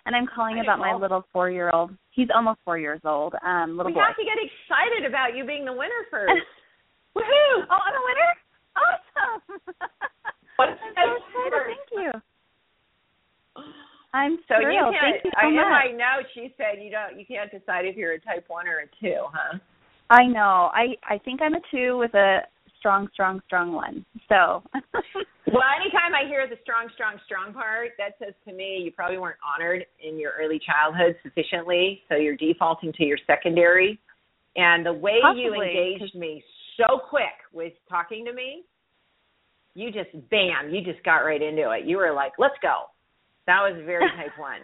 and 0.06 0.14
I'm 0.14 0.26
calling 0.26 0.60
about 0.60 0.78
my 0.78 0.94
little 0.94 1.26
four 1.32 1.50
year 1.50 1.70
old. 1.74 1.90
He's 2.12 2.28
almost 2.34 2.60
four 2.64 2.78
years 2.78 3.00
old. 3.04 3.34
Um, 3.44 3.76
little 3.76 3.90
we 3.90 3.94
boy. 3.94 4.06
have 4.06 4.16
to 4.16 4.24
get 4.24 4.38
excited 4.38 5.04
about 5.04 5.36
you 5.36 5.44
being 5.44 5.64
the 5.66 5.72
winner 5.72 6.06
first. 6.10 6.32
Woohoo! 7.16 7.66
Oh, 7.68 7.80
I'm 7.84 7.94
a 7.94 8.04
winner? 8.06 8.32
Awesome. 8.78 9.42
What's 10.56 10.78
I'm 10.96 11.18
so 11.34 11.42
excited. 11.42 11.62
Thank 11.66 11.88
you. 11.92 12.12
I'm 14.14 14.38
So 14.48 14.56
you 14.60 14.64
thrilled. 14.64 14.94
can't. 14.94 15.22
Thank 15.22 15.24
you 15.24 15.30
so 15.34 15.62
I, 15.66 15.90
my 15.90 15.92
note, 15.92 16.26
she 16.34 16.54
said 16.56 16.80
you 16.82 16.90
don't. 16.90 17.18
You 17.18 17.26
can't 17.26 17.50
decide 17.50 17.84
if 17.84 17.96
you're 17.96 18.12
a 18.12 18.20
type 18.20 18.44
one 18.48 18.66
or 18.68 18.78
a 18.78 18.88
two, 19.00 19.26
huh? 19.32 19.58
I 20.08 20.26
know. 20.26 20.70
I 20.72 20.94
I 21.02 21.18
think 21.18 21.42
I'm 21.42 21.54
a 21.54 21.60
two 21.70 21.98
with 21.98 22.14
a 22.14 22.40
strong, 22.78 23.08
strong, 23.12 23.40
strong 23.46 23.72
one. 23.72 24.04
So. 24.28 24.62
Well, 25.48 25.62
anytime 25.80 26.12
I 26.12 26.26
hear 26.26 26.44
the 26.50 26.56
strong, 26.64 26.88
strong, 26.94 27.20
strong 27.24 27.52
part, 27.52 27.90
that 27.98 28.18
says 28.18 28.34
to 28.48 28.52
me 28.52 28.82
you 28.82 28.90
probably 28.90 29.16
weren't 29.16 29.38
honored 29.46 29.86
in 30.02 30.18
your 30.18 30.32
early 30.36 30.58
childhood 30.58 31.14
sufficiently, 31.22 32.02
so 32.08 32.16
you're 32.16 32.36
defaulting 32.36 32.92
to 32.94 33.04
your 33.04 33.18
secondary. 33.28 34.00
And 34.56 34.84
the 34.84 34.92
way 34.92 35.20
you 35.36 35.54
engaged 35.54 36.16
me 36.16 36.42
so 36.76 36.98
quick 37.08 37.46
with 37.52 37.74
talking 37.88 38.24
to 38.24 38.32
me, 38.32 38.64
you 39.74 39.92
just 39.92 40.10
bam, 40.30 40.70
you 40.74 40.82
just 40.82 41.04
got 41.04 41.18
right 41.18 41.40
into 41.40 41.70
it. 41.70 41.86
You 41.86 41.98
were 41.98 42.12
like, 42.12 42.32
"Let's 42.38 42.56
go." 42.60 42.86
That 43.46 43.60
was 43.60 43.80
very 43.86 44.08
type 44.16 44.36
one. 44.38 44.60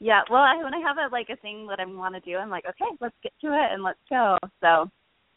yeah. 0.00 0.20
Well, 0.30 0.42
I, 0.42 0.62
when 0.62 0.74
I 0.74 0.80
have 0.80 0.98
a 0.98 1.12
like 1.12 1.28
a 1.30 1.36
thing 1.36 1.66
that 1.68 1.80
I 1.80 1.86
want 1.86 2.14
to 2.14 2.20
do, 2.20 2.36
I'm 2.36 2.50
like, 2.50 2.64
okay, 2.68 2.90
let's 3.00 3.14
get 3.22 3.32
to 3.40 3.48
it 3.48 3.72
and 3.72 3.82
let's 3.82 3.98
go. 4.10 4.36
So, 4.60 4.90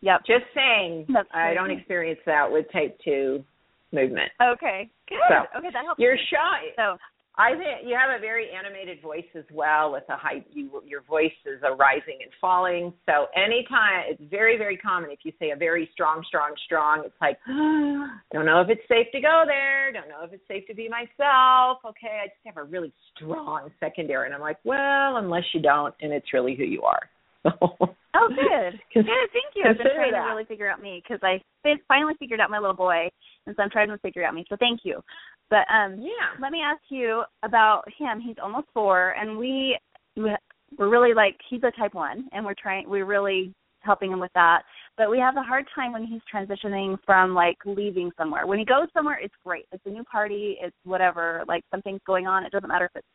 yep. 0.03 0.21
Just 0.27 0.45
saying, 0.53 1.07
That's 1.13 1.27
I 1.33 1.53
don't 1.53 1.71
experience 1.71 2.19
that 2.25 2.51
with 2.51 2.65
type 2.71 2.97
two 3.03 3.43
movement. 3.91 4.31
Okay. 4.41 4.89
Good. 5.07 5.17
So, 5.29 5.59
okay, 5.59 5.69
that 5.71 5.85
helps. 5.85 5.99
You're 5.99 6.17
shy. 6.29 6.75
So, 6.75 6.97
I 7.35 7.55
think 7.57 7.89
you 7.89 7.97
have 7.97 8.15
a 8.15 8.21
very 8.21 8.49
animated 8.51 9.01
voice 9.01 9.25
as 9.33 9.45
well 9.51 9.91
with 9.91 10.03
a 10.09 10.15
high 10.15 10.45
you, 10.51 10.69
your 10.85 11.01
voice 11.01 11.33
is 11.47 11.59
a 11.63 11.73
rising 11.73 12.19
and 12.21 12.31
falling. 12.39 12.93
So 13.07 13.25
anytime 13.35 14.05
it's 14.07 14.21
very 14.29 14.55
very 14.55 14.77
common 14.77 15.09
if 15.09 15.19
you 15.23 15.31
say 15.39 15.49
a 15.49 15.55
very 15.55 15.89
strong 15.93 16.23
strong 16.27 16.53
strong 16.65 17.01
it's 17.05 17.15
like 17.19 17.39
don't 17.47 18.45
know 18.45 18.61
if 18.61 18.69
it's 18.69 18.87
safe 18.87 19.07
to 19.13 19.19
go 19.19 19.45
there, 19.47 19.91
don't 19.91 20.09
know 20.09 20.23
if 20.23 20.31
it's 20.31 20.47
safe 20.47 20.67
to 20.67 20.75
be 20.75 20.87
myself. 20.87 21.79
Okay, 21.83 22.21
I 22.23 22.27
just 22.27 22.45
have 22.45 22.57
a 22.57 22.65
really 22.65 22.93
strong 23.15 23.71
secondary 23.79 24.27
and 24.27 24.35
I'm 24.35 24.41
like, 24.41 24.59
well, 24.63 25.17
unless 25.17 25.45
you 25.55 25.61
don't 25.61 25.95
and 26.01 26.13
it's 26.13 26.33
really 26.33 26.55
who 26.55 26.65
you 26.65 26.83
are. 26.83 27.09
oh, 27.61 28.29
good. 28.29 28.79
Good. 28.93 29.05
Thank 29.05 29.55
you. 29.55 29.63
I've 29.67 29.77
been 29.77 29.87
trying 29.95 30.11
that. 30.11 30.23
to 30.23 30.29
really 30.29 30.45
figure 30.45 30.69
out 30.69 30.81
me 30.81 31.01
because 31.03 31.19
I 31.23 31.41
fi- 31.63 31.81
finally 31.87 32.13
figured 32.19 32.39
out 32.39 32.49
my 32.49 32.59
little 32.59 32.75
boy, 32.75 33.09
and 33.45 33.55
so 33.55 33.63
I'm 33.63 33.69
trying 33.69 33.89
to 33.89 33.97
figure 33.97 34.25
out 34.25 34.33
me. 34.33 34.45
So 34.49 34.55
thank 34.59 34.81
you. 34.83 35.01
But 35.49 35.65
um, 35.69 35.99
yeah. 35.99 36.39
let 36.41 36.51
me 36.51 36.61
ask 36.63 36.81
you 36.89 37.23
about 37.43 37.83
him. 37.97 38.21
He's 38.21 38.37
almost 38.41 38.67
four, 38.73 39.11
and 39.19 39.37
we 39.37 39.77
we're 40.15 40.37
really 40.89 41.13
like 41.13 41.35
he's 41.49 41.61
a 41.63 41.71
type 41.77 41.93
one, 41.93 42.27
and 42.31 42.45
we're 42.45 42.55
trying 42.61 42.89
we're 42.89 43.05
really 43.05 43.53
helping 43.81 44.11
him 44.11 44.19
with 44.19 44.31
that. 44.35 44.61
But 44.97 45.09
we 45.09 45.19
have 45.19 45.35
a 45.37 45.43
hard 45.43 45.65
time 45.75 45.91
when 45.91 46.05
he's 46.05 46.21
transitioning 46.33 46.97
from 47.05 47.33
like 47.33 47.57
leaving 47.65 48.11
somewhere. 48.17 48.47
When 48.47 48.59
he 48.59 48.65
goes 48.65 48.87
somewhere, 48.93 49.19
it's 49.21 49.33
great. 49.45 49.65
It's 49.71 49.83
a 49.85 49.89
new 49.89 50.03
party. 50.05 50.57
It's 50.61 50.75
whatever. 50.83 51.43
Like 51.47 51.63
something's 51.71 52.01
going 52.05 52.27
on. 52.27 52.45
It 52.45 52.51
doesn't 52.51 52.69
matter 52.69 52.85
if 52.85 52.91
it's 52.95 53.07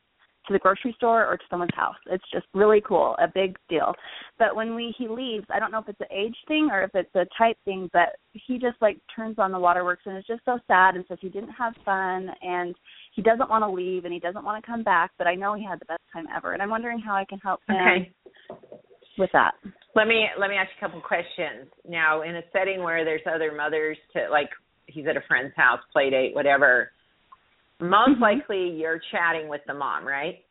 to 0.49 0.53
the 0.53 0.59
grocery 0.59 0.95
store 0.97 1.25
or 1.27 1.37
to 1.37 1.45
someone's 1.49 1.75
house. 1.75 1.97
It's 2.07 2.25
just 2.33 2.47
really 2.55 2.83
cool, 2.87 3.15
a 3.19 3.29
big 3.33 3.57
deal. 3.69 3.95
But 4.39 4.57
when 4.57 4.75
we 4.75 4.95
he 4.99 5.07
leaves, 5.07 5.47
I 5.51 5.61
don't 5.61 5.71
know 5.71 5.79
if 5.79 5.89
it's 5.89 6.01
an 6.01 6.07
age 6.11 6.37
thing 6.49 6.69
or 6.73 6.83
if 6.83 6.91
it's 6.95 7.15
a 7.15 7.27
type 7.39 7.57
thing, 7.65 7.89
but 7.93 8.17
he 8.33 8.59
just 8.59 8.77
like 8.81 8.99
turns 9.15 9.39
on 9.39 9.53
the 9.53 9.59
waterworks 9.59 10.03
and 10.07 10.17
is 10.19 10.25
just 10.27 10.45
so 10.45 10.59
sad 10.67 10.97
and 10.97 11.05
says 11.09 11.19
he 11.21 11.29
didn't 11.29 11.51
have 11.51 11.75
fun 11.85 12.29
and 12.43 12.75
he 13.15 13.23
doesn't 13.23 13.51
want 13.51 13.63
to 13.63 13.71
leave 13.71 14.05
and 14.05 14.13
he 14.13 14.21
doesn't 14.21 14.45
want 14.45 14.63
to 14.63 14.71
come 14.71 14.83
back, 14.83 15.11
but 15.19 15.27
I 15.27 15.35
know 15.35 15.55
he 15.55 15.65
had 15.65 15.81
the 15.81 15.87
best 15.87 16.03
time 16.13 16.27
ever. 16.35 16.53
And 16.53 16.63
I'm 16.63 16.71
wondering 16.71 16.99
how 16.99 17.15
I 17.15 17.25
can 17.25 17.39
help 17.39 17.61
him 17.69 17.77
Okay. 17.77 18.13
with 19.19 19.31
that. 19.33 19.55
Let 19.95 20.07
me 20.07 20.27
let 20.39 20.49
me 20.49 20.57
ask 20.57 20.71
you 20.71 20.87
a 20.87 20.89
couple 20.89 21.01
questions. 21.01 21.69
Now, 21.89 22.23
in 22.23 22.37
a 22.37 22.43
setting 22.53 22.83
where 22.83 23.05
there's 23.05 23.23
other 23.27 23.53
mothers 23.55 23.99
to 24.15 24.29
like 24.31 24.49
he's 24.87 25.07
at 25.07 25.17
a 25.17 25.23
friend's 25.27 25.55
house, 25.57 25.81
play 25.93 26.11
date, 26.11 26.35
whatever, 26.35 26.93
most 27.81 28.19
Mhm. 28.19 28.21
likely 28.21 28.69
you're 28.71 28.99
chatting 29.11 29.49
with 29.49 29.65
the 29.67 29.75
mom, 29.75 30.07
right? 30.07 30.45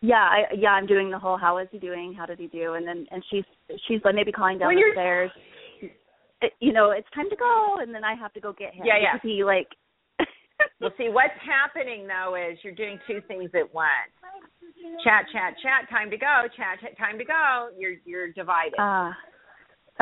Yeah, 0.00 0.22
I 0.22 0.52
yeah, 0.52 0.72
I'm 0.72 0.86
doing 0.86 1.10
the 1.10 1.18
whole 1.18 1.36
how 1.36 1.58
is 1.58 1.68
he 1.70 1.78
doing? 1.78 2.12
How 2.12 2.26
did 2.26 2.38
he 2.38 2.48
do? 2.48 2.74
And 2.74 2.86
then 2.86 3.06
and 3.10 3.24
she's 3.30 3.44
she's 3.86 4.04
like 4.04 4.14
maybe 4.14 4.32
calling 4.32 4.58
down 4.58 4.74
Well, 4.74 4.84
the 4.84 4.92
stairs. 4.92 5.30
You 6.60 6.72
know, 6.72 6.90
it's 6.90 7.08
time 7.14 7.30
to 7.30 7.36
go 7.36 7.78
and 7.80 7.94
then 7.94 8.04
I 8.04 8.14
have 8.14 8.32
to 8.34 8.40
go 8.40 8.52
get 8.52 8.74
him. 8.74 8.84
Yeah, 8.84 8.98
yeah. 8.98 9.18
He 9.22 9.42
like 9.42 9.68
Well, 10.80 10.92
see, 10.98 11.08
what's 11.08 11.38
happening 11.40 12.06
though 12.06 12.34
is 12.36 12.58
you're 12.62 12.74
doing 12.74 13.00
two 13.06 13.20
things 13.26 13.50
at 13.54 13.72
once. 13.72 14.12
Chat, 15.02 15.24
chat, 15.32 15.54
chat. 15.62 15.88
Time 15.88 16.10
to 16.10 16.18
go. 16.18 16.42
Chat, 16.56 16.80
chat. 16.80 16.96
Time 16.98 17.18
to 17.18 17.24
go. 17.24 17.70
You're 17.78 17.94
you're 18.04 18.32
divided. 18.32 18.76
Ah. 18.78 19.16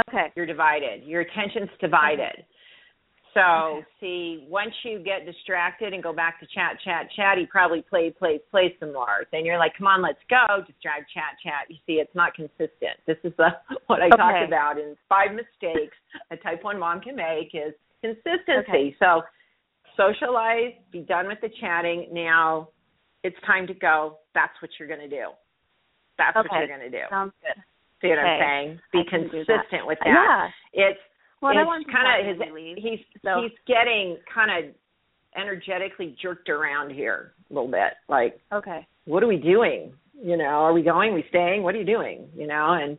okay. 0.08 0.32
you're 0.34 0.46
divided. 0.46 1.04
Your 1.04 1.20
attention's 1.20 1.70
divided. 1.80 2.44
So, 3.34 3.40
Okay. 3.40 3.86
see, 4.00 4.46
once 4.48 4.72
you 4.84 5.00
get 5.00 5.26
distracted 5.26 5.92
and 5.92 6.02
go 6.02 6.12
back 6.12 6.38
to 6.40 6.46
chat, 6.46 6.78
chat, 6.80 7.10
chat, 7.10 7.36
he 7.36 7.46
probably 7.46 7.82
plays, 7.82 8.14
plays, 8.16 8.40
plays 8.50 8.72
some 8.78 8.92
more. 8.92 9.26
Then 9.32 9.44
you're 9.44 9.58
like, 9.58 9.76
come 9.76 9.88
on, 9.88 10.00
let's 10.02 10.22
go. 10.30 10.62
Just 10.66 10.80
drag, 10.80 11.02
chat, 11.12 11.36
chat. 11.42 11.66
You 11.68 11.76
see, 11.84 11.94
it's 11.94 12.14
not 12.14 12.34
consistent. 12.34 12.96
This 13.06 13.18
is 13.24 13.32
the 13.36 13.50
what 13.88 14.00
I 14.00 14.06
Okay. 14.06 14.16
talked 14.16 14.44
about 14.46 14.78
in 14.78 14.96
five 15.08 15.32
mistakes 15.34 15.96
a 16.30 16.36
type 16.36 16.62
one 16.62 16.78
mom 16.78 17.00
can 17.00 17.16
make 17.16 17.54
is 17.54 17.74
consistency. 18.00 18.70
Okay. 18.70 18.96
So 19.00 19.22
socialize, 19.96 20.74
be 20.92 21.00
done 21.00 21.26
with 21.26 21.40
the 21.40 21.50
chatting. 21.60 22.08
Now 22.12 22.68
it's 23.24 23.36
time 23.46 23.66
to 23.66 23.74
go. 23.74 24.18
That's 24.34 24.54
what 24.62 24.70
you're 24.78 24.88
going 24.88 25.00
to 25.00 25.08
do. 25.08 25.30
That's 26.18 26.36
what 26.36 26.46
you're 26.52 26.68
going 26.68 26.80
to 26.80 26.90
do. 26.90 27.04
Sounds 27.10 27.32
good. 27.42 27.60
See 28.00 28.08
what. 28.08 28.18
I'm 28.18 28.40
saying? 28.40 28.80
Be 28.92 29.02
consistent 29.08 29.86
with 29.86 29.98
that. 30.04 30.06
Yeah. 30.06 30.90
It's 30.90 31.00
well, 31.44 31.76
it's 31.78 31.90
kind 31.90 32.28
of 32.28 32.38
his, 32.38 32.54
leave, 32.54 32.76
he's 32.78 33.00
so. 33.24 33.42
he's 33.42 33.52
getting 33.66 34.16
kind 34.32 34.50
of 34.50 34.74
energetically 35.36 36.16
jerked 36.20 36.48
around 36.48 36.90
here 36.90 37.34
a 37.50 37.54
little 37.54 37.70
bit. 37.70 37.94
Like, 38.08 38.40
okay, 38.52 38.86
what 39.04 39.22
are 39.22 39.26
we 39.26 39.36
doing? 39.36 39.92
You 40.22 40.36
know, 40.36 40.44
are 40.44 40.72
we 40.72 40.82
going? 40.82 41.10
Are 41.12 41.14
we 41.14 41.24
staying? 41.28 41.62
What 41.62 41.74
are 41.74 41.78
you 41.78 41.84
doing? 41.84 42.28
You 42.34 42.46
know, 42.46 42.78
and 42.80 42.98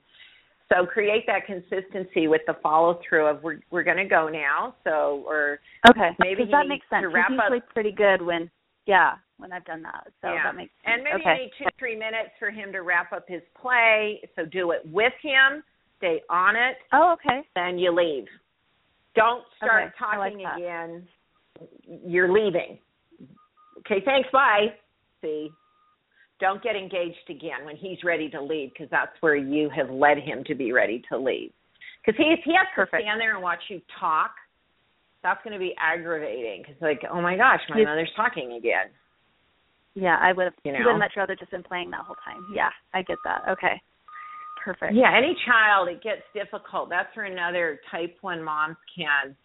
so 0.69 0.85
create 0.85 1.25
that 1.27 1.45
consistency 1.45 2.27
with 2.27 2.41
the 2.47 2.55
follow 2.61 2.99
through 3.07 3.27
of 3.27 3.43
we're 3.43 3.59
we're 3.71 3.83
going 3.83 3.97
to 3.97 4.05
go 4.05 4.29
now. 4.29 4.75
So 4.83 5.23
or 5.27 5.59
okay, 5.89 6.09
maybe 6.19 6.43
that 6.51 6.67
makes 6.67 6.85
sense. 6.89 7.03
To 7.03 7.09
wrap 7.09 7.29
He's 7.29 7.39
usually 7.41 7.59
up, 7.59 7.69
pretty 7.73 7.91
good 7.91 8.21
when 8.21 8.49
yeah 8.85 9.13
when 9.37 9.51
I've 9.51 9.65
done 9.65 9.83
that. 9.83 10.07
So 10.21 10.33
yeah. 10.33 10.43
that 10.43 10.55
makes 10.55 10.71
sense. 10.83 10.95
And 10.95 11.03
maybe 11.03 11.21
okay. 11.21 11.35
you 11.37 11.43
need 11.43 11.51
two 11.57 11.65
three 11.77 11.95
minutes 11.95 12.31
for 12.39 12.49
him 12.49 12.71
to 12.71 12.79
wrap 12.79 13.13
up 13.13 13.25
his 13.27 13.41
play. 13.59 14.21
So 14.35 14.45
do 14.45 14.71
it 14.71 14.81
with 14.85 15.13
him. 15.21 15.63
Stay 16.05 16.21
on 16.29 16.55
it. 16.55 16.77
Oh, 16.93 17.13
okay. 17.13 17.41
Then 17.55 17.79
you 17.79 17.91
leave. 17.91 18.25
Don't 19.15 19.43
start 19.57 19.85
okay. 19.85 19.93
talking 19.97 20.39
like 20.39 20.57
again. 20.57 21.07
You're 22.05 22.31
leaving. 22.31 22.77
Okay, 23.79 24.03
thanks. 24.05 24.29
Bye. 24.31 24.67
See, 25.21 25.49
don't 26.39 26.61
get 26.61 26.75
engaged 26.75 27.29
again 27.29 27.65
when 27.65 27.75
he's 27.75 27.97
ready 28.03 28.29
to 28.29 28.41
leave 28.41 28.71
because 28.73 28.89
that's 28.91 29.13
where 29.21 29.35
you 29.35 29.69
have 29.75 29.89
led 29.89 30.19
him 30.19 30.43
to 30.45 30.53
be 30.53 30.71
ready 30.71 31.01
to 31.09 31.17
leave. 31.17 31.51
Because 32.05 32.17
he 32.17 32.35
he 32.43 32.51
has 32.51 32.67
Perfect. 32.75 33.01
to 33.01 33.05
stand 33.05 33.19
there 33.19 33.33
and 33.33 33.41
watch 33.41 33.61
you 33.69 33.81
talk. 33.99 34.31
That's 35.23 35.43
going 35.43 35.53
to 35.53 35.59
be 35.59 35.73
aggravating 35.79 36.61
because 36.61 36.79
like, 36.81 37.01
oh 37.11 37.21
my 37.21 37.35
gosh, 37.35 37.61
my 37.69 37.77
He's, 37.77 37.85
mother's 37.85 38.11
talking 38.15 38.53
again. 38.59 38.87
Yeah, 39.95 40.17
I 40.21 40.33
would 40.33 40.43
have. 40.43 40.53
You 40.63 40.73
know? 40.73 40.79
Would 40.85 40.99
much 40.99 41.13
rather 41.17 41.35
just 41.35 41.49
been 41.49 41.63
playing 41.63 41.89
that 41.91 42.01
whole 42.01 42.17
time. 42.23 42.45
Yeah, 42.53 42.69
I 42.93 43.01
get 43.01 43.17
that. 43.23 43.43
Okay. 43.49 43.81
Perfect. 44.65 44.95
Yeah, 44.95 45.13
any 45.15 45.37
child 45.45 45.89
it 45.89 46.01
gets 46.01 46.25
difficult. 46.33 46.89
That's 46.89 47.15
where 47.15 47.27
another 47.27 47.79
type 47.91 48.17
one 48.21 48.43
moms 48.43 48.77
can 48.97 49.35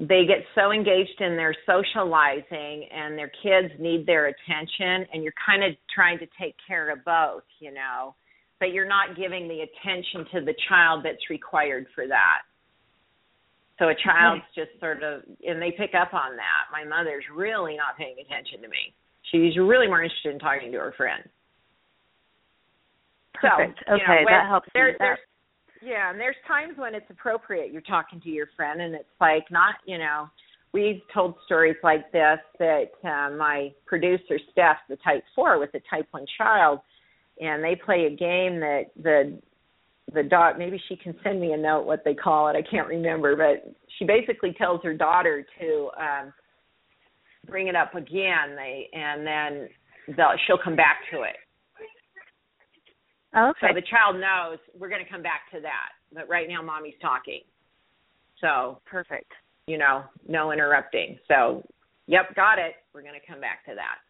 they 0.00 0.26
get 0.26 0.46
so 0.54 0.70
engaged 0.70 1.20
in 1.20 1.34
their 1.36 1.54
socializing 1.66 2.86
and 2.90 3.18
their 3.18 3.30
kids 3.42 3.74
need 3.80 4.06
their 4.06 4.26
attention 4.26 5.06
and 5.12 5.24
you're 5.24 5.34
kind 5.44 5.64
of 5.64 5.72
trying 5.92 6.18
to 6.20 6.26
take 6.40 6.54
care 6.66 6.92
of 6.92 7.04
both, 7.04 7.42
you 7.58 7.72
know, 7.72 8.14
but 8.60 8.70
you're 8.70 8.86
not 8.86 9.16
giving 9.16 9.48
the 9.48 9.66
attention 9.66 10.24
to 10.32 10.44
the 10.44 10.54
child 10.68 11.04
that's 11.04 11.30
required 11.30 11.86
for 11.94 12.06
that. 12.06 12.42
So 13.78 13.88
a 13.88 13.94
child's 13.94 14.42
just 14.54 14.70
sort 14.78 15.02
of 15.02 15.22
and 15.42 15.60
they 15.62 15.72
pick 15.72 15.94
up 15.94 16.14
on 16.14 16.36
that. 16.36 16.70
My 16.70 16.84
mother's 16.84 17.24
really 17.34 17.76
not 17.76 17.96
paying 17.96 18.16
attention 18.18 18.62
to 18.62 18.68
me. 18.68 18.94
She's 19.30 19.56
really 19.58 19.86
more 19.86 20.02
interested 20.02 20.32
in 20.32 20.38
talking 20.38 20.70
to 20.72 20.78
her 20.78 20.94
friend. 20.96 21.22
Perfect. 23.34 23.80
So, 23.86 23.94
okay, 23.94 24.24
know, 24.24 24.30
that 24.30 24.48
helps. 24.48 24.68
There, 24.74 24.96
there's 24.98 25.18
yeah, 25.82 26.10
and 26.10 26.20
there's 26.20 26.36
times 26.46 26.74
when 26.76 26.94
it's 26.94 27.08
appropriate. 27.10 27.72
You're 27.72 27.82
talking 27.82 28.20
to 28.20 28.28
your 28.28 28.48
friend, 28.56 28.80
and 28.80 28.94
it's 28.94 29.04
like 29.20 29.44
not, 29.50 29.76
you 29.86 29.98
know, 29.98 30.28
we've 30.72 31.00
told 31.12 31.34
stories 31.46 31.76
like 31.82 32.10
this 32.12 32.38
that 32.58 32.90
uh, 33.04 33.36
my 33.36 33.72
producer 33.86 34.38
Steph, 34.52 34.78
the 34.88 34.96
Type 34.96 35.22
Four, 35.34 35.58
with 35.58 35.72
the 35.72 35.80
Type 35.88 36.06
One 36.10 36.26
child, 36.36 36.80
and 37.40 37.62
they 37.62 37.76
play 37.76 38.06
a 38.06 38.10
game 38.10 38.60
that 38.60 38.86
the 39.00 39.38
the 40.12 40.22
dog. 40.22 40.58
Maybe 40.58 40.80
she 40.88 40.96
can 40.96 41.14
send 41.22 41.40
me 41.40 41.52
a 41.52 41.56
note 41.56 41.82
what 41.84 42.02
they 42.04 42.14
call 42.14 42.48
it. 42.48 42.56
I 42.56 42.62
can't 42.68 42.88
remember, 42.88 43.36
but 43.36 43.72
she 43.98 44.04
basically 44.04 44.54
tells 44.54 44.82
her 44.82 44.94
daughter 44.94 45.46
to 45.60 45.90
um 45.98 46.32
bring 47.46 47.68
it 47.68 47.76
up 47.76 47.94
again. 47.94 48.56
They 48.56 48.88
and 48.92 49.26
then 49.26 49.68
they'll, 50.16 50.34
she'll 50.46 50.58
come 50.62 50.76
back 50.76 50.98
to 51.12 51.22
it. 51.22 51.36
Oh, 53.34 53.50
okay. 53.50 53.68
So 53.68 53.74
the 53.74 53.86
child 53.86 54.16
knows 54.16 54.58
we're 54.78 54.88
going 54.88 55.04
to 55.04 55.10
come 55.10 55.22
back 55.22 55.50
to 55.52 55.60
that. 55.60 55.92
But 56.12 56.28
right 56.28 56.48
now, 56.48 56.62
mommy's 56.62 56.98
talking. 57.02 57.40
So 58.40 58.80
perfect. 58.86 59.30
You 59.66 59.76
know, 59.76 60.04
no 60.26 60.52
interrupting. 60.52 61.18
So, 61.28 61.62
yep, 62.06 62.34
got 62.34 62.58
it. 62.58 62.74
We're 62.94 63.02
going 63.02 63.18
to 63.20 63.26
come 63.26 63.40
back 63.40 63.64
to 63.66 63.74
that. 63.74 64.00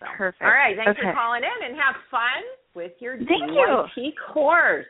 So, 0.00 0.06
perfect. 0.18 0.42
All 0.42 0.48
right. 0.48 0.76
Thanks 0.76 0.98
okay. 0.98 1.08
for 1.08 1.14
calling 1.14 1.42
in 1.42 1.70
and 1.70 1.76
have 1.80 1.96
fun 2.10 2.44
with 2.74 2.92
your 3.00 3.16
Thank 3.16 3.30
DYT 3.30 3.88
you. 3.96 4.12
course. 4.32 4.86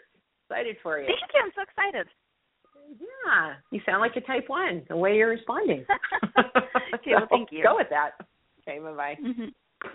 Excited 0.50 0.76
for 0.82 0.98
you. 0.98 1.06
Thank 1.06 1.30
you. 1.32 1.40
I'm 1.44 1.52
so 1.54 1.62
excited. 1.62 2.06
Yeah, 3.00 3.54
you 3.70 3.80
sound 3.86 4.00
like 4.00 4.16
a 4.16 4.20
type 4.20 4.44
one. 4.48 4.82
The 4.88 4.96
way 4.96 5.16
you're 5.16 5.30
responding. 5.30 5.86
okay, 6.94 7.12
well, 7.12 7.26
thank 7.30 7.50
you. 7.50 7.62
Go 7.62 7.76
with 7.76 7.88
that. 7.90 8.10
Okay, 8.60 8.78
bye 8.78 8.92
bye. 8.92 9.16
Mm-hmm. 9.22 9.88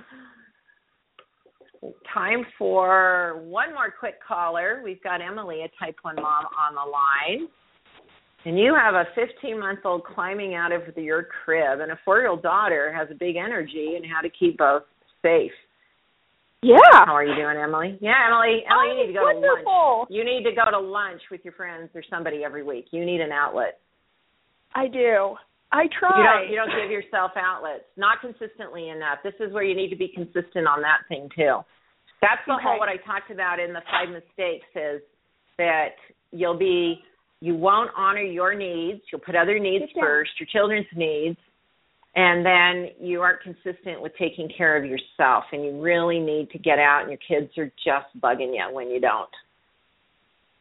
Time 2.13 2.45
for 2.57 3.41
one 3.43 3.73
more 3.73 3.93
quick 3.97 4.15
caller. 4.25 4.81
We've 4.83 5.01
got 5.01 5.21
Emily, 5.21 5.61
a 5.61 5.83
type 5.83 5.95
1 6.01 6.15
mom, 6.15 6.45
on 6.45 6.75
the 6.75 6.81
line. 6.81 7.47
And 8.45 8.57
you 8.57 8.75
have 8.75 8.95
a 8.95 9.05
15 9.15 9.59
month 9.59 9.79
old 9.83 10.03
climbing 10.03 10.55
out 10.55 10.71
of 10.71 10.81
your 10.95 11.27
crib, 11.43 11.81
and 11.81 11.91
a 11.91 11.99
four 12.05 12.19
year 12.19 12.29
old 12.29 12.41
daughter 12.41 12.93
has 12.93 13.09
a 13.11 13.15
big 13.15 13.35
energy 13.35 13.95
and 13.95 14.05
how 14.05 14.21
to 14.21 14.29
keep 14.29 14.57
both 14.57 14.83
safe. 15.21 15.51
Yeah. 16.61 16.77
How 16.91 17.15
are 17.15 17.25
you 17.25 17.35
doing, 17.35 17.57
Emily? 17.57 17.97
Yeah, 18.01 18.27
Emily. 18.27 18.63
Emily, 18.65 18.71
oh, 18.71 18.83
you 18.83 19.01
need 19.01 19.07
to 19.07 19.19
go 19.19 19.23
wonderful. 19.23 19.63
to 19.63 19.99
lunch. 19.99 20.09
You 20.11 20.25
need 20.25 20.43
to 20.43 20.51
go 20.51 20.71
to 20.71 20.79
lunch 20.79 21.21
with 21.31 21.41
your 21.43 21.53
friends 21.53 21.89
or 21.95 22.03
somebody 22.09 22.43
every 22.43 22.63
week. 22.63 22.87
You 22.91 23.05
need 23.05 23.21
an 23.21 23.31
outlet. 23.31 23.79
I 24.75 24.87
do. 24.87 25.35
I 25.71 25.85
try. 25.99 26.17
You 26.17 26.23
don't 26.23 26.49
you 26.49 26.55
don't 26.55 26.81
give 26.81 26.91
yourself 26.91 27.31
outlets. 27.35 27.85
Not 27.97 28.21
consistently 28.21 28.89
enough. 28.89 29.19
This 29.23 29.35
is 29.39 29.53
where 29.53 29.63
you 29.63 29.75
need 29.75 29.89
to 29.89 29.95
be 29.95 30.07
consistent 30.07 30.67
on 30.67 30.81
that 30.81 31.05
thing 31.07 31.29
too. 31.35 31.59
That's 32.21 32.41
the 32.47 32.53
Okay. 32.53 32.63
whole 32.63 32.79
what 32.79 32.89
I 32.89 32.97
talked 32.97 33.31
about 33.31 33.59
in 33.59 33.71
the 33.73 33.81
five 33.91 34.09
mistakes 34.09 34.65
is 34.75 35.01
that 35.57 35.95
you'll 36.31 36.57
be 36.57 37.03
you 37.41 37.55
won't 37.55 37.91
honor 37.95 38.21
your 38.21 38.53
needs. 38.53 39.01
You'll 39.11 39.21
put 39.21 39.35
other 39.35 39.59
needs 39.59 39.85
down. 39.93 40.03
first, 40.03 40.31
your 40.39 40.47
children's 40.47 40.87
needs, 40.95 41.37
and 42.15 42.45
then 42.45 42.89
you 42.99 43.21
aren't 43.21 43.41
consistent 43.41 44.01
with 44.01 44.11
taking 44.17 44.49
care 44.49 44.75
of 44.75 44.83
yourself. 44.83 45.45
And 45.53 45.63
you 45.63 45.79
really 45.79 46.19
need 46.19 46.49
to 46.51 46.57
get 46.57 46.79
out, 46.79 47.03
and 47.03 47.11
your 47.11 47.19
kids 47.25 47.57
are 47.57 47.71
just 47.85 48.07
bugging 48.19 48.53
you 48.55 48.67
when 48.73 48.89
you 48.89 48.99
don't. 48.99 49.29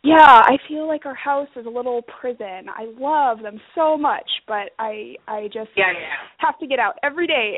Yeah, 0.05 0.23
I 0.45 0.57
feel 0.69 0.87
like 0.87 1.07
our 1.07 1.15
house 1.15 1.49
is 1.57 1.67
a 1.67 1.71
little 1.71 2.03
prison. 2.21 2.67
I 2.69 2.87
love 2.99 3.43
them 3.43 3.61
so 3.75 3.97
much, 3.99 4.29
but 4.47 4.71
I 4.79 5.17
I 5.27 5.47
just 5.53 5.71
Yeah, 5.77 5.91
yeah. 5.93 6.15
have 6.39 6.59
to 6.61 6.67
get 6.67 6.79
out 6.79 6.95
every 7.03 7.27
day, 7.27 7.57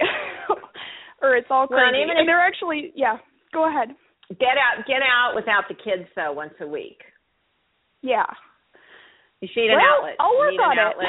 or 1.23 1.37
it's 1.37 1.49
all 1.51 1.67
crazy. 1.67 2.01
and 2.03 2.27
they're 2.29 2.41
actually 2.41 2.93
yeah. 2.95 3.19
Go 3.53 3.69
ahead. 3.69 3.91
Get 4.39 4.57
out, 4.57 4.87
get 4.87 5.03
out 5.03 5.33
without 5.35 5.65
the 5.69 5.75
kids 5.75 6.09
though 6.17 6.33
once 6.33 6.55
a 6.61 6.67
week. 6.67 7.03
Yeah. 8.01 8.25
You 9.41 9.49
need 9.57 9.71
an 9.71 9.77
Well, 9.77 9.97
outlet. 9.99 10.17
I'll 10.21 10.39
work 10.39 10.55
on 10.63 10.73
an 10.73 10.79
it. 10.79 10.81
outlet. 10.81 11.07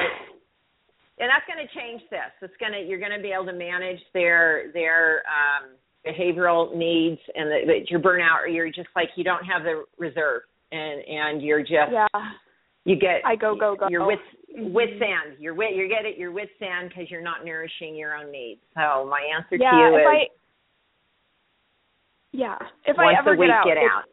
And 1.19 1.29
that's 1.29 1.45
going 1.45 1.61
to 1.65 1.71
change 1.75 2.01
this. 2.09 2.31
It's 2.41 2.57
going 2.59 2.71
to 2.73 2.79
you're 2.79 2.99
going 2.99 3.15
to 3.15 3.21
be 3.21 3.31
able 3.31 3.45
to 3.45 3.53
manage 3.53 3.99
their 4.13 4.71
their 4.73 5.23
um 5.29 5.75
behavioral 6.05 6.75
needs 6.75 7.19
and 7.35 7.49
that 7.51 7.85
you're 7.89 7.99
burnout 7.99 8.41
or 8.43 8.47
you're 8.47 8.67
just 8.71 8.89
like 8.95 9.09
you 9.15 9.23
don't 9.23 9.45
have 9.45 9.63
the 9.63 9.83
reserve 9.99 10.41
and 10.71 11.01
and 11.05 11.41
you're 11.41 11.61
just 11.61 11.91
Yeah. 11.91 12.07
you 12.85 12.95
get 12.95 13.21
I 13.25 13.35
go, 13.35 13.55
go, 13.55 13.75
go. 13.75 13.87
You're 13.89 14.05
with 14.05 14.19
with 14.57 14.89
mm-hmm. 14.89 14.99
sand. 14.99 15.37
You're 15.39 15.53
with 15.53 15.71
you 15.75 15.87
get 15.87 16.05
it. 16.05 16.17
You're 16.17 16.31
with 16.31 16.49
sand 16.59 16.89
because 16.89 17.09
you're 17.09 17.21
not 17.21 17.45
nourishing 17.45 17.95
your 17.95 18.15
own 18.15 18.31
needs. 18.31 18.61
So 18.75 19.07
my 19.09 19.21
answer 19.35 19.55
Yeah, 19.55 19.71
to 19.71 19.77
you 19.77 19.95
if 19.95 20.01
is 20.01 20.07
I 20.07 20.27
Yeah. 22.31 22.57
If 22.85 22.97
once 22.97 23.15
I 23.15 23.19
ever 23.19 23.33
a 23.33 23.37
week 23.37 23.49
get 23.49 23.55
out, 23.55 23.67
it's 23.67 23.91
out. 23.93 24.03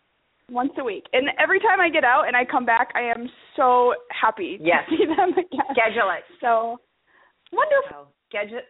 once 0.50 0.72
a 0.78 0.84
week. 0.84 1.06
And 1.12 1.28
every 1.38 1.61
time 1.61 1.80
I 1.80 1.88
get 1.90 2.04
out 2.04 2.26
and 2.26 2.36
I 2.36 2.44
come 2.44 2.64
back, 2.64 2.88
I 2.94 3.02
am 3.02 3.28
so 3.56 3.94
happy 4.11 4.59
Yes. 4.61 4.84
to 4.88 4.96
see 4.96 5.06
them 5.06 5.32
again. 5.32 5.66
Schedule 5.72 6.11
it. 6.16 6.24
So 6.40 6.80
wonderful. 7.52 7.90
So 7.90 8.09
schedule 8.28 8.61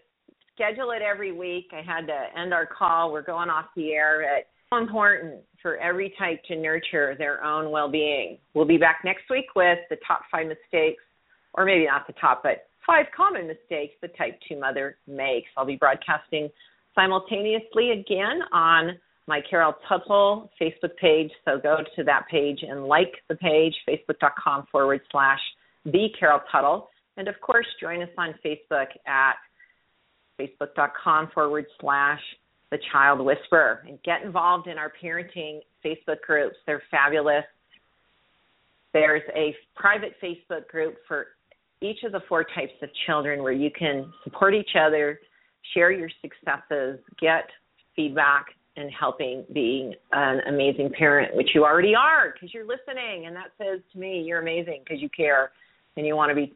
schedule 0.55 0.91
it 0.91 1.03
every 1.03 1.31
week. 1.33 1.71
I 1.73 1.83
had 1.83 2.07
to 2.09 2.41
end 2.41 2.53
our 2.53 2.67
call. 2.67 3.13
We're 3.13 3.23
going 3.23 3.49
off 3.49 3.67
the 3.77 3.93
air. 3.93 4.25
So 4.25 4.45
important 4.73 5.41
for 5.63 5.77
every 5.79 6.15
type 6.19 6.43
to 6.49 6.57
nurture 6.57 7.15
their 7.17 7.43
own 7.43 7.71
well-being. 7.71 8.39
We'll 8.55 8.67
be 8.67 8.77
back 8.77 9.01
next 9.05 9.23
week 9.31 9.47
with 9.57 9.79
the 9.91 9.97
top 10.07 10.23
five 10.31 10.47
mistakes, 10.47 11.03
or 11.55 11.65
maybe 11.65 11.87
not 11.87 12.07
the 12.07 12.13
top, 12.15 12.43
but 12.43 12.69
five 12.87 13.07
common 13.17 13.47
mistakes 13.47 13.95
the 14.03 14.09
type 14.09 14.39
two 14.49 14.59
mother 14.59 14.97
makes. 15.07 15.49
I'll 15.57 15.65
be 15.65 15.77
broadcasting 15.77 16.51
simultaneously 16.95 17.93
again 17.93 18.41
on 18.53 18.99
my 19.27 19.41
Carol 19.49 19.75
Tuttle 19.89 20.51
Facebook 20.61 20.97
page. 21.01 21.31
So 21.45 21.59
go 21.63 21.79
to 21.97 22.05
that 22.05 22.27
page 22.31 22.61
and 22.63 22.87
like 22.87 23.13
the 23.29 23.37
page, 23.37 23.75
facebook.com 23.89 24.67
forward 24.73 25.01
slash 25.13 25.41
the 25.85 26.09
Carol 26.19 26.41
Tuttle. 26.51 26.89
And 27.17 27.29
of 27.29 27.41
course, 27.41 27.67
join 27.81 28.03
us 28.03 28.09
on 28.17 28.35
Facebook 28.45 28.87
at 29.07 29.35
facebook.com 30.41 31.31
forward 31.35 31.67
slash 31.81 32.21
the 32.71 32.79
child 32.93 33.21
whisperer 33.21 33.85
and 33.87 33.99
get 34.03 34.23
involved 34.23 34.67
in 34.67 34.79
our 34.79 34.93
parenting 35.03 35.61
Facebook 35.85 36.21
groups. 36.27 36.57
They're 36.67 36.83
fabulous. 36.91 37.45
There's 38.93 39.23
a 39.35 39.55
private 39.75 40.15
Facebook 40.23 40.69
group 40.69 40.97
for 41.07 41.29
each 41.81 42.03
of 42.05 42.13
the 42.13 42.21
four 42.29 42.45
types 42.45 42.73
of 42.83 42.89
children 43.07 43.43
where 43.43 43.53
you 43.53 43.71
can 43.71 44.13
support 44.25 44.55
each 44.55 44.71
other, 44.79 45.21
share 45.75 45.93
your 45.93 46.11
successes, 46.21 46.99
get 47.21 47.45
feedback, 47.95 48.47
and 48.77 48.91
helping 48.93 49.45
being 49.53 49.93
an 50.13 50.41
amazing 50.49 50.91
parent, 50.97 51.35
which 51.35 51.51
you 51.55 51.65
already 51.65 51.95
are 51.95 52.33
because 52.33 52.55
you're 52.55 52.67
listening. 52.67 53.27
And 53.27 53.35
that 53.35 53.51
says 53.59 53.81
to 53.93 53.99
me, 53.99 54.23
you're 54.25 54.41
amazing 54.41 54.83
because 54.85 55.03
you 55.03 55.09
care 55.09 55.51
and 55.97 56.07
you 56.07 56.15
want 56.15 56.31
to 56.31 56.35
be 56.35 56.55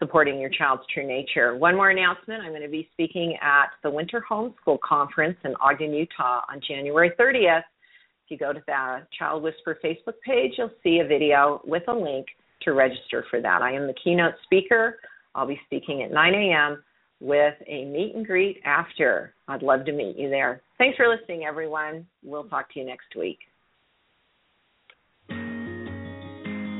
supporting 0.00 0.40
your 0.40 0.50
child's 0.50 0.82
true 0.92 1.06
nature. 1.06 1.54
One 1.54 1.76
more 1.76 1.90
announcement 1.90 2.42
I'm 2.42 2.50
going 2.50 2.62
to 2.62 2.68
be 2.68 2.88
speaking 2.92 3.36
at 3.40 3.66
the 3.84 3.90
Winter 3.90 4.24
Homeschool 4.28 4.80
Conference 4.80 5.36
in 5.44 5.54
Ogden, 5.60 5.92
Utah 5.92 6.40
on 6.50 6.60
January 6.66 7.12
30th. 7.20 7.58
If 7.58 8.30
you 8.30 8.38
go 8.38 8.52
to 8.52 8.62
the 8.66 9.06
Child 9.16 9.42
Whisperer 9.42 9.78
Facebook 9.84 10.14
page, 10.24 10.52
you'll 10.56 10.70
see 10.82 11.00
a 11.00 11.06
video 11.06 11.60
with 11.64 11.82
a 11.88 11.92
link 11.92 12.26
to 12.62 12.72
register 12.72 13.24
for 13.30 13.40
that. 13.40 13.62
I 13.62 13.72
am 13.72 13.86
the 13.86 13.94
keynote 14.02 14.34
speaker. 14.44 14.98
I'll 15.34 15.46
be 15.46 15.60
speaking 15.66 16.02
at 16.02 16.10
9 16.10 16.34
a.m. 16.34 16.82
with 17.20 17.54
a 17.66 17.84
meet 17.84 18.14
and 18.14 18.26
greet 18.26 18.60
after. 18.64 19.34
I'd 19.48 19.62
love 19.62 19.84
to 19.84 19.92
meet 19.92 20.16
you 20.16 20.30
there. 20.30 20.62
Thanks 20.78 20.96
for 20.96 21.08
listening, 21.08 21.44
everyone. 21.44 22.06
We'll 22.22 22.44
talk 22.44 22.72
to 22.72 22.80
you 22.80 22.86
next 22.86 23.14
week. 23.16 23.38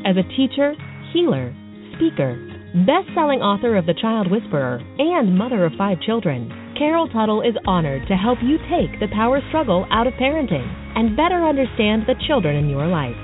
As 0.06 0.16
a 0.16 0.22
teacher, 0.36 0.74
healer, 1.12 1.54
speaker, 1.94 2.59
best 2.86 3.10
selling 3.14 3.42
author 3.42 3.74
of 3.76 3.86
The 3.86 3.98
Child 3.98 4.30
Whisperer, 4.30 4.78
and 4.98 5.36
mother 5.36 5.64
of 5.64 5.72
five 5.76 6.00
children, 6.00 6.74
Carol 6.78 7.08
Tuttle 7.08 7.42
is 7.42 7.56
honored 7.66 8.06
to 8.06 8.14
help 8.14 8.38
you 8.42 8.58
take 8.70 9.00
the 9.00 9.10
power 9.12 9.40
struggle 9.48 9.86
out 9.90 10.06
of 10.06 10.14
parenting 10.14 10.64
and 10.94 11.16
better 11.16 11.44
understand 11.44 12.04
the 12.06 12.14
children 12.26 12.56
in 12.56 12.70
your 12.70 12.86
life. 12.86 13.18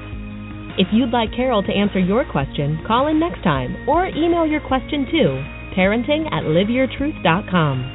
If 0.79 0.89
you'd 0.93 1.15
like 1.15 1.33
Carol 1.33 1.63
to 1.63 1.73
answer 1.73 1.99
your 1.99 2.25
question, 2.31 2.83
call 2.87 3.07
in 3.07 3.21
next 3.21 3.43
time 3.43 3.89
or 3.89 4.07
email 4.07 4.45
your 4.47 4.61
question 4.67 5.07
to 5.15 5.41
parenting 5.79 6.27
at 6.33 6.45
liveyourtruth.com. 6.45 7.93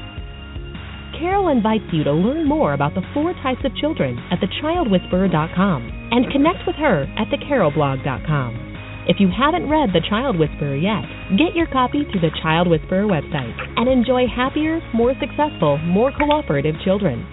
Carol 1.20 1.50
invites 1.50 1.84
you 1.92 2.04
to 2.06 2.14
learn 2.14 2.48
more 2.48 2.74
about 2.74 2.96
the 2.96 3.06
four 3.14 3.34
types 3.44 3.62
of 3.66 3.76
children 3.76 4.18
at 4.32 4.40
thechildwhisperer.com 4.40 6.10
and 6.12 6.32
connect 6.32 6.66
with 6.66 6.78
her 6.78 7.04
at 7.20 7.28
thecarolblog.com. 7.28 8.71
If 9.08 9.20
you 9.20 9.30
haven't 9.30 9.68
read 9.68 9.90
The 9.94 10.06
Child 10.08 10.38
Whisperer 10.38 10.76
yet, 10.76 11.02
get 11.36 11.56
your 11.56 11.66
copy 11.66 12.06
through 12.06 12.22
the 12.22 12.30
Child 12.44 12.68
Whisperer 12.68 13.06
website 13.10 13.58
and 13.76 13.90
enjoy 13.90 14.28
happier, 14.28 14.80
more 14.94 15.16
successful, 15.20 15.80
more 15.80 16.12
cooperative 16.12 16.76
children. 16.86 17.26